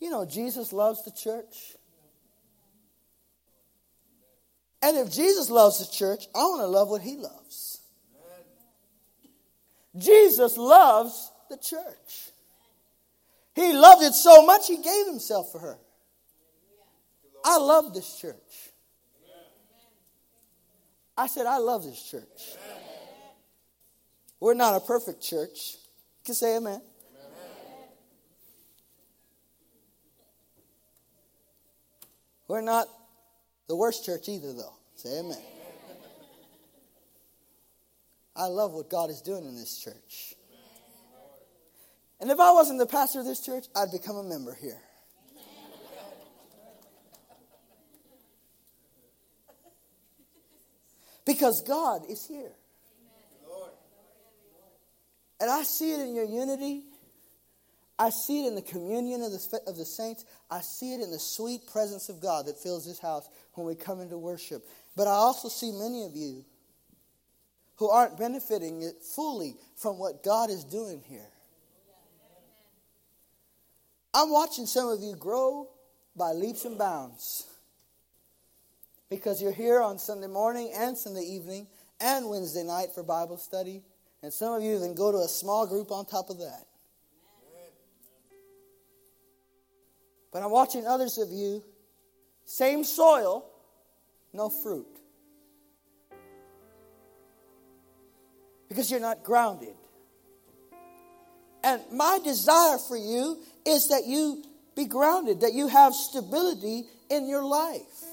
You 0.00 0.10
know, 0.10 0.26
Jesus 0.26 0.72
loves 0.72 1.02
the 1.04 1.10
church. 1.10 1.76
And 4.82 4.98
if 4.98 5.12
Jesus 5.12 5.48
loves 5.48 5.78
the 5.78 5.92
church, 5.92 6.26
I 6.34 6.38
want 6.40 6.60
to 6.60 6.66
love 6.66 6.88
what 6.88 7.00
he 7.00 7.16
loves. 7.16 7.80
Jesus 9.96 10.58
loves 10.58 11.32
the 11.48 11.56
church. 11.56 12.30
He 13.54 13.72
loved 13.72 14.02
it 14.02 14.12
so 14.12 14.44
much, 14.44 14.68
he 14.68 14.76
gave 14.76 15.06
himself 15.06 15.50
for 15.50 15.58
her. 15.58 15.78
I 17.42 17.56
love 17.56 17.94
this 17.94 18.18
church. 18.20 18.65
I 21.16 21.26
said, 21.26 21.46
I 21.46 21.58
love 21.58 21.84
this 21.84 22.02
church. 22.02 22.56
We're 24.38 24.54
not 24.54 24.76
a 24.76 24.80
perfect 24.80 25.22
church. 25.22 25.76
You 26.20 26.24
can 26.26 26.34
say 26.34 26.56
amen. 26.56 26.82
We're 32.48 32.60
not 32.60 32.86
the 33.66 33.74
worst 33.74 34.04
church 34.04 34.28
either, 34.28 34.52
though. 34.52 34.74
Say 34.94 35.18
amen. 35.18 35.38
I 38.36 38.46
love 38.46 38.72
what 38.72 38.90
God 38.90 39.10
is 39.10 39.22
doing 39.22 39.44
in 39.46 39.56
this 39.56 39.78
church. 39.78 40.34
And 42.20 42.30
if 42.30 42.38
I 42.38 42.52
wasn't 42.52 42.78
the 42.78 42.86
pastor 42.86 43.20
of 43.20 43.26
this 43.26 43.40
church, 43.40 43.66
I'd 43.74 43.90
become 43.90 44.16
a 44.16 44.22
member 44.22 44.54
here. 44.54 44.80
Because 51.26 51.62
God 51.66 52.02
is 52.08 52.26
here. 52.26 52.52
And 55.38 55.50
I 55.50 55.64
see 55.64 55.92
it 55.92 56.00
in 56.00 56.14
your 56.14 56.24
unity. 56.24 56.84
I 57.98 58.10
see 58.10 58.44
it 58.44 58.48
in 58.48 58.54
the 58.54 58.62
communion 58.62 59.22
of 59.22 59.32
the, 59.32 59.60
of 59.66 59.76
the 59.76 59.84
saints. 59.84 60.24
I 60.50 60.60
see 60.60 60.94
it 60.94 61.00
in 61.00 61.10
the 61.10 61.18
sweet 61.18 61.66
presence 61.66 62.08
of 62.08 62.20
God 62.20 62.46
that 62.46 62.58
fills 62.58 62.86
this 62.86 62.98
house 62.98 63.28
when 63.54 63.66
we 63.66 63.74
come 63.74 64.00
into 64.00 64.16
worship. 64.16 64.64
But 64.94 65.08
I 65.08 65.12
also 65.12 65.48
see 65.48 65.72
many 65.72 66.04
of 66.04 66.14
you 66.14 66.44
who 67.76 67.90
aren't 67.90 68.18
benefiting 68.18 68.82
it 68.82 69.02
fully 69.14 69.56
from 69.76 69.98
what 69.98 70.22
God 70.22 70.48
is 70.48 70.64
doing 70.64 71.02
here. 71.06 71.28
I'm 74.14 74.30
watching 74.30 74.64
some 74.64 74.88
of 74.88 75.00
you 75.00 75.14
grow 75.16 75.68
by 76.14 76.32
leaps 76.32 76.64
and 76.64 76.78
bounds 76.78 77.44
because 79.08 79.40
you're 79.40 79.52
here 79.52 79.80
on 79.80 79.98
Sunday 79.98 80.26
morning 80.26 80.72
and 80.74 80.96
Sunday 80.96 81.22
evening 81.22 81.66
and 82.00 82.28
Wednesday 82.28 82.62
night 82.62 82.88
for 82.94 83.02
Bible 83.02 83.36
study. 83.36 83.82
And 84.22 84.32
some 84.32 84.54
of 84.54 84.62
you 84.62 84.76
even 84.76 84.94
go 84.94 85.12
to 85.12 85.18
a 85.18 85.28
small 85.28 85.66
group 85.66 85.90
on 85.90 86.06
top 86.06 86.30
of 86.30 86.38
that. 86.38 86.66
But 90.32 90.42
I'm 90.42 90.50
watching 90.50 90.86
others 90.86 91.18
of 91.18 91.30
you, 91.30 91.62
same 92.44 92.84
soil, 92.84 93.46
no 94.32 94.50
fruit. 94.50 94.86
Because 98.68 98.90
you're 98.90 99.00
not 99.00 99.22
grounded. 99.22 99.74
And 101.62 101.80
my 101.92 102.18
desire 102.22 102.78
for 102.78 102.96
you 102.96 103.38
is 103.64 103.88
that 103.88 104.06
you 104.06 104.44
be 104.74 104.84
grounded, 104.84 105.40
that 105.40 105.54
you 105.54 105.68
have 105.68 105.94
stability 105.94 106.84
in 107.08 107.28
your 107.28 107.44
life. 107.44 108.05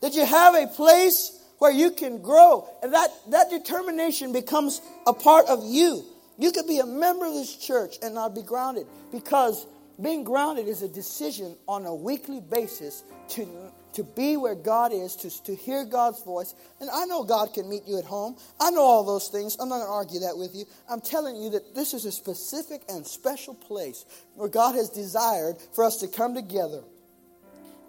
That 0.00 0.14
you 0.14 0.24
have 0.24 0.54
a 0.54 0.66
place 0.68 1.38
where 1.58 1.72
you 1.72 1.90
can 1.90 2.22
grow. 2.22 2.68
And 2.82 2.94
that, 2.94 3.10
that 3.30 3.50
determination 3.50 4.32
becomes 4.32 4.80
a 5.06 5.12
part 5.12 5.46
of 5.46 5.60
you. 5.64 6.04
You 6.38 6.52
could 6.52 6.66
be 6.66 6.78
a 6.78 6.86
member 6.86 7.26
of 7.26 7.34
this 7.34 7.56
church 7.56 7.96
and 8.02 8.14
not 8.14 8.34
be 8.34 8.42
grounded 8.42 8.86
because 9.10 9.66
being 10.00 10.22
grounded 10.22 10.68
is 10.68 10.82
a 10.82 10.88
decision 10.88 11.56
on 11.66 11.84
a 11.84 11.94
weekly 11.94 12.40
basis 12.40 13.02
to, 13.30 13.48
to 13.94 14.04
be 14.04 14.36
where 14.36 14.54
God 14.54 14.92
is, 14.92 15.16
to, 15.16 15.42
to 15.44 15.56
hear 15.56 15.84
God's 15.84 16.22
voice. 16.22 16.54
And 16.80 16.88
I 16.88 17.04
know 17.06 17.24
God 17.24 17.52
can 17.52 17.68
meet 17.68 17.82
you 17.88 17.98
at 17.98 18.04
home. 18.04 18.36
I 18.60 18.70
know 18.70 18.82
all 18.82 19.04
those 19.04 19.26
things. 19.26 19.56
I'm 19.58 19.68
not 19.68 19.78
going 19.78 19.88
to 19.88 19.92
argue 19.92 20.20
that 20.20 20.38
with 20.38 20.54
you. 20.54 20.66
I'm 20.88 21.00
telling 21.00 21.42
you 21.42 21.50
that 21.50 21.74
this 21.74 21.92
is 21.94 22.04
a 22.04 22.12
specific 22.12 22.82
and 22.88 23.04
special 23.04 23.54
place 23.54 24.04
where 24.36 24.48
God 24.48 24.76
has 24.76 24.90
desired 24.90 25.56
for 25.74 25.82
us 25.82 25.96
to 25.98 26.06
come 26.06 26.34
together. 26.34 26.82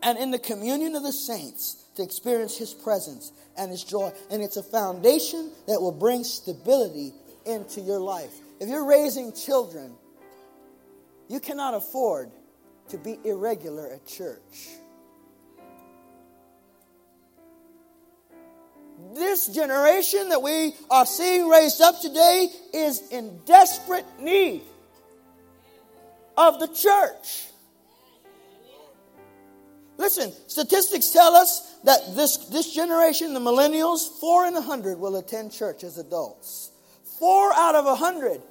And 0.01 0.17
in 0.17 0.31
the 0.31 0.39
communion 0.39 0.95
of 0.95 1.03
the 1.03 1.13
saints, 1.13 1.85
to 1.99 2.03
experience 2.05 2.57
His 2.57 2.73
presence 2.73 3.33
and 3.57 3.71
His 3.71 3.83
joy. 3.83 4.11
And 4.31 4.41
it's 4.41 4.57
a 4.57 4.63
foundation 4.63 5.51
that 5.67 5.81
will 5.81 5.91
bring 5.91 6.23
stability 6.23 7.13
into 7.45 7.81
your 7.81 7.99
life. 7.99 8.31
If 8.59 8.69
you're 8.69 8.85
raising 8.85 9.33
children, 9.33 9.93
you 11.27 11.39
cannot 11.39 11.73
afford 11.73 12.31
to 12.89 12.97
be 12.97 13.19
irregular 13.23 13.91
at 13.91 14.07
church. 14.07 14.69
This 19.13 19.47
generation 19.47 20.29
that 20.29 20.41
we 20.41 20.73
are 20.89 21.05
seeing 21.05 21.47
raised 21.47 21.81
up 21.81 21.99
today 22.01 22.47
is 22.73 23.09
in 23.11 23.39
desperate 23.45 24.05
need 24.19 24.61
of 26.37 26.59
the 26.59 26.67
church. 26.67 27.48
Listen, 29.99 30.31
statistics 30.47 31.11
tell 31.11 31.35
us 31.35 31.75
that 31.83 32.15
this, 32.15 32.37
this 32.47 32.73
generation, 32.73 33.33
the 33.33 33.39
millennials, 33.41 34.17
four 34.21 34.47
in 34.47 34.55
a 34.55 34.61
hundred 34.61 34.97
will 34.97 35.17
attend 35.17 35.51
church 35.51 35.83
as 35.83 35.97
adults. 35.97 36.71
Four 37.19 37.53
out 37.53 37.75
of 37.75 37.85
a 37.85 37.95
hundred. 37.95 38.41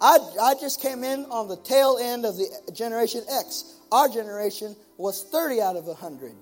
I, 0.00 0.18
I 0.40 0.54
just 0.54 0.80
came 0.80 1.02
in 1.02 1.24
on 1.24 1.48
the 1.48 1.56
tail 1.56 1.98
end 2.00 2.24
of 2.24 2.36
the 2.36 2.46
Generation 2.72 3.22
X. 3.28 3.74
Our 3.90 4.08
generation 4.08 4.76
was 4.96 5.24
30 5.32 5.60
out 5.60 5.74
of 5.74 5.86
a 5.86 5.94
100. 5.94 6.32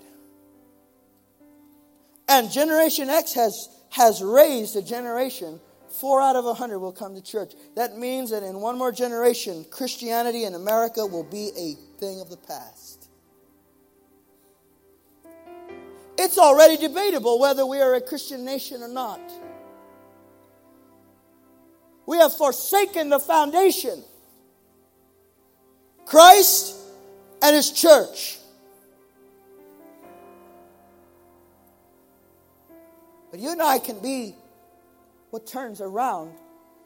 And 2.28 2.52
Generation 2.52 3.08
X 3.08 3.32
has, 3.32 3.70
has 3.88 4.22
raised 4.22 4.76
a 4.76 4.82
generation, 4.82 5.60
four 5.98 6.20
out 6.20 6.36
of 6.36 6.44
a 6.44 6.48
100 6.48 6.78
will 6.78 6.92
come 6.92 7.14
to 7.14 7.22
church. 7.22 7.54
That 7.74 7.96
means 7.96 8.32
that 8.32 8.42
in 8.42 8.60
one 8.60 8.76
more 8.76 8.92
generation, 8.92 9.64
Christianity 9.70 10.44
in 10.44 10.54
America 10.54 11.06
will 11.06 11.24
be 11.24 11.48
a 11.56 11.98
thing 11.98 12.20
of 12.20 12.28
the 12.28 12.36
past. 12.36 12.97
It's 16.18 16.36
already 16.36 16.76
debatable 16.76 17.38
whether 17.38 17.64
we 17.64 17.80
are 17.80 17.94
a 17.94 18.00
Christian 18.00 18.44
nation 18.44 18.82
or 18.82 18.88
not. 18.88 19.20
We 22.06 22.18
have 22.18 22.36
forsaken 22.36 23.08
the 23.08 23.20
foundation 23.20 24.02
Christ 26.06 26.74
and 27.40 27.54
His 27.54 27.70
church. 27.70 28.38
But 33.30 33.38
you 33.38 33.52
and 33.52 33.62
I 33.62 33.78
can 33.78 34.00
be 34.00 34.34
what 35.30 35.46
turns 35.46 35.80
around 35.80 36.32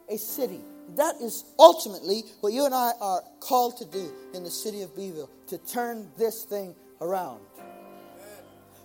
a 0.09 0.17
city. 0.17 0.59
That 0.95 1.15
is 1.21 1.45
ultimately 1.57 2.23
what 2.41 2.51
you 2.53 2.65
and 2.65 2.75
I 2.75 2.91
are 2.99 3.23
called 3.39 3.77
to 3.77 3.85
do 3.85 4.13
in 4.33 4.43
the 4.43 4.51
city 4.51 4.81
of 4.81 4.95
Beeville 4.95 5.29
to 5.47 5.57
turn 5.57 6.11
this 6.17 6.43
thing 6.43 6.75
around. 6.99 7.39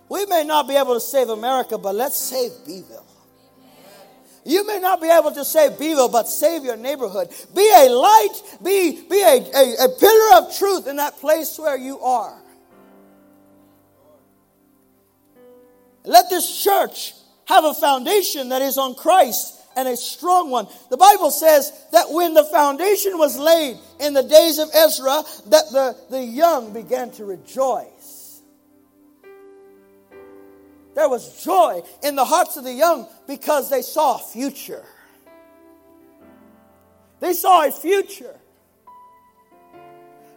We 0.09 0.25
may 0.25 0.43
not 0.43 0.67
be 0.67 0.75
able 0.75 0.95
to 0.95 0.99
save 0.99 1.29
America, 1.29 1.77
but 1.77 1.95
let's 1.95 2.17
save 2.17 2.51
Beeville. 2.65 3.05
You 4.43 4.65
may 4.65 4.79
not 4.79 5.01
be 5.01 5.07
able 5.07 5.31
to 5.31 5.45
save 5.45 5.77
Beeville, 5.77 6.09
but 6.09 6.27
save 6.27 6.63
your 6.63 6.77
neighborhood. 6.77 7.29
Be 7.55 7.71
a 7.77 7.89
light, 7.89 8.41
be, 8.63 9.03
be 9.07 9.21
a, 9.21 9.37
a, 9.55 9.85
a 9.85 9.89
pillar 9.99 10.37
of 10.37 10.57
truth 10.57 10.87
in 10.87 10.95
that 10.95 11.17
place 11.19 11.59
where 11.59 11.77
you 11.77 11.99
are. 11.99 12.41
Let 16.03 16.29
this 16.31 16.63
church 16.63 17.13
have 17.45 17.65
a 17.65 17.73
foundation 17.75 18.49
that 18.49 18.63
is 18.63 18.79
on 18.79 18.95
Christ 18.95 19.59
and 19.75 19.87
a 19.87 19.95
strong 19.95 20.49
one. 20.49 20.67
The 20.89 20.97
Bible 20.97 21.29
says 21.29 21.71
that 21.91 22.09
when 22.09 22.33
the 22.33 22.45
foundation 22.45 23.17
was 23.17 23.37
laid 23.37 23.77
in 23.99 24.13
the 24.13 24.23
days 24.23 24.57
of 24.57 24.69
Ezra, 24.73 25.23
that 25.47 25.65
the, 25.71 25.95
the 26.09 26.23
young 26.23 26.73
began 26.73 27.11
to 27.11 27.25
rejoice. 27.25 27.98
There 30.99 31.07
was 31.07 31.41
joy 31.41 31.81
in 32.03 32.15
the 32.15 32.25
hearts 32.25 32.57
of 32.57 32.65
the 32.65 32.73
young 32.73 33.07
because 33.25 33.69
they 33.69 33.81
saw 33.81 34.15
a 34.15 34.19
future. 34.19 34.83
They 37.21 37.31
saw 37.31 37.65
a 37.65 37.71
future. 37.71 38.35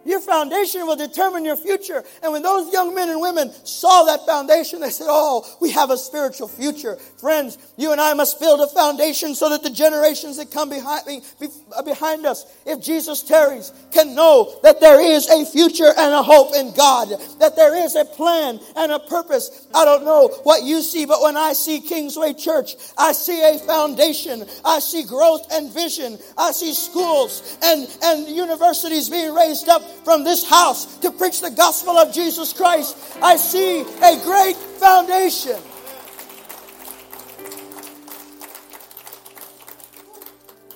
Your 0.05 0.19
foundation 0.19 0.85
will 0.85 0.95
determine 0.95 1.45
your 1.45 1.55
future. 1.55 2.03
And 2.21 2.31
when 2.31 2.43
those 2.43 2.71
young 2.73 2.93
men 2.93 3.09
and 3.09 3.21
women 3.21 3.51
saw 3.63 4.03
that 4.05 4.25
foundation, 4.25 4.81
they 4.81 4.89
said, 4.89 5.07
Oh, 5.09 5.45
we 5.61 5.71
have 5.71 5.91
a 5.91 5.97
spiritual 5.97 6.47
future. 6.47 6.97
Friends, 7.19 7.57
you 7.77 7.91
and 7.91 8.01
I 8.01 8.13
must 8.13 8.39
build 8.39 8.59
a 8.59 8.67
foundation 8.67 9.33
so 9.35 9.49
that 9.49 9.63
the 9.63 9.69
generations 9.69 10.37
that 10.37 10.51
come 10.51 10.69
behind, 10.69 11.23
uh, 11.41 11.81
behind 11.83 12.25
us, 12.25 12.45
if 12.65 12.81
Jesus 12.81 13.21
tarries, 13.21 13.71
can 13.91 14.13
know 14.13 14.59
that 14.63 14.81
there 14.81 15.01
is 15.01 15.29
a 15.29 15.45
future 15.45 15.91
and 15.97 16.13
a 16.13 16.21
hope 16.21 16.53
in 16.55 16.73
God, 16.73 17.09
that 17.39 17.55
there 17.55 17.75
is 17.75 17.95
a 17.95 18.05
plan 18.05 18.59
and 18.75 18.91
a 18.91 18.99
purpose. 18.99 19.67
I 19.73 19.85
don't 19.85 20.03
know 20.03 20.27
what 20.43 20.63
you 20.63 20.81
see, 20.81 21.05
but 21.05 21.21
when 21.21 21.37
I 21.37 21.53
see 21.53 21.79
Kingsway 21.79 22.33
Church, 22.33 22.75
I 22.97 23.13
see 23.13 23.41
a 23.41 23.57
foundation. 23.59 24.45
I 24.65 24.79
see 24.79 25.03
growth 25.03 25.47
and 25.51 25.73
vision. 25.73 26.17
I 26.37 26.51
see 26.51 26.73
schools 26.73 27.57
and, 27.63 27.87
and 28.03 28.27
universities 28.27 29.09
being 29.09 29.33
raised 29.33 29.69
up 29.69 29.81
from 30.03 30.23
this 30.23 30.47
house 30.47 30.97
to 30.99 31.11
preach 31.11 31.41
the 31.41 31.51
gospel 31.51 31.97
of 31.97 32.13
Jesus 32.13 32.53
Christ. 32.53 32.97
I 33.21 33.37
see 33.37 33.81
a 33.81 34.23
great 34.23 34.55
foundation. 34.55 35.57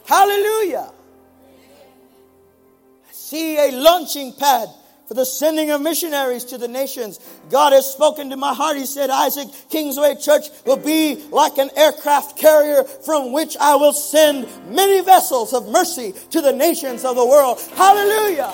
Hallelujah. 0.05 0.89
I 3.09 3.11
see 3.11 3.57
a 3.57 3.71
launching 3.71 4.33
pad 4.33 4.69
for 5.07 5.13
the 5.13 5.25
sending 5.25 5.71
of 5.71 5.81
missionaries 5.81 6.43
to 6.45 6.57
the 6.57 6.67
nations. 6.67 7.19
God 7.49 7.71
has 7.71 7.91
spoken 7.91 8.29
to 8.29 8.37
my 8.37 8.53
heart. 8.53 8.77
He 8.77 8.85
said, 8.85 9.09
Isaac, 9.09 9.47
Kingsway 9.69 10.15
Church 10.15 10.47
will 10.65 10.77
be 10.77 11.15
like 11.29 11.57
an 11.57 11.69
aircraft 11.77 12.37
carrier 12.37 12.83
from 12.83 13.31
which 13.31 13.55
I 13.57 13.75
will 13.75 13.93
send 13.93 14.47
many 14.69 15.01
vessels 15.01 15.53
of 15.53 15.69
mercy 15.69 16.13
to 16.31 16.41
the 16.41 16.51
nations 16.51 17.05
of 17.05 17.15
the 17.15 17.25
world. 17.25 17.59
Hallelujah. 17.75 18.53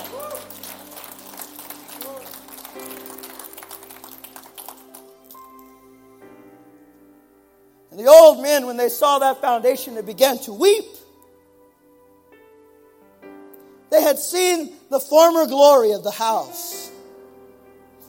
And 7.94 8.04
the 8.04 8.10
old 8.10 8.42
men, 8.42 8.66
when 8.66 8.76
they 8.76 8.88
saw 8.88 9.20
that 9.20 9.40
foundation, 9.40 9.94
they 9.94 10.02
began 10.02 10.36
to 10.38 10.52
weep. 10.52 10.84
They 13.88 14.02
had 14.02 14.18
seen 14.18 14.72
the 14.90 14.98
former 14.98 15.46
glory 15.46 15.92
of 15.92 16.02
the 16.02 16.10
house. 16.10 16.90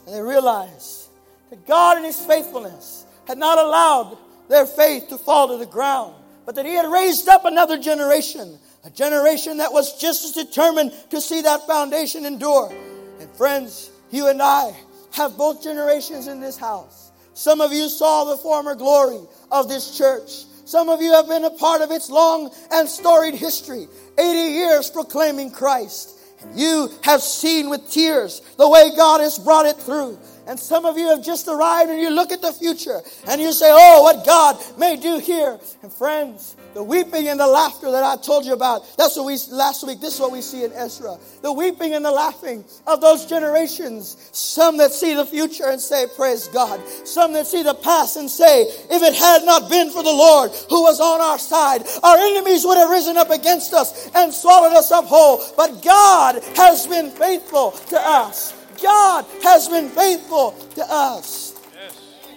And 0.07 0.15
they 0.15 0.21
realized 0.21 1.09
that 1.51 1.67
God 1.67 1.99
in 1.99 2.03
His 2.03 2.19
faithfulness 2.19 3.05
had 3.27 3.37
not 3.37 3.59
allowed 3.59 4.17
their 4.49 4.65
faith 4.65 5.09
to 5.09 5.19
fall 5.19 5.49
to 5.49 5.57
the 5.57 5.67
ground, 5.67 6.15
but 6.47 6.55
that 6.55 6.65
He 6.65 6.73
had 6.73 6.91
raised 6.91 7.29
up 7.29 7.45
another 7.45 7.77
generation, 7.77 8.57
a 8.85 8.89
generation 8.89 9.57
that 9.57 9.71
was 9.71 10.01
just 10.01 10.25
as 10.25 10.31
determined 10.31 10.93
to 11.11 11.21
see 11.21 11.41
that 11.41 11.67
foundation 11.67 12.25
endure. 12.25 12.75
And 13.19 13.29
friends, 13.35 13.91
you 14.09 14.29
and 14.29 14.41
I 14.41 14.75
have 15.11 15.37
both 15.37 15.61
generations 15.61 16.25
in 16.25 16.39
this 16.39 16.57
house. 16.57 17.04
Some 17.35 17.59
of 17.59 17.73
you 17.73 17.89
saw 17.89 18.23
the 18.23 18.37
former 18.37 18.75
glory 18.75 19.19
of 19.51 19.67
this 19.67 19.97
church. 19.97 20.45
Some 20.63 20.87
of 20.87 21.01
you 21.01 21.11
have 21.11 21.27
been 21.27 21.43
a 21.43 21.49
part 21.49 21.81
of 21.81 21.91
its 21.91 22.09
long 22.09 22.49
and 22.71 22.87
storied 22.87 23.35
history. 23.35 23.87
80 24.17 24.37
years 24.39 24.89
proclaiming 24.89 25.51
Christ. 25.51 26.17
And 26.41 26.57
you 26.57 26.89
have 27.03 27.21
seen 27.21 27.69
with 27.69 27.91
tears 27.91 28.41
the 28.57 28.69
way 28.69 28.89
God 28.95 29.19
has 29.19 29.37
brought 29.37 29.65
it 29.65 29.75
through. 29.75 30.17
And 30.47 30.59
some 30.59 30.85
of 30.85 30.97
you 30.97 31.07
have 31.07 31.23
just 31.23 31.47
arrived 31.47 31.89
and 31.89 31.99
you 31.99 32.09
look 32.09 32.31
at 32.31 32.41
the 32.41 32.53
future 32.53 33.01
and 33.27 33.41
you 33.41 33.51
say, 33.51 33.69
Oh, 33.69 34.03
what 34.03 34.25
God 34.25 34.61
may 34.77 34.95
do 34.95 35.17
here. 35.17 35.59
And 35.81 35.91
friends, 35.91 36.55
the 36.73 36.83
weeping 36.83 37.27
and 37.27 37.39
the 37.39 37.47
laughter 37.47 37.89
that 37.91 38.03
I 38.03 38.15
told 38.17 38.45
you 38.45 38.53
about, 38.53 38.83
that's 38.97 39.15
what 39.15 39.25
we, 39.25 39.37
last 39.51 39.85
week, 39.85 40.01
this 40.01 40.15
is 40.15 40.19
what 40.19 40.31
we 40.31 40.41
see 40.41 40.63
in 40.63 40.71
Ezra. 40.73 41.17
The 41.41 41.51
weeping 41.51 41.93
and 41.93 42.05
the 42.05 42.11
laughing 42.11 42.63
of 42.85 43.01
those 43.01 43.25
generations. 43.25 44.17
Some 44.33 44.77
that 44.77 44.91
see 44.91 45.15
the 45.15 45.25
future 45.25 45.69
and 45.69 45.81
say, 45.81 46.05
Praise 46.15 46.47
God. 46.49 46.85
Some 47.05 47.33
that 47.33 47.47
see 47.47 47.63
the 47.63 47.73
past 47.73 48.17
and 48.17 48.29
say, 48.29 48.63
If 48.63 49.01
it 49.01 49.15
had 49.15 49.43
not 49.45 49.69
been 49.69 49.89
for 49.89 50.03
the 50.03 50.13
Lord 50.13 50.51
who 50.69 50.83
was 50.83 50.99
on 50.99 51.21
our 51.21 51.39
side, 51.39 51.83
our 52.03 52.17
enemies 52.17 52.65
would 52.65 52.77
have 52.77 52.89
risen 52.89 53.17
up 53.17 53.31
against 53.31 53.73
us 53.73 54.11
and 54.13 54.33
swallowed 54.33 54.73
us 54.73 54.91
up 54.91 55.05
whole. 55.05 55.41
But 55.57 55.81
God 55.81 56.43
has 56.55 56.85
been 56.85 57.09
faithful 57.09 57.71
to 57.71 57.99
us. 57.99 58.53
God 58.81 59.25
has 59.43 59.67
been 59.67 59.89
faithful 59.89 60.51
to 60.75 60.85
us. 60.89 61.59
Yes. 61.73 62.27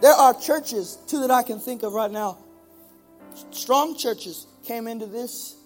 There 0.00 0.12
are 0.12 0.34
churches, 0.34 0.98
two 1.06 1.20
that 1.20 1.30
I 1.30 1.42
can 1.42 1.58
think 1.58 1.82
of 1.82 1.92
right 1.92 2.10
now. 2.10 2.38
Strong 3.50 3.96
churches 3.98 4.46
came 4.64 4.86
into 4.86 5.06
this 5.06 5.56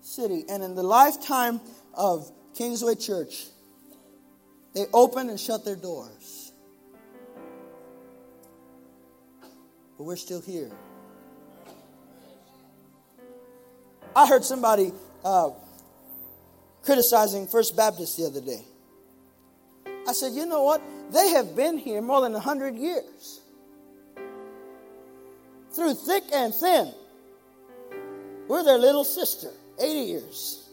city, 0.00 0.44
and 0.48 0.62
in 0.62 0.74
the 0.74 0.82
lifetime 0.82 1.60
of 1.94 2.30
Kingsway 2.54 2.94
Church, 2.94 3.46
they 4.74 4.86
opened 4.92 5.30
and 5.30 5.40
shut 5.40 5.64
their 5.64 5.76
doors. 5.76 6.52
But 9.96 10.04
we're 10.04 10.16
still 10.16 10.40
here. 10.40 10.70
I 14.14 14.26
heard 14.26 14.44
somebody 14.44 14.92
uh, 15.24 15.50
criticizing 16.82 17.46
First 17.46 17.76
Baptist 17.76 18.16
the 18.16 18.26
other 18.26 18.40
day. 18.40 18.64
I 20.10 20.12
said, 20.12 20.32
you 20.32 20.44
know 20.44 20.64
what? 20.64 20.82
They 21.12 21.28
have 21.30 21.54
been 21.54 21.78
here 21.78 22.02
more 22.02 22.20
than 22.20 22.32
100 22.32 22.74
years. 22.74 23.40
Through 25.70 25.94
thick 25.94 26.24
and 26.34 26.52
thin. 26.52 26.92
We're 28.48 28.64
their 28.64 28.76
little 28.76 29.04
sister, 29.04 29.50
80 29.78 30.00
years. 30.00 30.68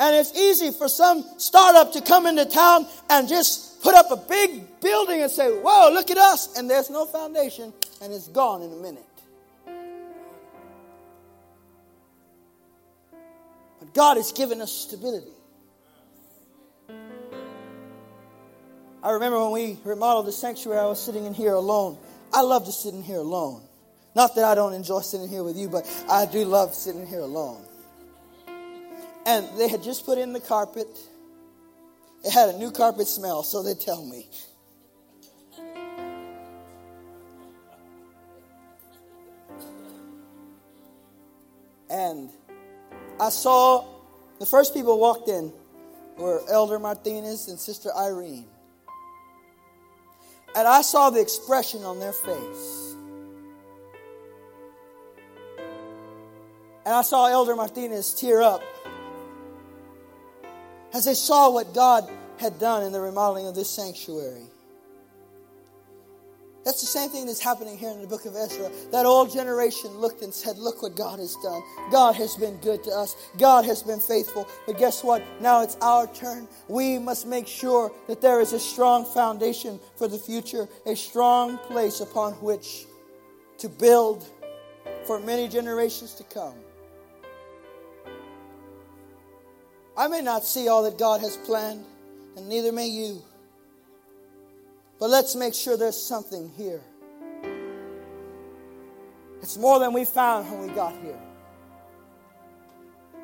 And 0.00 0.16
it's 0.16 0.36
easy 0.36 0.72
for 0.72 0.88
some 0.88 1.24
startup 1.38 1.92
to 1.92 2.00
come 2.00 2.26
into 2.26 2.46
town 2.46 2.88
and 3.08 3.28
just 3.28 3.80
put 3.80 3.94
up 3.94 4.10
a 4.10 4.16
big 4.16 4.80
building 4.80 5.22
and 5.22 5.30
say, 5.30 5.50
whoa, 5.50 5.92
look 5.92 6.10
at 6.10 6.18
us. 6.18 6.58
And 6.58 6.68
there's 6.68 6.90
no 6.90 7.06
foundation 7.06 7.72
and 8.02 8.12
it's 8.12 8.26
gone 8.26 8.62
in 8.62 8.72
a 8.72 8.76
minute. 8.82 9.06
But 13.78 13.94
God 13.94 14.16
has 14.16 14.32
given 14.32 14.60
us 14.60 14.72
stability. 14.72 15.30
I 19.02 19.12
remember 19.12 19.42
when 19.42 19.52
we 19.52 19.78
remodeled 19.84 20.26
the 20.26 20.32
sanctuary, 20.32 20.78
I 20.78 20.86
was 20.86 21.02
sitting 21.02 21.24
in 21.24 21.32
here 21.32 21.54
alone. 21.54 21.96
I 22.32 22.42
love 22.42 22.66
to 22.66 22.72
sit 22.72 22.92
in 22.92 23.02
here 23.02 23.18
alone. 23.18 23.62
Not 24.14 24.34
that 24.34 24.44
I 24.44 24.54
don't 24.54 24.74
enjoy 24.74 25.00
sitting 25.00 25.28
here 25.28 25.42
with 25.42 25.56
you, 25.56 25.68
but 25.68 25.88
I 26.08 26.26
do 26.26 26.44
love 26.44 26.74
sitting 26.74 27.06
here 27.06 27.20
alone. 27.20 27.64
And 29.24 29.48
they 29.56 29.68
had 29.68 29.82
just 29.82 30.04
put 30.04 30.18
in 30.18 30.32
the 30.32 30.40
carpet. 30.40 30.88
It 32.24 32.32
had 32.32 32.50
a 32.50 32.58
new 32.58 32.70
carpet 32.70 33.08
smell, 33.08 33.42
so 33.42 33.62
they 33.62 33.74
tell 33.74 34.04
me. 34.04 34.28
And 41.88 42.30
I 43.18 43.30
saw 43.30 43.86
the 44.38 44.46
first 44.46 44.74
people 44.74 44.98
walked 44.98 45.28
in 45.28 45.52
were 46.18 46.42
Elder 46.50 46.78
Martinez 46.78 47.48
and 47.48 47.58
Sister 47.58 47.90
Irene. 47.96 48.46
And 50.56 50.66
I 50.66 50.82
saw 50.82 51.10
the 51.10 51.20
expression 51.20 51.84
on 51.84 52.00
their 52.00 52.12
face. 52.12 52.96
And 56.84 56.94
I 56.94 57.02
saw 57.02 57.26
Elder 57.26 57.54
Martinez 57.54 58.14
tear 58.14 58.42
up 58.42 58.62
as 60.92 61.04
they 61.04 61.14
saw 61.14 61.50
what 61.50 61.72
God 61.72 62.10
had 62.38 62.58
done 62.58 62.82
in 62.82 62.92
the 62.92 63.00
remodeling 63.00 63.46
of 63.46 63.54
this 63.54 63.70
sanctuary. 63.70 64.49
That's 66.64 66.80
the 66.80 66.86
same 66.86 67.08
thing 67.08 67.24
that's 67.24 67.40
happening 67.40 67.78
here 67.78 67.90
in 67.90 68.02
the 68.02 68.06
book 68.06 68.26
of 68.26 68.36
Ezra. 68.36 68.70
That 68.92 69.06
old 69.06 69.32
generation 69.32 69.90
looked 69.96 70.22
and 70.22 70.32
said, 70.32 70.58
Look 70.58 70.82
what 70.82 70.94
God 70.94 71.18
has 71.18 71.34
done. 71.42 71.62
God 71.90 72.14
has 72.16 72.36
been 72.36 72.58
good 72.58 72.84
to 72.84 72.90
us. 72.90 73.16
God 73.38 73.64
has 73.64 73.82
been 73.82 73.98
faithful. 73.98 74.46
But 74.66 74.76
guess 74.76 75.02
what? 75.02 75.22
Now 75.40 75.62
it's 75.62 75.76
our 75.80 76.06
turn. 76.12 76.46
We 76.68 76.98
must 76.98 77.26
make 77.26 77.46
sure 77.46 77.90
that 78.08 78.20
there 78.20 78.40
is 78.42 78.52
a 78.52 78.60
strong 78.60 79.06
foundation 79.06 79.80
for 79.96 80.06
the 80.06 80.18
future, 80.18 80.68
a 80.84 80.94
strong 80.94 81.56
place 81.58 82.00
upon 82.00 82.34
which 82.34 82.84
to 83.58 83.68
build 83.68 84.28
for 85.06 85.18
many 85.18 85.48
generations 85.48 86.14
to 86.14 86.24
come. 86.24 86.54
I 89.96 90.08
may 90.08 90.20
not 90.20 90.44
see 90.44 90.68
all 90.68 90.82
that 90.84 90.98
God 90.98 91.20
has 91.20 91.36
planned, 91.38 91.84
and 92.36 92.48
neither 92.48 92.72
may 92.72 92.86
you. 92.86 93.22
But 95.00 95.08
let's 95.08 95.34
make 95.34 95.54
sure 95.54 95.78
there's 95.78 96.00
something 96.00 96.52
here. 96.58 96.82
It's 99.40 99.56
more 99.56 99.78
than 99.78 99.94
we 99.94 100.04
found 100.04 100.50
when 100.50 100.68
we 100.68 100.74
got 100.74 100.92
here. 101.00 101.18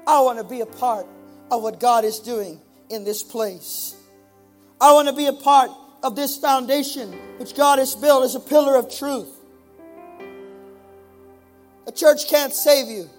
I 0.07 0.21
want 0.23 0.39
to 0.39 0.45
be 0.45 0.63
a 0.63 0.67
part 0.67 1.07
of 1.51 1.63
what 1.63 1.79
God 1.79 2.05
is 2.05 2.19
doing 2.19 2.61
in 2.89 3.05
this 3.05 3.23
place. 3.23 3.95
I 4.81 4.93
want 4.95 5.09
to 5.09 5.15
be 5.15 5.27
a 5.27 5.33
part 5.35 5.71
of 6.03 6.17
this 6.17 6.39
foundation 6.39 7.13
which 7.39 7.55
God 7.55 7.79
has 7.79 7.95
built 7.95 8.25
as 8.25 8.35
a 8.35 8.41
pillar 8.41 8.77
of 8.77 8.95
truth. 8.97 9.29
A 11.87 11.93
church 11.93 12.29
can't 12.29 12.55
save 12.55 12.89
you, 12.89 13.11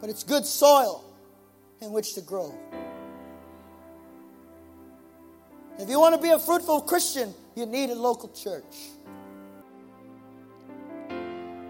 but 0.00 0.08
it's 0.08 0.24
good 0.24 0.46
soil 0.46 1.04
in 1.82 1.92
which 1.92 2.14
to 2.14 2.22
grow. 2.22 2.54
If 5.78 5.90
you 5.90 6.00
want 6.00 6.14
to 6.14 6.20
be 6.20 6.30
a 6.30 6.38
fruitful 6.38 6.80
Christian, 6.82 7.34
you 7.56 7.64
need 7.64 7.90
a 7.90 7.94
local 7.94 8.28
church. 8.28 8.90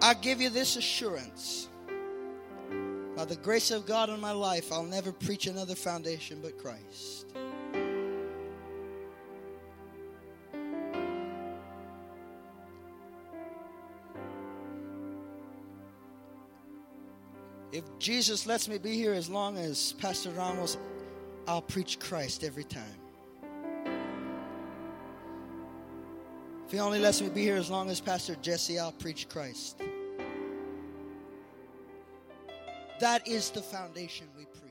I 0.03 0.15
give 0.15 0.41
you 0.41 0.51
this 0.51 0.77
assurance. 0.77 1.69
By 3.17 3.25
the 3.25 3.37
grace 3.37 3.71
of 3.71 3.87
God 3.87 4.11
in 4.11 4.21
my 4.21 4.33
life, 4.33 4.73
I'll 4.73 4.83
never 4.83 5.11
preach 5.13 5.47
another 5.47 5.75
foundation 5.75 6.41
but 6.43 6.59
Christ. 6.59 7.27
If 17.73 17.85
Jesus 17.99 18.47
lets 18.47 18.69
me 18.69 18.79
be 18.79 18.95
here 18.95 19.15
as 19.15 19.31
long 19.31 19.57
as 19.57 19.93
Pastor 19.95 20.31
Ramos, 20.31 20.79
I'll 21.47 21.63
preach 21.63 21.99
Christ 21.99 22.43
every 22.43 22.65
time. 22.65 23.06
If 26.67 26.73
he 26.73 26.81
only 26.81 26.99
lets 26.99 27.23
me 27.23 27.29
be 27.29 27.43
here 27.43 27.55
as 27.55 27.71
long 27.71 27.89
as 27.91 28.01
Pastor 28.01 28.35
Jesse, 28.43 28.77
I'll 28.77 28.91
preach 28.91 29.29
Christ. 29.29 29.81
That 32.99 33.29
is 33.29 33.51
the 33.51 33.63
foundation 33.63 34.27
we 34.37 34.47
preach. 34.47 34.66